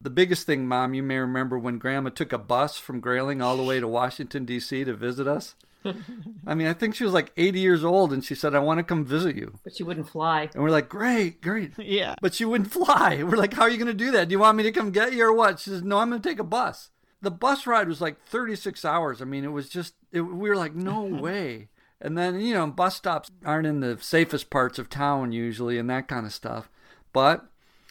The 0.00 0.10
biggest 0.10 0.46
thing, 0.46 0.68
Mom, 0.68 0.94
you 0.94 1.02
may 1.02 1.18
remember 1.18 1.58
when 1.58 1.78
Grandma 1.78 2.10
took 2.10 2.32
a 2.32 2.38
bus 2.38 2.78
from 2.78 3.00
Grayling 3.00 3.40
all 3.40 3.56
the 3.56 3.62
way 3.62 3.80
to 3.80 3.88
Washington, 3.88 4.44
D.C. 4.44 4.84
to 4.84 4.94
visit 4.94 5.26
us. 5.26 5.54
I 6.46 6.54
mean, 6.54 6.66
I 6.66 6.72
think 6.72 6.94
she 6.94 7.04
was 7.04 7.12
like 7.12 7.32
80 7.36 7.60
years 7.60 7.84
old 7.84 8.12
and 8.12 8.24
she 8.24 8.34
said, 8.34 8.54
I 8.54 8.58
want 8.58 8.78
to 8.78 8.84
come 8.84 9.04
visit 9.04 9.36
you. 9.36 9.58
But 9.64 9.74
she 9.76 9.82
wouldn't 9.82 10.08
fly. 10.08 10.50
And 10.54 10.62
we're 10.62 10.70
like, 10.70 10.88
great, 10.88 11.40
great. 11.40 11.72
yeah. 11.78 12.14
But 12.20 12.34
she 12.34 12.44
wouldn't 12.44 12.72
fly. 12.72 13.22
We're 13.22 13.36
like, 13.36 13.54
how 13.54 13.62
are 13.62 13.70
you 13.70 13.78
going 13.78 13.86
to 13.86 13.94
do 13.94 14.10
that? 14.12 14.28
Do 14.28 14.32
you 14.32 14.38
want 14.38 14.56
me 14.56 14.64
to 14.64 14.72
come 14.72 14.90
get 14.90 15.12
you 15.12 15.24
or 15.24 15.32
what? 15.32 15.60
She 15.60 15.70
says, 15.70 15.82
no, 15.82 15.98
I'm 15.98 16.10
going 16.10 16.20
to 16.20 16.28
take 16.28 16.38
a 16.38 16.44
bus. 16.44 16.90
The 17.22 17.30
bus 17.30 17.66
ride 17.66 17.88
was 17.88 18.00
like 18.00 18.20
36 18.26 18.84
hours. 18.84 19.22
I 19.22 19.24
mean, 19.24 19.44
it 19.44 19.52
was 19.52 19.68
just, 19.68 19.94
it, 20.12 20.20
we 20.20 20.48
were 20.48 20.56
like, 20.56 20.74
no 20.74 21.02
way. 21.04 21.68
And 22.00 22.16
then, 22.18 22.40
you 22.40 22.54
know, 22.54 22.66
bus 22.66 22.96
stops 22.96 23.30
aren't 23.44 23.66
in 23.66 23.80
the 23.80 23.98
safest 24.00 24.50
parts 24.50 24.78
of 24.78 24.90
town 24.90 25.32
usually 25.32 25.78
and 25.78 25.88
that 25.88 26.08
kind 26.08 26.26
of 26.26 26.32
stuff. 26.32 26.68
But 27.12 27.46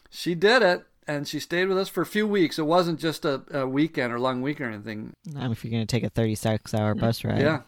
she 0.10 0.36
did 0.36 0.62
it 0.62 0.86
and 1.08 1.28
she 1.28 1.39
stayed 1.39 1.68
with 1.68 1.78
us 1.78 1.89
for 1.89 2.02
a 2.02 2.06
few 2.06 2.28
weeks. 2.28 2.58
It 2.60 2.65
wasn't 2.65 3.00
just 3.00 3.26
a, 3.26 3.44
a 3.52 3.68
weekend 3.68 4.13
or 4.13 4.20
long 4.20 4.41
week 4.41 4.60
or 4.60 4.65
anything. 4.65 5.13
Not 5.26 5.52
if 5.52 5.63
you're 5.63 5.72
going 5.72 5.86
to 5.86 5.91
take 5.91 6.04
a 6.04 6.10
36 6.10 6.74
hour 6.74 6.96
bus 6.96 7.24
ride. 7.24 7.41
Yeah. 7.41 7.62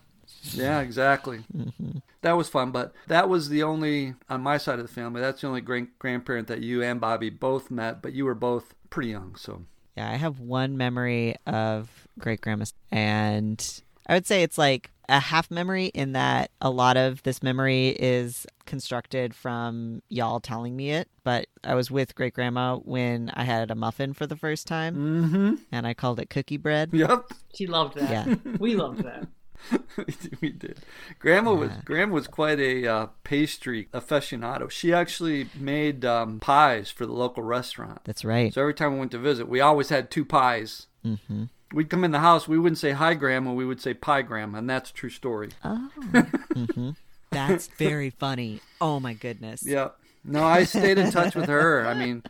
Yeah, 0.53 0.81
exactly. 0.81 1.43
Mm-hmm. 1.55 1.99
That 2.21 2.33
was 2.33 2.49
fun, 2.49 2.71
but 2.71 2.93
that 3.07 3.29
was 3.29 3.49
the 3.49 3.63
only 3.63 4.15
on 4.29 4.41
my 4.41 4.57
side 4.57 4.79
of 4.79 4.87
the 4.87 4.93
family. 4.93 5.21
That's 5.21 5.41
the 5.41 5.47
only 5.47 5.61
great 5.61 5.97
grandparent 5.99 6.47
that 6.47 6.61
you 6.61 6.83
and 6.83 7.01
Bobby 7.01 7.29
both 7.29 7.71
met, 7.71 8.01
but 8.01 8.13
you 8.13 8.25
were 8.25 8.35
both 8.35 8.73
pretty 8.89 9.09
young, 9.09 9.35
so. 9.35 9.63
Yeah, 9.95 10.09
I 10.09 10.15
have 10.15 10.39
one 10.39 10.77
memory 10.77 11.35
of 11.45 12.07
great 12.19 12.41
grandma, 12.41 12.65
and 12.91 13.81
I 14.07 14.13
would 14.13 14.27
say 14.27 14.43
it's 14.43 14.57
like 14.57 14.91
a 15.09 15.19
half 15.19 15.49
memory 15.49 15.85
in 15.87 16.11
that 16.13 16.51
a 16.61 16.69
lot 16.69 16.97
of 16.97 17.23
this 17.23 17.41
memory 17.41 17.89
is 17.89 18.45
constructed 18.65 19.33
from 19.33 20.01
y'all 20.09 20.39
telling 20.39 20.75
me 20.75 20.91
it. 20.91 21.07
But 21.23 21.47
I 21.63 21.75
was 21.75 21.89
with 21.89 22.15
great 22.15 22.33
grandma 22.33 22.77
when 22.77 23.31
I 23.33 23.43
had 23.43 23.71
a 23.71 23.75
muffin 23.75 24.13
for 24.13 24.27
the 24.27 24.35
first 24.35 24.67
time, 24.67 24.95
mm-hmm. 24.95 25.55
and 25.71 25.87
I 25.87 25.93
called 25.93 26.19
it 26.19 26.29
cookie 26.29 26.57
bread. 26.57 26.89
Yep. 26.93 27.31
She 27.55 27.67
loved 27.67 27.95
that. 27.97 28.27
Yeah. 28.27 28.35
we 28.59 28.75
loved 28.75 29.03
that. 29.03 29.27
we 30.41 30.51
did. 30.51 30.79
Grandma 31.19 31.53
Yeah. 31.53 31.59
was 31.59 31.71
Grandma 31.83 32.13
was 32.13 32.27
quite 32.27 32.59
a 32.59 32.87
uh, 32.87 33.07
pastry 33.23 33.89
aficionado. 33.93 34.69
She 34.69 34.93
actually 34.93 35.49
made 35.55 36.05
um, 36.05 36.39
pies 36.39 36.91
for 36.91 37.05
the 37.05 37.13
local 37.13 37.43
restaurant. 37.43 38.01
That's 38.03 38.23
right. 38.23 38.53
So 38.53 38.61
every 38.61 38.73
time 38.73 38.93
we 38.93 38.99
went 38.99 39.11
to 39.11 39.17
visit, 39.19 39.47
we 39.49 39.59
always 39.59 39.89
had 39.89 40.11
two 40.11 40.25
pies. 40.25 40.87
hmm 41.03 41.45
We'd 41.73 41.89
come 41.89 42.03
in 42.03 42.11
the 42.11 42.19
house, 42.19 42.47
we 42.47 42.57
wouldn't 42.57 42.77
say 42.79 42.91
hi, 42.91 43.13
Grandma, 43.13 43.51
we 43.53 43.65
would 43.65 43.81
say 43.81 43.93
pie, 43.93 44.21
Grandma, 44.21 44.59
and 44.59 44.69
that's 44.69 44.89
a 44.89 44.93
true 44.93 45.09
story. 45.09 45.49
Oh. 45.63 45.89
hmm 46.53 46.91
That's 47.29 47.67
very 47.67 48.09
funny. 48.09 48.61
Oh 48.79 48.99
my 48.99 49.13
goodness. 49.13 49.63
Yep. 49.65 49.97
No, 50.23 50.43
I 50.43 50.63
stayed 50.63 50.97
in 50.97 51.11
touch 51.11 51.35
with 51.35 51.47
her. 51.47 51.85
I 51.85 51.93
mean, 51.93 52.23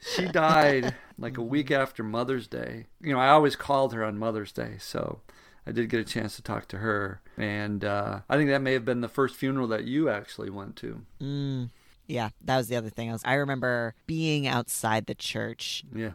she 0.00 0.26
died 0.26 0.94
like 1.18 1.38
a 1.38 1.42
week 1.42 1.70
after 1.70 2.02
Mother's 2.02 2.46
Day. 2.46 2.86
You 3.00 3.12
know, 3.12 3.20
I 3.20 3.28
always 3.28 3.56
called 3.56 3.92
her 3.94 4.04
on 4.04 4.18
Mother's 4.18 4.52
Day, 4.52 4.74
so 4.78 5.20
I 5.66 5.72
did 5.72 5.88
get 5.88 6.00
a 6.00 6.04
chance 6.04 6.36
to 6.36 6.42
talk 6.42 6.68
to 6.68 6.78
her. 6.78 7.20
And 7.36 7.84
uh, 7.84 8.20
I 8.28 8.36
think 8.36 8.50
that 8.50 8.62
may 8.62 8.72
have 8.72 8.84
been 8.84 9.00
the 9.00 9.08
first 9.08 9.36
funeral 9.36 9.68
that 9.68 9.84
you 9.84 10.08
actually 10.08 10.50
went 10.50 10.76
to. 10.76 11.02
Mm. 11.22 11.70
Yeah, 12.06 12.30
that 12.42 12.56
was 12.56 12.68
the 12.68 12.76
other 12.76 12.90
thing. 12.90 13.08
I 13.08 13.12
was. 13.12 13.22
I 13.24 13.34
remember 13.34 13.94
being 14.06 14.46
outside 14.46 15.06
the 15.06 15.14
church 15.14 15.84
Yeah. 15.94 16.10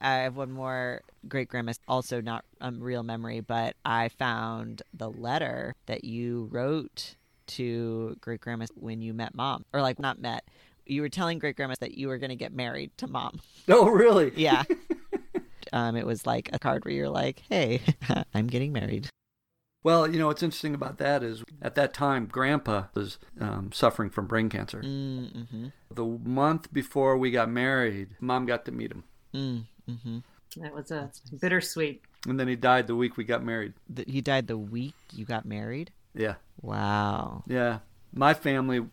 I 0.00 0.14
have 0.18 0.36
one 0.36 0.50
more 0.50 1.02
great 1.28 1.48
grandma, 1.48 1.72
also 1.86 2.20
not 2.20 2.44
a 2.60 2.72
real 2.72 3.02
memory, 3.02 3.40
but 3.40 3.76
I 3.84 4.08
found 4.08 4.82
the 4.94 5.10
letter 5.10 5.74
that 5.86 6.04
you 6.04 6.48
wrote 6.50 7.16
to 7.48 8.16
great 8.20 8.40
grandma 8.40 8.66
when 8.74 9.02
you 9.02 9.12
met 9.12 9.34
mom, 9.34 9.64
or 9.72 9.82
like 9.82 9.98
not 9.98 10.18
met. 10.20 10.48
You 10.86 11.02
were 11.02 11.08
telling 11.08 11.38
great 11.38 11.56
grandma 11.56 11.74
that 11.80 11.96
you 11.96 12.08
were 12.08 12.18
going 12.18 12.30
to 12.30 12.36
get 12.36 12.52
married 12.52 12.90
to 12.98 13.06
mom. 13.06 13.40
Oh, 13.68 13.88
really? 13.88 14.32
Yeah. 14.34 14.64
um, 15.72 15.94
it 15.96 16.06
was 16.06 16.26
like 16.26 16.50
a 16.52 16.58
card 16.58 16.84
where 16.84 16.94
you're 16.94 17.08
like, 17.08 17.42
"Hey, 17.48 17.80
I'm 18.34 18.46
getting 18.48 18.72
married." 18.72 19.08
Well, 19.82 20.10
you 20.10 20.18
know, 20.18 20.26
what's 20.26 20.42
interesting 20.42 20.74
about 20.74 20.98
that 20.98 21.22
is 21.22 21.44
at 21.62 21.74
that 21.76 21.94
time, 21.94 22.26
Grandpa 22.26 22.84
was 22.94 23.18
um, 23.40 23.70
suffering 23.72 24.10
from 24.10 24.26
brain 24.26 24.48
cancer. 24.48 24.82
Mm-hmm. 24.82 25.68
The 25.94 26.04
month 26.04 26.72
before 26.72 27.16
we 27.16 27.30
got 27.30 27.48
married, 27.48 28.16
Mom 28.20 28.44
got 28.44 28.66
to 28.66 28.72
meet 28.72 28.92
him. 28.92 29.04
Mm-hmm. 29.88 30.18
That 30.56 30.74
was 30.74 30.90
a 30.90 31.10
bittersweet. 31.40 32.02
And 32.26 32.38
then 32.38 32.48
he 32.48 32.56
died 32.56 32.86
the 32.86 32.96
week 32.96 33.16
we 33.16 33.24
got 33.24 33.44
married. 33.44 33.74
The, 33.88 34.04
he 34.06 34.20
died 34.20 34.46
the 34.46 34.58
week 34.58 34.94
you 35.12 35.24
got 35.24 35.44
married. 35.44 35.90
Yeah. 36.14 36.34
Wow. 36.60 37.44
Yeah. 37.46 37.78
My 38.12 38.34
family 38.34 38.84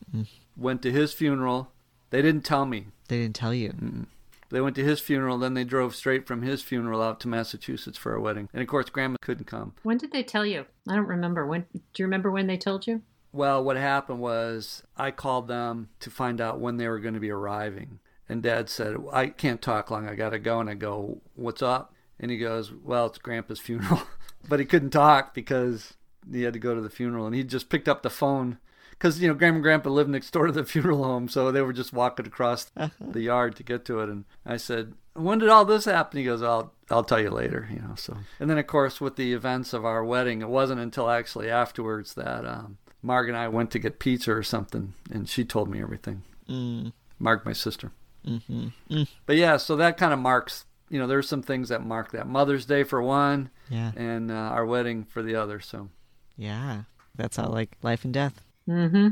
went 0.55 0.81
to 0.83 0.91
his 0.91 1.13
funeral. 1.13 1.71
They 2.11 2.21
didn't 2.21 2.45
tell 2.45 2.65
me. 2.65 2.87
They 3.07 3.17
didn't 3.17 3.35
tell 3.35 3.53
you. 3.53 4.05
They 4.49 4.61
went 4.61 4.75
to 4.77 4.83
his 4.83 5.01
funeral, 5.01 5.37
then 5.37 5.55
they 5.55 5.65
drove 5.65 5.93
straight 5.95 6.25
from 6.25 6.41
his 6.41 6.61
funeral 6.61 7.01
out 7.01 7.19
to 7.21 7.27
Massachusetts 7.27 7.97
for 7.97 8.13
our 8.13 8.19
wedding. 8.19 8.47
And 8.53 8.61
of 8.61 8.67
course, 8.67 8.89
Grandma 8.89 9.17
couldn't 9.21 9.45
come. 9.45 9.73
When 9.83 9.97
did 9.97 10.11
they 10.11 10.23
tell 10.23 10.45
you? 10.45 10.65
I 10.87 10.95
don't 10.95 11.07
remember. 11.07 11.45
When 11.45 11.65
do 11.73 11.81
you 11.97 12.05
remember 12.05 12.31
when 12.31 12.47
they 12.47 12.57
told 12.57 12.87
you? 12.87 13.01
Well, 13.33 13.61
what 13.63 13.75
happened 13.75 14.19
was 14.19 14.83
I 14.95 15.11
called 15.11 15.47
them 15.49 15.89
to 15.99 16.09
find 16.09 16.39
out 16.39 16.59
when 16.59 16.77
they 16.77 16.87
were 16.87 16.99
going 16.99 17.13
to 17.13 17.19
be 17.19 17.29
arriving. 17.29 17.99
And 18.29 18.43
Dad 18.43 18.69
said, 18.69 18.97
I 19.11 19.27
can't 19.27 19.61
talk 19.61 19.89
long. 19.89 20.07
I 20.07 20.15
got 20.15 20.31
to 20.31 20.39
go. 20.39 20.59
And 20.59 20.69
I 20.69 20.73
go, 20.73 21.21
What's 21.35 21.61
up? 21.61 21.93
And 22.19 22.31
he 22.31 22.37
goes, 22.37 22.71
Well, 22.71 23.07
it's 23.07 23.17
Grandpa's 23.17 23.59
funeral. 23.59 24.03
but 24.49 24.59
he 24.59 24.65
couldn't 24.65 24.89
talk 24.91 25.33
because 25.33 25.93
he 26.31 26.43
had 26.43 26.53
to 26.53 26.59
go 26.59 26.75
to 26.75 26.81
the 26.81 26.89
funeral. 26.89 27.25
And 27.25 27.35
he 27.35 27.43
just 27.43 27.69
picked 27.69 27.87
up 27.87 28.03
the 28.03 28.09
phone 28.09 28.57
because, 28.91 29.21
you 29.21 29.27
know, 29.27 29.33
Grandma 29.33 29.55
and 29.55 29.63
Grandpa 29.63 29.89
lived 29.89 30.09
next 30.09 30.31
door 30.31 30.47
to 30.47 30.51
the 30.51 30.65
funeral 30.65 31.03
home. 31.03 31.29
So 31.29 31.51
they 31.51 31.61
were 31.61 31.73
just 31.73 31.93
walking 31.93 32.25
across 32.25 32.71
the 32.99 33.21
yard 33.21 33.55
to 33.57 33.63
get 33.63 33.85
to 33.85 33.99
it. 34.01 34.09
And 34.09 34.25
I 34.45 34.57
said, 34.57 34.93
When 35.13 35.39
did 35.39 35.49
all 35.49 35.65
this 35.65 35.85
happen? 35.85 36.19
He 36.19 36.25
goes, 36.25 36.41
I'll, 36.41 36.73
I'll 36.89 37.03
tell 37.03 37.21
you 37.21 37.29
later, 37.29 37.69
you 37.71 37.79
know. 37.79 37.95
So, 37.95 38.17
and 38.39 38.49
then, 38.49 38.57
of 38.57 38.67
course, 38.67 38.99
with 38.99 39.15
the 39.15 39.33
events 39.33 39.73
of 39.73 39.85
our 39.85 40.03
wedding, 40.03 40.41
it 40.41 40.49
wasn't 40.49 40.81
until 40.81 41.09
actually 41.09 41.49
afterwards 41.49 42.15
that 42.15 42.45
um, 42.45 42.77
Marg 43.01 43.29
and 43.29 43.37
I 43.37 43.47
went 43.47 43.71
to 43.71 43.79
get 43.79 43.99
pizza 43.99 44.31
or 44.33 44.43
something. 44.43 44.93
And 45.11 45.29
she 45.29 45.45
told 45.45 45.69
me 45.69 45.81
everything. 45.81 46.23
Mm. 46.49 46.93
Marg, 47.19 47.45
my 47.45 47.53
sister. 47.53 47.91
Mm-hmm. 48.27 48.67
Mm. 48.91 49.07
But 49.25 49.35
yeah, 49.37 49.57
so 49.57 49.75
that 49.77 49.97
kind 49.97 50.11
of 50.13 50.19
marks, 50.19 50.65
you 50.89 50.99
know, 50.99 51.07
there's 51.07 51.27
some 51.29 51.41
things 51.41 51.69
that 51.69 51.83
mark 51.85 52.11
that. 52.11 52.27
Mother's 52.27 52.65
Day 52.65 52.83
for 52.83 53.01
one, 53.01 53.49
Yeah. 53.69 53.91
and 53.95 54.29
uh, 54.31 54.35
our 54.35 54.65
wedding 54.65 55.05
for 55.05 55.21
the 55.23 55.35
other. 55.35 55.59
So 55.59 55.89
Yeah. 56.37 56.83
That's 57.15 57.37
how 57.37 57.47
like 57.47 57.71
life 57.81 58.03
and 58.05 58.13
death. 58.13 58.41
Mm-hmm. 58.69 59.07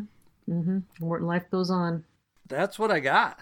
Mm-hmm. 0.53 0.79
Where 1.07 1.21
Life 1.21 1.49
goes 1.49 1.71
on. 1.71 2.03
that's 2.47 2.77
what 2.77 2.91
I 2.91 2.99
got. 2.99 3.39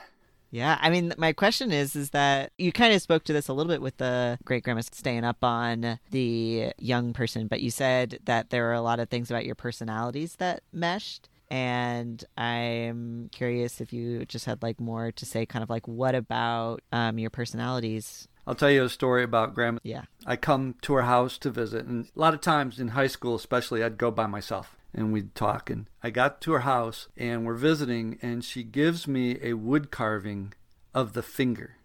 Yeah, 0.52 0.78
I 0.82 0.92
mean, 0.92 1.14
my 1.18 1.34
question 1.34 1.72
is, 1.72 1.96
is 1.96 2.12
that 2.12 2.52
you 2.60 2.72
kind 2.72 2.94
of 2.94 3.02
spoke 3.02 3.24
to 3.24 3.34
this 3.34 3.48
a 3.48 3.54
little 3.54 3.72
bit 3.72 3.82
with 3.82 3.98
the 3.98 4.38
great 4.46 4.64
grandma 4.64 4.82
staying 4.82 5.24
up 5.24 5.44
on 5.44 5.98
the 6.12 6.72
young 6.78 7.12
person, 7.12 7.48
but 7.48 7.60
you 7.62 7.72
said 7.72 8.20
that 8.26 8.52
there 8.52 8.62
were 8.64 8.74
a 8.74 8.82
lot 8.82 9.00
of 9.00 9.10
things 9.10 9.32
about 9.32 9.46
your 9.46 9.56
personalities 9.56 10.36
that 10.36 10.62
meshed. 10.72 11.28
And 11.54 12.26
I'm 12.36 13.30
curious 13.32 13.80
if 13.80 13.94
you 13.94 14.26
just 14.26 14.46
had 14.46 14.64
like 14.64 14.80
more 14.80 15.12
to 15.12 15.24
say, 15.24 15.46
kind 15.46 15.62
of 15.62 15.70
like 15.70 15.88
what 15.88 16.16
about 16.16 16.82
um, 16.92 17.20
your 17.20 17.30
personalities? 17.30 18.28
I'll 18.48 18.56
tell 18.56 18.72
you 18.72 18.84
a 18.84 18.90
story 18.90 19.24
about 19.24 19.54
Grandma. 19.54 19.78
Yeah. 19.84 20.06
I 20.26 20.36
come 20.36 20.74
to 20.82 20.94
her 20.94 21.04
house 21.04 21.38
to 21.38 21.52
visit, 21.52 21.86
and 21.86 22.06
a 22.06 22.20
lot 22.20 22.34
of 22.34 22.42
times 22.42 22.80
in 22.80 22.88
high 22.90 23.06
school, 23.06 23.36
especially, 23.36 23.84
I'd 23.84 24.00
go 24.00 24.10
by 24.10 24.26
myself 24.26 24.76
and 24.96 25.14
we'd 25.14 25.36
talk. 25.36 25.70
And 25.70 25.86
I 26.02 26.10
got 26.10 26.42
to 26.42 26.54
her 26.54 26.62
house, 26.62 27.08
and 27.16 27.46
we're 27.46 27.54
visiting, 27.54 28.18
and 28.24 28.44
she 28.44 28.64
gives 28.64 29.08
me 29.08 29.38
a 29.44 29.54
wood 29.54 29.92
carving 29.92 30.54
of 30.92 31.14
the 31.14 31.22
finger. 31.22 31.76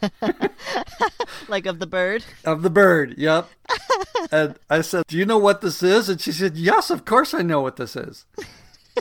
Like 1.48 1.66
of 1.66 1.78
the 1.78 1.86
bird? 1.86 2.24
Of 2.44 2.62
the 2.62 2.70
bird, 2.70 3.14
yep. 3.18 3.48
and 4.32 4.58
I 4.68 4.80
said, 4.80 5.04
Do 5.06 5.16
you 5.16 5.24
know 5.24 5.38
what 5.38 5.60
this 5.60 5.82
is? 5.82 6.08
And 6.08 6.20
she 6.20 6.32
said, 6.32 6.56
Yes, 6.56 6.90
of 6.90 7.04
course 7.04 7.34
I 7.34 7.42
know 7.42 7.60
what 7.60 7.76
this 7.76 7.94
is. 7.94 8.24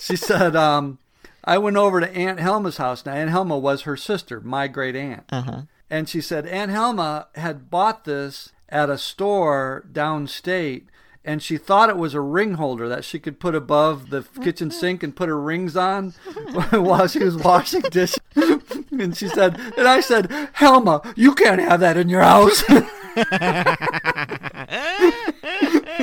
She 0.02 0.16
said, 0.16 0.56
um, 0.56 1.00
I 1.44 1.58
went 1.58 1.78
over 1.78 2.00
to 2.00 2.16
Aunt 2.16 2.40
Helma's 2.40 2.78
house. 2.78 3.06
Now, 3.06 3.14
Aunt 3.14 3.30
Helma 3.30 3.58
was 3.58 3.84
her 3.84 3.96
sister, 3.96 4.42
my 4.42 4.68
great 4.68 4.96
aunt. 4.96 5.26
Uh 5.30 5.42
huh. 5.42 5.62
And 5.90 6.10
she 6.10 6.22
said 6.22 6.48
Aunt 6.48 6.72
Helma 6.72 7.28
had 7.36 7.70
bought 7.70 8.06
this 8.06 8.52
at 8.70 8.90
a 8.90 8.98
store 8.98 9.86
downstate 9.92 10.86
and 11.26 11.42
she 11.42 11.58
thought 11.58 11.90
it 11.90 11.98
was 11.98 12.14
a 12.14 12.22
ring 12.22 12.54
holder 12.54 12.88
that 12.88 13.04
she 13.04 13.20
could 13.20 13.40
put 13.40 13.56
above 13.56 14.12
the 14.12 14.24
kitchen 14.44 14.70
sink 14.72 15.02
and 15.04 15.16
put 15.16 15.28
her 15.28 15.42
rings 15.42 15.76
on 15.76 16.12
while 16.72 17.08
she 17.08 17.24
was 17.24 17.36
washing 17.36 17.82
dishes. 17.82 18.20
and 18.36 19.18
she 19.18 19.28
said, 19.28 19.60
and 19.78 19.88
I 19.88 20.02
said, 20.02 20.32
Helma, 20.54 21.02
you 21.16 21.34
can't 21.34 21.62
have 21.62 21.80
that 21.80 21.98
in 21.98 22.10
your 22.10 22.22
house. 22.22 22.64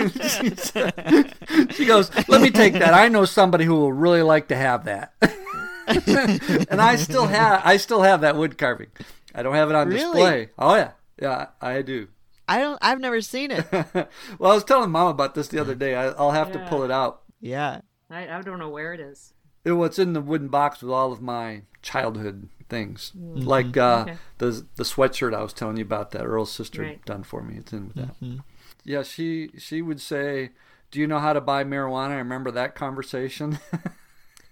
she, 1.75 1.85
goes, 1.85 2.11
let 2.29 2.41
me 2.41 2.51
take 2.51 2.75
that. 2.75 2.95
I 2.95 3.09
know 3.09 3.25
somebody 3.25 3.65
who 3.65 3.75
will 3.75 3.93
really 3.93 4.23
like 4.23 4.49
to 4.49 4.57
have 4.57 4.85
that. 4.85 5.13
and 6.71 6.81
I 6.81 6.97
still 6.97 7.27
have, 7.27 7.63
I 7.65 7.77
still 7.77 8.03
have 8.03 8.21
that 8.23 8.37
wood 8.37 8.59
carving. 8.59 8.89
I 9.35 9.43
don't 9.43 9.55
have 9.55 9.71
it 9.71 9.75
on 9.77 9.89
Really? 9.89 10.05
display. 10.13 10.51
Oh 10.59 10.75
yeah, 10.75 10.91
yeah, 11.21 11.47
I 11.61 11.83
do. 11.83 12.09
I 12.49 12.59
don't. 12.59 12.79
I've 12.83 13.01
never 13.01 13.21
seen 13.21 13.51
it. 13.51 13.65
well, 13.73 14.53
I 14.53 14.55
was 14.55 14.65
telling 14.65 14.91
mom 14.91 15.09
about 15.09 15.35
this 15.35 15.49
the 15.49 15.59
other 15.61 15.75
day. 15.75 15.95
I, 15.95 16.09
I'll 16.09 16.33
have 16.33 16.53
to 16.53 16.59
pull 16.69 16.83
it 16.83 16.91
out. 16.91 17.23
Yeah. 17.41 17.81
I, 18.11 18.29
I 18.29 18.43
don't 18.43 18.59
know 18.59 18.69
where 18.69 18.93
it 18.93 19.01
is. 19.01 19.33
It 19.65 19.73
was 19.73 19.99
in 19.99 20.13
the 20.13 20.21
wooden 20.21 20.49
box 20.49 20.83
with 20.83 20.93
all 20.93 21.13
of 21.13 21.23
my 21.23 21.63
childhood 21.83 22.49
things, 22.69 23.13
like 23.15 23.77
uh, 23.77 24.03
Okay. 24.09 24.17
the 24.39 24.67
the 24.77 24.83
sweatshirt 24.83 25.35
I 25.35 25.43
was 25.43 25.53
telling 25.53 25.77
you 25.77 25.85
about 25.85 26.11
that 26.13 26.25
Earl's 26.25 26.51
sister 26.53 26.83
Right. 26.83 27.05
done 27.05 27.23
for 27.23 27.43
me. 27.43 27.57
It's 27.59 27.73
in 27.73 27.87
with 27.89 27.97
that. 27.97 28.21
Mhm. 28.21 28.41
Yeah, 28.85 29.03
she 29.03 29.51
she 29.59 29.83
would 29.83 30.01
say, 30.01 30.51
"Do 30.91 31.01
you 31.01 31.07
know 31.07 31.19
how 31.19 31.33
to 31.33 31.41
buy 31.41 31.65
marijuana?" 31.65 32.11
I 32.11 32.17
remember 32.17 32.51
that 32.53 32.75
conversation. 32.75 33.59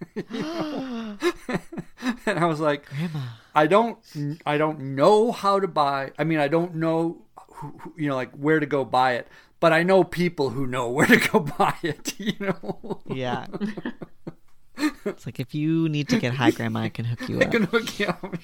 and 0.30 1.18
I 2.26 2.44
was 2.46 2.60
like, 2.60 2.86
Grandma. 2.86 3.20
I 3.54 3.66
don't 3.66 3.98
I 4.46 4.56
don't 4.58 4.80
know 4.94 5.32
how 5.32 5.60
to 5.60 5.68
buy. 5.68 6.12
I 6.18 6.24
mean, 6.24 6.38
I 6.38 6.48
don't 6.48 6.76
know 6.76 7.22
who, 7.54 7.74
who, 7.80 7.94
you 7.96 8.08
know 8.08 8.16
like 8.16 8.32
where 8.32 8.60
to 8.60 8.66
go 8.66 8.84
buy 8.84 9.14
it, 9.14 9.28
but 9.58 9.72
I 9.72 9.82
know 9.82 10.04
people 10.04 10.50
who 10.50 10.66
know 10.66 10.88
where 10.90 11.06
to 11.06 11.16
go 11.16 11.40
buy 11.58 11.74
it, 11.82 12.18
you 12.18 12.34
know. 12.40 13.02
Yeah. 13.06 13.46
it's 15.04 15.26
like 15.26 15.38
if 15.40 15.54
you 15.54 15.88
need 15.88 16.08
to 16.08 16.18
get 16.18 16.34
high, 16.34 16.50
Grandma, 16.50 16.80
I 16.80 16.88
can 16.88 17.04
hook 17.04 17.28
you 17.28 17.38
They 17.40 17.46
up. 17.46 17.52
can 17.52 17.62
hook 17.64 17.98
you 17.98 18.06
up. 18.08 18.34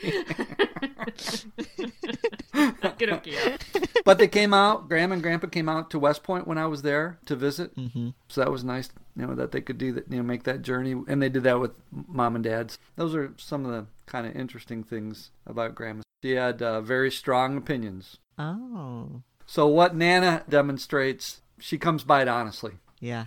Get 2.99 3.11
okay. 3.12 3.30
yeah. 3.32 3.57
but 4.05 4.18
they 4.18 4.28
came 4.28 4.55
out, 4.55 4.89
Grandma 4.89 5.14
and 5.14 5.22
Grandpa 5.22 5.49
came 5.49 5.68
out 5.68 5.91
to 5.91 5.99
West 5.99 6.22
Point 6.22 6.47
when 6.47 6.57
I 6.59 6.66
was 6.66 6.82
there 6.82 7.18
to 7.26 7.37
visit. 7.37 7.72
hmm 7.74 8.11
So 8.28 8.41
that 8.41 8.51
was 8.51 8.64
nice, 8.64 8.89
you 9.16 9.26
know, 9.26 9.34
that 9.34 9.53
they 9.53 9.61
could 9.61 9.76
do 9.78 9.93
that, 9.93 10.11
you 10.11 10.16
know, 10.18 10.22
make 10.22 10.45
that 10.45 10.62
journey, 10.62 10.93
and 11.07 11.20
they 11.20 11.28
did 11.28 11.43
that 11.45 11.61
with 11.61 11.72
mom 11.93 12.34
and 12.34 12.45
dad's. 12.45 12.78
Those 12.97 13.14
are 13.14 13.32
some 13.37 13.66
of 13.66 13.72
the 13.72 13.87
kind 14.07 14.26
of 14.26 14.34
interesting 14.34 14.82
things 14.82 15.30
about 15.47 15.74
Grandma. 15.74 16.03
She 16.22 16.32
had 16.32 16.62
uh, 16.62 16.80
very 16.80 17.11
strong 17.11 17.57
opinions. 17.59 18.16
Oh. 18.39 19.22
So 19.45 19.66
what 19.66 19.95
Nana 19.95 20.43
demonstrates, 20.49 21.41
she 21.59 21.76
comes 21.78 22.03
by 22.05 22.22
it 22.22 22.28
honestly. 22.28 22.72
Yeah. 23.01 23.26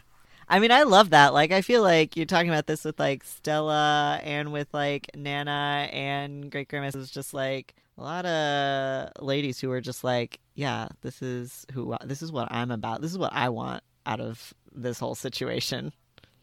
I 0.49 0.59
mean, 0.59 0.71
I 0.71 0.83
love 0.83 1.11
that. 1.11 1.33
Like, 1.33 1.51
I 1.51 1.61
feel 1.61 1.83
like 1.83 2.17
you're 2.17 2.25
talking 2.25 2.49
about 2.49 2.65
this 2.67 2.83
with 2.83 2.99
like 2.99 3.23
Stella 3.23 4.19
and 4.23 4.51
with 4.51 4.67
like 4.73 5.11
Nana 5.15 5.87
and 5.91 6.49
great 6.51 6.67
grandma. 6.69 6.87
It's 6.87 7.11
just 7.11 7.33
like 7.33 7.75
a 7.97 8.01
lot 8.03 8.25
of 8.25 9.11
ladies 9.23 9.59
who 9.59 9.71
are 9.71 9.81
just 9.81 10.03
like, 10.03 10.39
yeah, 10.55 10.87
this 11.01 11.21
is 11.21 11.65
who, 11.73 11.95
this 12.03 12.21
is 12.21 12.31
what 12.31 12.51
I'm 12.51 12.71
about. 12.71 13.01
This 13.01 13.11
is 13.11 13.17
what 13.17 13.33
I 13.33 13.49
want 13.49 13.83
out 14.05 14.19
of 14.19 14.53
this 14.73 14.99
whole 14.99 15.15
situation. 15.15 15.93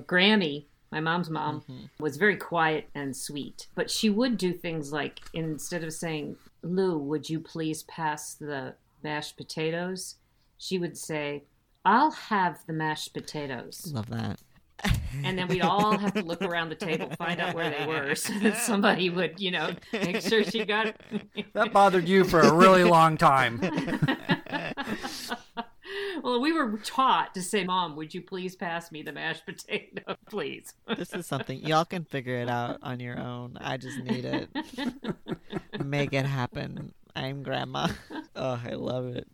Granny, 0.07 0.69
my 0.93 1.01
mom's 1.01 1.31
mom, 1.31 1.63
Mhm. 1.69 1.91
was 1.99 2.17
very 2.17 2.37
quiet 2.37 2.89
and 2.95 3.17
sweet, 3.17 3.67
but 3.75 3.91
she 3.91 4.09
would 4.09 4.37
do 4.39 4.53
things 4.53 4.93
like 4.93 5.21
instead 5.33 5.83
of 5.83 5.93
saying, 5.93 6.37
Lou, 6.63 6.97
would 6.99 7.29
you 7.29 7.41
please 7.41 7.83
pass 7.85 8.35
the 8.35 8.75
mashed 9.03 9.37
potatoes? 9.37 10.17
She 10.59 10.79
would 10.79 10.97
say, 10.97 11.45
I'll 11.87 12.11
have 12.11 12.67
the 12.67 12.73
mashed 12.73 13.15
potatoes. 13.15 13.93
Love 13.95 14.11
that. 14.11 14.41
And 15.25 15.39
then 15.39 15.47
we'd 15.47 15.63
all 15.63 15.97
have 15.97 16.15
to 16.15 16.23
look 16.23 16.43
around 16.43 16.69
the 16.69 16.75
table, 16.75 17.11
find 17.17 17.41
out 17.41 17.55
where 17.55 17.71
they 17.71 17.87
were, 17.87 18.17
so 18.17 18.37
that 18.41 18.59
somebody 18.59 19.09
would, 19.09 19.41
you 19.41 19.53
know, 19.53 19.71
make 19.93 20.21
sure 20.21 20.43
she 20.43 20.65
got 20.65 20.89
it. 20.89 20.97
That 21.55 21.73
bothered 21.73 22.09
you 22.09 22.25
for 22.25 22.41
a 22.41 22.53
really 22.53 22.83
long 22.83 23.17
time. 23.17 23.61
well, 26.23 26.41
we 26.41 26.53
were 26.53 26.77
taught 26.79 27.35
to 27.35 27.43
say, 27.43 27.65
Mom, 27.65 27.95
would 27.97 28.13
you 28.13 28.21
please 28.21 28.57
pass 28.57 28.91
me 28.91 29.03
the 29.03 29.13
mashed 29.13 29.47
potato, 29.47 30.17
please? 30.29 30.75
This 30.97 31.15
is 31.15 31.27
something 31.27 31.61
y'all 31.61 31.85
can 31.85 32.05
figure 32.05 32.37
it 32.37 32.51
out 32.51 32.79
on 32.83 32.99
your 33.01 33.19
own. 33.19 33.57
I 33.61 33.77
just 33.77 33.99
need 33.99 34.25
it. 34.25 34.49
Make 35.85 36.13
it 36.13 36.27
happen. 36.27 36.93
I'm 37.15 37.45
grandma. 37.45 37.89
Oh, 38.35 38.61
I 38.63 38.75
love 38.75 39.07
it. 39.07 39.27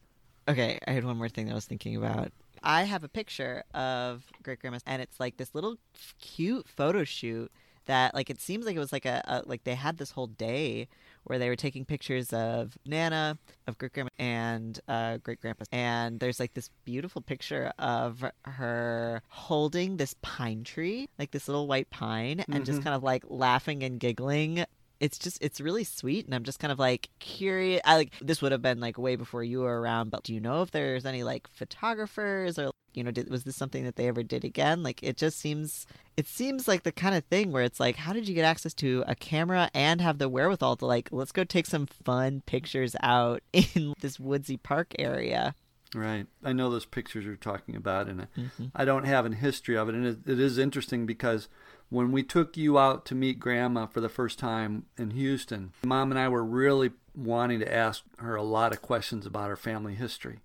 Okay, 0.49 0.79
I 0.87 0.93
had 0.93 1.05
one 1.05 1.17
more 1.17 1.29
thing 1.29 1.47
that 1.47 1.53
I 1.53 1.55
was 1.55 1.67
thinking 1.67 1.97
about. 1.97 2.33
I 2.63 2.85
have 2.85 3.05
a 3.05 3.09
picture 3.09 3.65
of 3.75 4.25
great 4.43 4.61
grandma, 4.61 4.79
and 4.87 5.03
it's 5.03 5.19
like 5.21 5.37
this 5.37 5.55
little 5.55 5.77
cute 6.21 6.69
photo 6.69 7.05
shoot 7.05 7.51
that, 7.87 8.15
like, 8.15 8.31
it 8.31 8.41
seems 8.41 8.65
like 8.65 8.77
it 8.77 8.79
was 8.79 8.93
like 8.93 9.05
a, 9.07 9.23
a 9.27 9.43
like 9.45 9.65
they 9.65 9.75
had 9.75 9.99
this 9.99 10.13
whole 10.13 10.29
day 10.29 10.87
where 11.25 11.39
they 11.39 11.49
were 11.49 11.57
taking 11.57 11.85
pictures 11.85 12.33
of 12.33 12.77
Nana, 12.87 13.39
of 13.67 13.79
great 13.79 13.93
grandma, 13.93 14.11
and 14.19 14.79
uh, 14.89 15.17
great 15.19 15.41
grandpa. 15.41 15.65
And 15.73 16.21
there's 16.21 16.39
like 16.41 16.55
this 16.55 16.71
beautiful 16.85 17.23
picture 17.23 17.73
of 17.79 18.25
her 18.45 19.23
holding 19.29 19.97
this 19.97 20.15
pine 20.23 20.63
tree, 20.65 21.09
like 21.19 21.31
this 21.33 21.49
little 21.49 21.67
white 21.67 21.91
pine, 21.91 22.45
and 22.51 22.65
just 22.65 22.81
Mhm. 22.81 22.85
kind 22.85 22.95
of 22.97 23.03
like 23.03 23.25
laughing 23.29 23.83
and 23.83 23.99
giggling. 24.01 24.65
It's 25.03 25.19
just 25.19 25.39
it's 25.43 25.61
really 25.61 25.83
sweet, 25.85 26.27
and 26.27 26.35
I'm 26.35 26.45
just 26.45 26.61
kind 26.61 26.71
of 26.71 26.79
like 26.79 27.09
curious. 27.19 27.81
I 27.85 27.97
like 27.97 28.13
this 28.21 28.41
would 28.41 28.53
have 28.53 28.63
been 28.63 28.79
like 28.79 28.97
way 28.99 29.17
before 29.17 29.43
you 29.43 29.61
were 29.61 29.81
around, 29.81 30.11
but 30.11 30.23
do 30.23 30.33
you 30.33 30.41
know 30.41 30.63
if 30.63 30.71
there's 30.71 31.05
any 31.05 31.25
like 31.25 31.49
photographers 31.53 32.57
or 32.59 32.71
you 32.95 33.03
know 33.03 33.11
did, 33.11 33.29
was 33.29 33.43
this 33.43 33.57
something 33.57 33.83
that 33.85 33.97
they 33.97 34.07
ever 34.07 34.23
did 34.23 34.45
again? 34.45 34.83
Like 34.85 35.03
it 35.03 35.17
just 35.17 35.39
seems 35.41 35.87
it 36.17 36.27
seems 36.29 36.69
like 36.69 36.85
the 36.85 36.93
kind 36.93 37.15
of 37.17 37.25
thing 37.25 37.51
where 37.51 37.65
it's 37.65 37.81
like, 37.81 37.97
how 37.97 38.13
did 38.13 38.29
you 38.29 38.35
get 38.35 38.45
access 38.45 38.75
to 38.75 39.03
a 39.09 39.15
camera 39.17 39.71
and 39.75 40.01
have 40.01 40.19
the 40.19 40.29
wherewithal 40.29 40.77
to 40.77 40.87
like, 40.87 41.09
let's 41.11 41.33
go 41.33 41.43
take 41.43 41.67
some 41.67 41.87
fun 41.87 42.43
pictures 42.47 42.95
out 43.03 43.43
in 43.53 43.95
this 44.01 44.21
woodsy 44.21 44.57
park 44.57 44.95
area? 45.01 45.55
Right. 45.95 46.27
I 46.45 46.53
know 46.55 46.71
those 46.71 46.87
pictures 46.87 47.25
you're 47.27 47.37
talking 47.37 47.77
about, 47.77 48.09
and 48.09 48.23
I, 48.23 48.27
Mhm. 48.39 48.71
I 48.75 48.85
don't 48.87 49.05
have 49.05 49.27
a 49.27 49.35
history 49.35 49.77
of 49.77 49.91
it. 49.91 49.95
And 49.95 50.07
it, 50.07 50.19
it 50.27 50.41
is 50.41 50.57
interesting 50.57 51.05
because 51.05 51.49
when 51.93 52.11
we 52.11 52.23
took 52.23 52.57
you 52.57 52.79
out 52.79 53.05
to 53.05 53.15
meet 53.15 53.39
Grandma 53.39 53.85
for 53.85 54.01
the 54.01 54.09
first 54.09 54.39
time 54.39 54.87
in 54.97 55.11
Houston, 55.11 55.73
Mom 55.85 56.11
and 56.11 56.19
I 56.19 56.27
were 56.29 56.43
really 56.43 56.93
wanting 57.15 57.61
to 57.61 57.73
ask 57.73 58.03
her 58.19 58.35
a 58.35 58.43
lot 58.43 58.73
of 58.73 58.81
questions 58.81 59.27
about 59.27 59.51
her 59.51 59.57
family 59.57 59.95
history. 59.95 60.39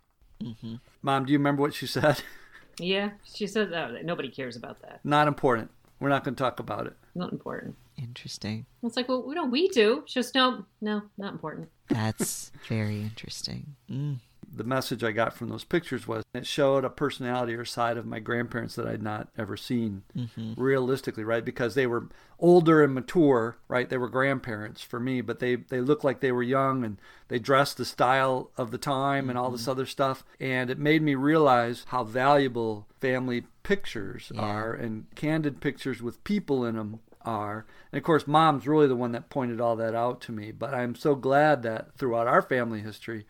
hmm 0.43 0.75
Mom, 1.01 1.25
do 1.25 1.31
you 1.31 1.39
remember 1.39 1.61
what 1.61 1.73
she 1.73 1.87
said? 1.87 2.21
yeah, 2.79 3.11
she 3.23 3.47
said 3.47 3.71
that. 3.71 4.03
Nobody 4.03 4.29
cares 4.29 4.57
about 4.57 4.81
that. 4.81 4.99
Not 5.05 5.29
important. 5.29 5.71
We're 6.01 6.09
not 6.09 6.25
going 6.25 6.35
to 6.35 6.43
talk 6.43 6.59
about 6.59 6.85
it. 6.85 6.93
Not 7.15 7.31
important. 7.31 7.75
Interesting. 7.97 8.65
It's 8.83 8.97
like, 8.97 9.07
well, 9.07 9.23
we 9.23 9.33
don't. 9.33 9.49
We 9.49 9.69
do. 9.69 10.03
She 10.05 10.19
goes, 10.19 10.35
no, 10.35 10.65
no, 10.81 11.03
not 11.17 11.31
important. 11.31 11.69
That's 11.87 12.51
very 12.67 13.01
interesting. 13.01 13.75
Mm. 13.89 14.17
The 14.57 14.63
message 14.63 15.03
I 15.03 15.11
got 15.11 15.33
from 15.33 15.49
those 15.49 15.63
pictures 15.63 16.07
was 16.07 16.23
it 16.33 16.47
showed 16.47 16.83
a 16.83 16.89
personality 16.89 17.53
or 17.53 17.63
side 17.65 17.97
of 17.97 18.05
my 18.05 18.19
grandparents 18.19 18.75
that 18.75 18.87
I'd 18.87 19.03
not 19.03 19.27
ever 19.37 19.55
seen 19.57 20.03
hmm 20.13 20.53
realistically, 20.57 21.23
right? 21.23 21.45
Because 21.45 21.75
they 21.75 21.85
were 21.85 22.07
older 22.39 22.83
and 22.83 22.93
mature, 22.93 23.57
right? 23.67 23.87
They 23.89 23.97
were 23.97 24.09
grandparents 24.09 24.81
for 24.81 24.99
me, 24.99 25.21
but 25.21 25.39
they 25.39 25.55
they 25.55 25.81
looked 25.81 26.03
like 26.03 26.19
they 26.19 26.31
were 26.31 26.41
young 26.43 26.83
and 26.83 26.97
they 27.27 27.37
dressed 27.37 27.77
the 27.77 27.85
style 27.85 28.49
of 28.57 28.71
the 28.71 28.77
time 28.79 29.29
and 29.29 29.37
all 29.37 29.51
this 29.51 29.67
other 29.67 29.85
stuff. 29.85 30.23
And 30.39 30.69
it 30.69 30.79
made 30.79 31.01
me 31.03 31.13
realize 31.15 31.85
how 31.89 32.03
valuable 32.03 32.87
family 32.99 33.43
pictures 33.63 34.31
Yeah. 34.33 34.41
are 34.41 34.73
and 34.73 35.05
candid 35.15 35.61
pictures 35.61 36.01
with 36.01 36.23
people 36.23 36.65
in 36.65 36.75
them 36.75 36.99
are. 37.21 37.65
And 37.91 37.97
of 37.97 38.03
course, 38.03 38.25
mom's 38.25 38.67
really 38.67 38.87
the 38.87 38.95
one 38.95 39.11
that 39.11 39.29
pointed 39.29 39.61
all 39.61 39.75
that 39.75 39.93
out 39.93 40.21
to 40.21 40.31
me. 40.31 40.51
But 40.51 40.73
I'm 40.73 40.95
so 40.95 41.13
glad 41.13 41.61
that 41.63 41.93
throughout 41.97 42.25
our 42.27 42.41
family 42.41 42.79
history, 42.81 43.25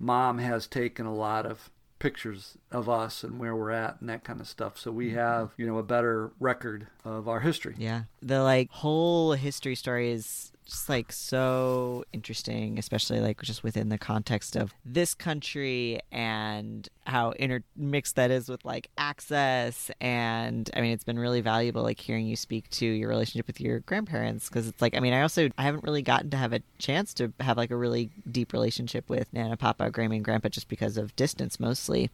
mom 0.00 0.38
has 0.38 0.66
taken 0.66 1.06
a 1.06 1.14
lot 1.14 1.46
of 1.46 1.70
pictures 2.00 2.56
of 2.72 2.88
us 2.88 3.22
and 3.22 3.38
where 3.38 3.54
we're 3.54 3.70
at 3.70 4.00
and 4.00 4.08
that 4.08 4.24
kind 4.24 4.40
of 4.40 4.48
stuff. 4.48 4.78
So 4.78 4.90
we 4.90 5.08
mm-hmm. 5.08 5.18
have 5.18 5.50
you 5.56 5.66
know 5.66 5.78
a 5.78 5.84
better 5.84 6.32
record 6.40 6.88
of 7.04 7.28
our 7.28 7.40
history. 7.40 7.76
Yeah. 7.78 8.04
The 8.20 8.42
like 8.42 8.70
whole 8.70 9.34
history 9.34 9.76
story 9.76 10.10
is 10.10 10.49
just 10.64 10.88
like 10.88 11.12
so 11.12 12.04
interesting, 12.12 12.78
especially 12.78 13.20
like 13.20 13.40
just 13.42 13.62
within 13.62 13.88
the 13.88 13.98
context 13.98 14.56
of 14.56 14.72
this 14.84 15.14
country 15.14 16.00
and 16.12 16.88
how 17.06 17.32
intermixed 17.32 18.16
that 18.16 18.30
is 18.30 18.48
with 18.48 18.64
like 18.64 18.88
access. 18.96 19.90
And 20.00 20.70
I 20.74 20.80
mean, 20.80 20.92
it's 20.92 21.04
been 21.04 21.18
really 21.18 21.40
valuable 21.40 21.82
like 21.82 22.00
hearing 22.00 22.26
you 22.26 22.36
speak 22.36 22.68
to 22.70 22.86
your 22.86 23.08
relationship 23.08 23.46
with 23.46 23.60
your 23.60 23.80
grandparents 23.80 24.48
because 24.48 24.68
it's 24.68 24.80
like, 24.80 24.96
I 24.96 25.00
mean, 25.00 25.12
I 25.12 25.22
also, 25.22 25.48
I 25.58 25.62
haven't 25.62 25.84
really 25.84 26.02
gotten 26.02 26.30
to 26.30 26.36
have 26.36 26.52
a 26.52 26.60
chance 26.78 27.14
to 27.14 27.32
have 27.40 27.56
like 27.56 27.70
a 27.70 27.76
really 27.76 28.10
deep 28.30 28.52
relationship 28.52 29.08
with 29.08 29.32
Nana, 29.32 29.56
Papa, 29.56 29.90
Grandma, 29.90 30.16
and 30.16 30.24
Grandpa 30.24 30.48
just 30.48 30.68
because 30.68 30.96
of 30.96 31.14
distance 31.16 31.58
mostly 31.58 32.10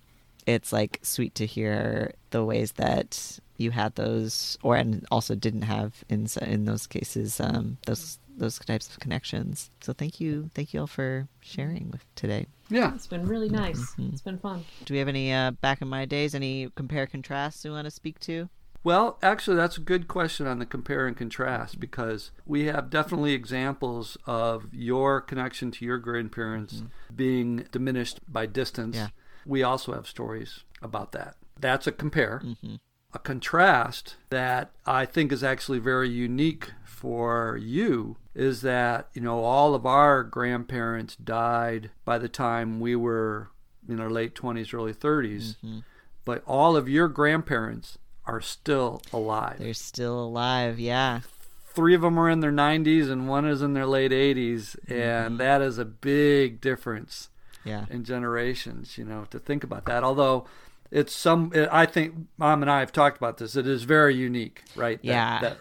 it's 0.47 0.73
like 0.73 1.01
sweet 1.03 1.35
to 1.35 1.45
hear 1.45 2.15
the 2.31 2.45
ways 2.45 2.73
that 2.73 3.39
you 3.57 3.73
had 3.73 3.95
those 3.97 4.57
or 4.63 4.77
and 4.77 5.05
also 5.11 5.35
didn't 5.35 5.63
have 5.63 6.05
in 6.09 6.27
in 6.43 6.65
those 6.65 6.87
cases 6.87 7.41
um 7.41 7.79
those 7.87 8.19
those 8.37 8.59
types 8.59 8.89
of 8.89 9.01
connections. 9.01 9.71
So 9.81 9.93
thank 9.93 10.21
you, 10.21 10.51
thank 10.55 10.75
you 10.75 10.81
all 10.81 10.87
for 10.87 11.29
sharing 11.41 11.91
with 11.91 12.05
today. 12.15 12.47
Yeah, 12.69 12.95
It's 12.95 13.07
been 13.07 13.27
really 13.27 13.49
nice. 13.49 13.79
Mm-hmm. 13.79 14.11
It's 14.13 14.23
been 14.23 14.39
fun. 14.39 14.65
Do 14.85 14.95
we 14.95 14.99
have 14.99 15.09
any 15.09 15.33
uh, 15.33 15.53
back 15.53 15.83
in 15.83 15.89
my 15.89 16.05
days? 16.05 16.35
Any 16.35 16.71
compare 16.75 17.07
contrasts 17.07 17.65
we 17.65 17.71
want 17.71 17.85
to 17.85 17.91
speak 17.91 18.19
to? 18.21 18.49
Well, 18.87 19.19
actually, 19.21 19.57
that's 19.57 19.77
a 19.77 19.81
good 19.81 20.07
question 20.07 20.47
on 20.47 20.61
the 20.61 20.67
compare 20.67 21.09
and 21.09 21.17
contrast 21.17 21.81
because 21.81 22.31
we 22.45 22.67
have 22.67 22.89
definitely 22.89 23.33
examples 23.33 24.17
of 24.27 24.69
your 24.73 25.21
connection 25.21 25.73
to 25.73 25.85
your 25.85 25.99
grandparents 25.99 26.75
mm-hmm. 26.75 27.17
being 27.17 27.67
diminished 27.73 28.21
by 28.29 28.47
distance. 28.47 28.95
Yeah. 28.95 29.09
We 29.45 29.65
also 29.65 29.93
have 29.93 30.07
stories 30.07 30.63
about 30.83 31.11
that. 31.13 31.35
That's 31.59 31.89
a 31.89 31.93
compare. 31.93 32.43
Mm-hmm. 32.45 32.77
A 33.13 33.19
contrast 33.19 34.17
that 34.31 34.71
I 34.85 35.05
think 35.05 35.33
is 35.33 35.43
actually 35.43 35.79
very 35.81 36.09
unique 36.09 36.71
for 36.85 37.59
you 37.61 38.17
is 38.37 38.61
that, 38.61 39.09
you 39.15 39.23
know, 39.23 39.43
all 39.43 39.75
of 39.75 39.87
our 39.87 40.23
grandparents 40.23 41.17
died 41.17 41.91
by 42.05 42.19
the 42.19 42.29
time 42.29 42.79
we 42.81 42.95
were 42.95 43.49
in 43.89 43.99
our 43.99 44.11
late 44.11 44.35
20s, 44.35 44.75
early 44.75 44.93
30s. 44.93 45.57
But 46.25 46.43
all 46.47 46.77
of 46.77 46.89
your 46.89 47.09
grandparents 47.09 47.97
are 48.27 48.41
still 48.43 49.01
alive. 49.13 49.57
They're 49.59 49.73
still 49.75 50.23
alive. 50.23 50.79
Yeah. 50.79 51.21
Three 51.69 51.95
of 51.95 52.01
them 52.03 52.19
are 52.19 52.29
in 52.29 52.41
their 52.41 52.53
90s 52.53 53.09
and 53.11 53.27
one 53.29 53.47
is 53.47 53.63
in 53.63 53.73
their 53.75 53.87
late 53.87 54.11
80s. 54.13 54.77
Mm-hmm. 54.87 54.93
And 54.93 55.39
that 55.41 55.63
is 55.63 55.79
a 55.79 55.85
big 55.85 56.61
difference 56.61 57.29
Yeah. 57.65 57.87
in 57.89 58.05
generations, 58.05 58.99
you 58.99 59.05
know, 59.05 59.27
to 59.31 59.39
think 59.39 59.63
about 59.65 59.87
that. 59.87 60.03
Although 60.05 60.47
it's 60.91 61.15
some, 61.15 61.53
I 61.71 61.87
think 61.87 62.15
mom 62.37 62.61
and 62.63 62.71
I 62.71 62.81
have 62.81 62.93
talked 62.93 63.17
about 63.17 63.39
this. 63.39 63.57
It 63.57 63.67
is 63.67 63.85
very 63.85 64.15
unique, 64.17 64.63
right? 64.75 64.99
That- 65.01 65.05
Yeah. 65.07 65.41
That 65.41 65.59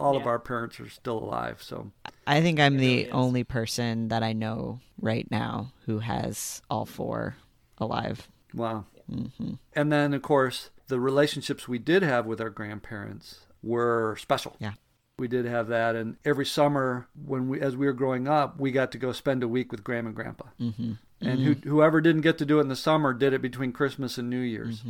all 0.00 0.16
of 0.16 0.26
our 0.26 0.38
parents 0.38 0.80
are 0.80 0.88
still 0.88 1.18
alive. 1.18 1.62
So, 1.62 1.90
I 2.26 2.40
think 2.40 2.58
I'm 2.60 2.76
the 2.76 2.96
really 3.02 3.10
only 3.10 3.44
person 3.44 4.08
that 4.08 4.22
I 4.22 4.32
know 4.32 4.80
right 5.00 5.28
now 5.30 5.72
who 5.86 5.98
has 6.00 6.62
all 6.70 6.86
four 6.86 7.36
alive. 7.78 8.28
wow. 8.54 8.84
hmm 9.08 9.52
And 9.74 9.92
then, 9.92 10.14
of 10.14 10.22
course, 10.22 10.70
the 10.88 11.00
relationships 11.00 11.68
we 11.68 11.78
did 11.78 12.02
have 12.02 12.26
with 12.26 12.40
our 12.40 12.50
grandparents 12.50 13.40
were 13.62 14.16
special. 14.18 14.56
Yeah. 14.58 14.72
We 15.18 15.28
did 15.28 15.44
have 15.44 15.68
that, 15.68 15.96
and 15.96 16.16
every 16.24 16.46
summer, 16.46 17.06
when 17.26 17.48
we, 17.50 17.60
as 17.60 17.76
we 17.76 17.84
were 17.86 17.92
growing 17.92 18.26
up, 18.26 18.58
we 18.58 18.70
got 18.70 18.90
to 18.92 18.98
go 18.98 19.12
spend 19.12 19.42
a 19.42 19.48
week 19.48 19.70
with 19.70 19.84
Grandma 19.84 20.08
and 20.08 20.16
Grandpa. 20.16 20.46
hmm 20.58 20.92
And 21.20 21.42
who, 21.42 21.52
whoever 21.68 22.00
didn't 22.00 22.22
get 22.22 22.38
to 22.38 22.46
do 22.46 22.58
it 22.58 22.62
in 22.62 22.68
the 22.68 22.76
summer 22.76 23.12
did 23.12 23.34
it 23.34 23.42
between 23.42 23.72
Christmas 23.72 24.16
and 24.16 24.30
New 24.30 24.40
Year's. 24.40 24.82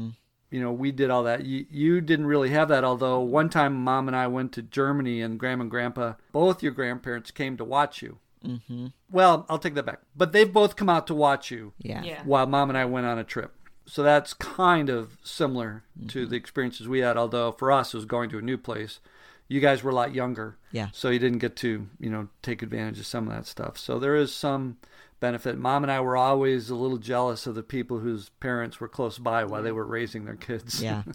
You 0.50 0.60
know, 0.60 0.72
we 0.72 0.90
did 0.92 1.10
all 1.10 1.22
that. 1.24 1.44
You, 1.44 1.64
you 1.70 2.00
didn't 2.00 2.26
really 2.26 2.50
have 2.50 2.68
that, 2.68 2.82
although 2.84 3.20
one 3.20 3.48
time 3.50 3.74
Mom 3.84 4.08
and 4.08 4.16
I 4.16 4.26
went 4.26 4.52
to 4.52 4.62
Germany, 4.62 5.20
and 5.22 5.38
Grandma 5.38 5.62
and 5.62 5.70
Grandpa, 5.70 6.14
both 6.32 6.62
your 6.62 6.72
grandparents 6.72 7.30
came 7.30 7.56
to 7.56 7.64
watch 7.64 8.02
you. 8.02 8.18
hmm 8.44 8.86
Well, 9.10 9.46
I'll 9.48 9.58
take 9.58 9.74
that 9.74 9.86
back. 9.86 10.00
But 10.16 10.32
they've 10.32 10.52
both 10.52 10.74
come 10.76 10.88
out 10.88 11.06
to 11.06 11.14
watch 11.14 11.50
you 11.50 11.72
Yeah. 11.78 12.02
Yeah. 12.02 12.22
while 12.24 12.46
mom 12.46 12.68
and 12.68 12.76
I 12.78 12.84
went 12.84 13.06
on 13.06 13.18
a 13.18 13.24
trip. 13.24 13.54
So 13.86 14.02
that's 14.02 14.34
kind 14.34 14.88
of 14.88 15.16
similar 15.22 15.82
to 16.08 16.24
the 16.26 16.36
experiences 16.36 16.86
we 16.88 17.00
had, 17.00 17.16
although 17.16 17.50
for 17.52 17.72
us 17.72 17.92
it 17.92 17.96
was 17.96 18.04
going 18.04 18.30
to 18.30 18.38
a 18.38 18.42
new 18.42 18.56
place. 18.58 19.00
You 19.48 19.60
guys 19.60 19.82
were 19.82 19.90
a 19.90 19.94
lot 19.94 20.14
younger. 20.14 20.56
Yeah. 20.70 20.88
So 20.92 21.10
you 21.10 21.18
didn't 21.18 21.38
get 21.40 21.56
to, 21.56 21.88
you 21.98 22.08
know, 22.10 22.28
take 22.40 22.62
advantage 22.62 23.00
of 23.00 23.06
some 23.06 23.26
of 23.26 23.34
that 23.34 23.46
stuff. 23.46 23.76
So 23.78 23.98
there 23.98 24.14
is 24.14 24.32
some 24.32 24.76
benefit. 25.20 25.58
Mom 25.58 25.84
and 25.84 25.92
I 25.92 26.00
were 26.00 26.16
always 26.16 26.70
a 26.70 26.74
little 26.74 26.96
jealous 26.98 27.46
of 27.46 27.54
the 27.54 27.62
people 27.62 27.98
whose 28.00 28.30
parents 28.40 28.80
were 28.80 28.88
close 28.88 29.18
by 29.18 29.44
while 29.44 29.62
they 29.62 29.72
were 29.72 29.86
raising 29.86 30.24
their 30.24 30.36
kids. 30.36 30.82
Yeah. 30.82 31.02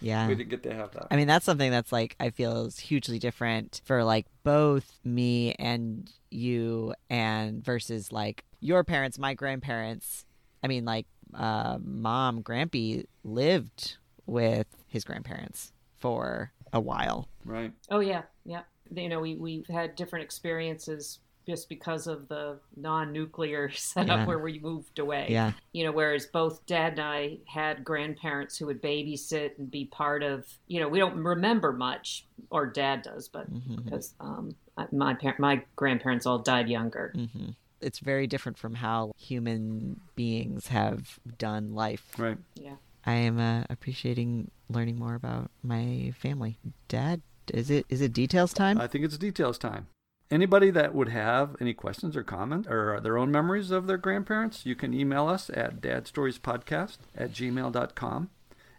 Yeah. 0.00 0.26
we 0.26 0.34
didn't 0.34 0.50
get 0.50 0.64
to 0.64 0.74
have 0.74 0.90
that. 0.94 1.06
I 1.12 1.16
mean, 1.16 1.28
that's 1.28 1.44
something 1.44 1.70
that's 1.70 1.92
like 1.92 2.16
I 2.18 2.30
feel 2.30 2.66
is 2.66 2.76
hugely 2.76 3.20
different 3.20 3.82
for 3.84 4.02
like 4.02 4.26
both 4.42 4.98
me 5.04 5.54
and 5.60 6.10
you, 6.28 6.92
and 7.08 7.64
versus 7.64 8.10
like 8.10 8.42
your 8.58 8.82
parents, 8.82 9.16
my 9.16 9.34
grandparents. 9.34 10.26
I 10.64 10.66
mean, 10.66 10.84
like 10.84 11.06
uh, 11.34 11.78
mom, 11.80 12.42
Grampy 12.42 13.04
lived 13.22 13.96
with 14.26 14.66
his 14.88 15.04
grandparents 15.04 15.72
for 16.00 16.50
a 16.72 16.80
while. 16.80 17.28
right. 17.44 17.72
Oh 17.88 18.00
yeah, 18.00 18.22
yeah. 18.44 18.62
You 18.92 19.08
know, 19.08 19.20
we 19.20 19.36
we've 19.36 19.68
had 19.68 19.94
different 19.94 20.24
experiences 20.24 21.20
just 21.46 21.68
because 21.68 22.06
of 22.06 22.28
the 22.28 22.58
non-nuclear 22.76 23.70
setup 23.74 24.20
Yeah. 24.20 24.24
where 24.26 24.38
we 24.38 24.58
moved 24.58 24.98
away. 24.98 25.26
Yeah. 25.30 25.52
You 25.72 25.84
know, 25.84 25.92
whereas 25.92 26.26
both 26.26 26.64
Dad 26.66 26.92
and 26.92 27.00
I 27.00 27.38
had 27.46 27.84
grandparents 27.84 28.56
who 28.56 28.66
would 28.66 28.82
babysit 28.82 29.58
and 29.58 29.70
be 29.70 29.86
part 29.86 30.22
of. 30.22 30.46
You 30.68 30.80
know, 30.80 30.88
we 30.88 30.98
don't 30.98 31.16
remember 31.16 31.72
much, 31.72 32.26
or 32.50 32.66
Dad 32.66 33.02
does, 33.02 33.28
but 33.28 33.52
Mhm. 33.52 33.84
because 33.84 34.14
um, 34.20 34.54
my 34.92 35.14
par- 35.14 35.36
my 35.38 35.62
grandparents 35.76 36.26
all 36.26 36.38
died 36.38 36.68
younger. 36.68 37.12
hmm 37.14 37.50
It's 37.80 37.98
very 37.98 38.26
different 38.28 38.58
from 38.58 38.74
how 38.76 39.12
human 39.18 40.00
beings 40.14 40.68
have 40.68 41.18
done 41.38 41.74
life. 41.74 42.12
Right. 42.16 42.38
Yeah. 42.54 42.76
I 43.04 43.14
am 43.14 43.40
uh, 43.40 43.64
appreciating 43.68 44.50
learning 44.68 44.96
more 44.98 45.16
about 45.16 45.50
my 45.64 46.12
family. 46.16 46.58
Dad, 46.86 47.20
is 47.52 47.68
it 47.70 47.84
is 47.88 48.00
it 48.00 48.12
details 48.12 48.52
time? 48.52 48.80
I 48.80 48.86
think 48.86 49.04
it's 49.04 49.18
details 49.18 49.58
time. 49.58 49.88
Anybody 50.32 50.70
that 50.70 50.94
would 50.94 51.10
have 51.10 51.56
any 51.60 51.74
questions 51.74 52.16
or 52.16 52.22
comment 52.22 52.66
or 52.66 52.98
their 53.00 53.18
own 53.18 53.30
memories 53.30 53.70
of 53.70 53.86
their 53.86 53.98
grandparents, 53.98 54.64
you 54.64 54.74
can 54.74 54.94
email 54.94 55.28
us 55.28 55.50
at 55.50 55.82
dadstoriespodcast 55.82 56.96
at 57.14 57.32
gmail.com. 57.34 58.30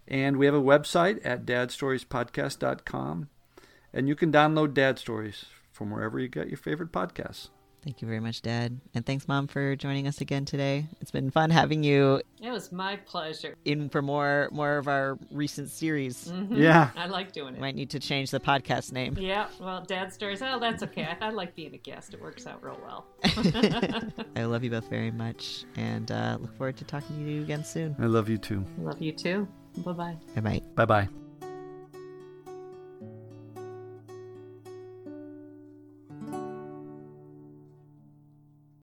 And 0.08 0.38
we 0.38 0.48
have 0.48 0.56
a 0.56 0.62
website 0.62 1.22
at 1.24 1.46
dadstoriespodcast.com. 1.46 3.30
And 3.94 4.08
you 4.08 4.16
can 4.16 4.32
download 4.32 4.74
Dad 4.74 4.98
Stories 4.98 5.46
from 5.72 5.92
wherever 5.92 6.20
you 6.20 6.28
get 6.28 6.48
your 6.48 6.58
favorite 6.58 6.92
podcasts. 6.92 7.50
Thank 7.84 8.02
you 8.02 8.08
very 8.08 8.22
much, 8.22 8.42
Dad. 8.42 8.80
And 8.94 9.06
thanks, 9.06 9.28
Mom, 9.28 9.48
for 9.48 9.76
joining 9.76 10.08
us 10.08 10.22
again 10.22 10.46
today. 10.46 10.86
It's 11.02 11.12
been 11.12 11.30
fun 11.32 11.50
having 11.50 11.84
you 11.84 12.22
It 12.42 12.50
was 12.50 12.72
my 12.72 12.96
pleasure. 12.96 13.56
in 13.66 13.90
for 13.90 14.02
more 14.02 14.48
more 14.54 14.78
of 14.78 14.88
our 14.88 15.18
recent 15.32 15.70
series. 15.70 16.30
Mhm. 16.30 16.58
Yeah. 16.58 16.92
I 16.96 17.08
like 17.08 17.34
doing 17.34 17.56
it. 17.56 17.60
Might 17.60 17.76
need 17.76 17.90
to 17.90 18.00
change 18.00 18.32
the 18.32 18.40
podcast 18.40 18.94
name. 18.94 19.18
Yeah, 19.20 19.48
well, 19.60 19.84
Dad 19.84 20.14
stories. 20.14 20.42
Oh, 20.42 20.60
that's 20.60 20.82
okay. 20.84 21.04
I, 21.20 21.28
I 21.28 21.30
like 21.32 21.56
being 21.56 21.74
a 21.74 21.78
guest. 21.78 22.14
It 22.14 22.22
works 22.22 22.48
out 22.48 22.64
real 22.64 22.80
well. 22.82 23.06
I 24.36 24.46
love 24.46 24.64
you 24.64 24.70
both 24.70 24.90
very 24.90 25.12
much, 25.12 25.66
and 25.76 26.10
uh, 26.10 26.38
look 26.40 26.56
forward 26.58 26.78
to 26.78 26.86
talking 26.86 27.26
to 27.26 27.32
you 27.32 27.42
again 27.42 27.66
soon. 27.66 27.96
I 28.00 28.06
love 28.06 28.30
you 28.30 28.38
too. 28.38 28.66
Love 28.78 29.02
you 29.02 29.12
too. 29.12 29.48
Bye 29.78 29.92
bye. 29.92 30.18
Bye 30.36 30.42
bye. 30.42 30.62
Bye 30.76 30.86
bye. 30.86 31.23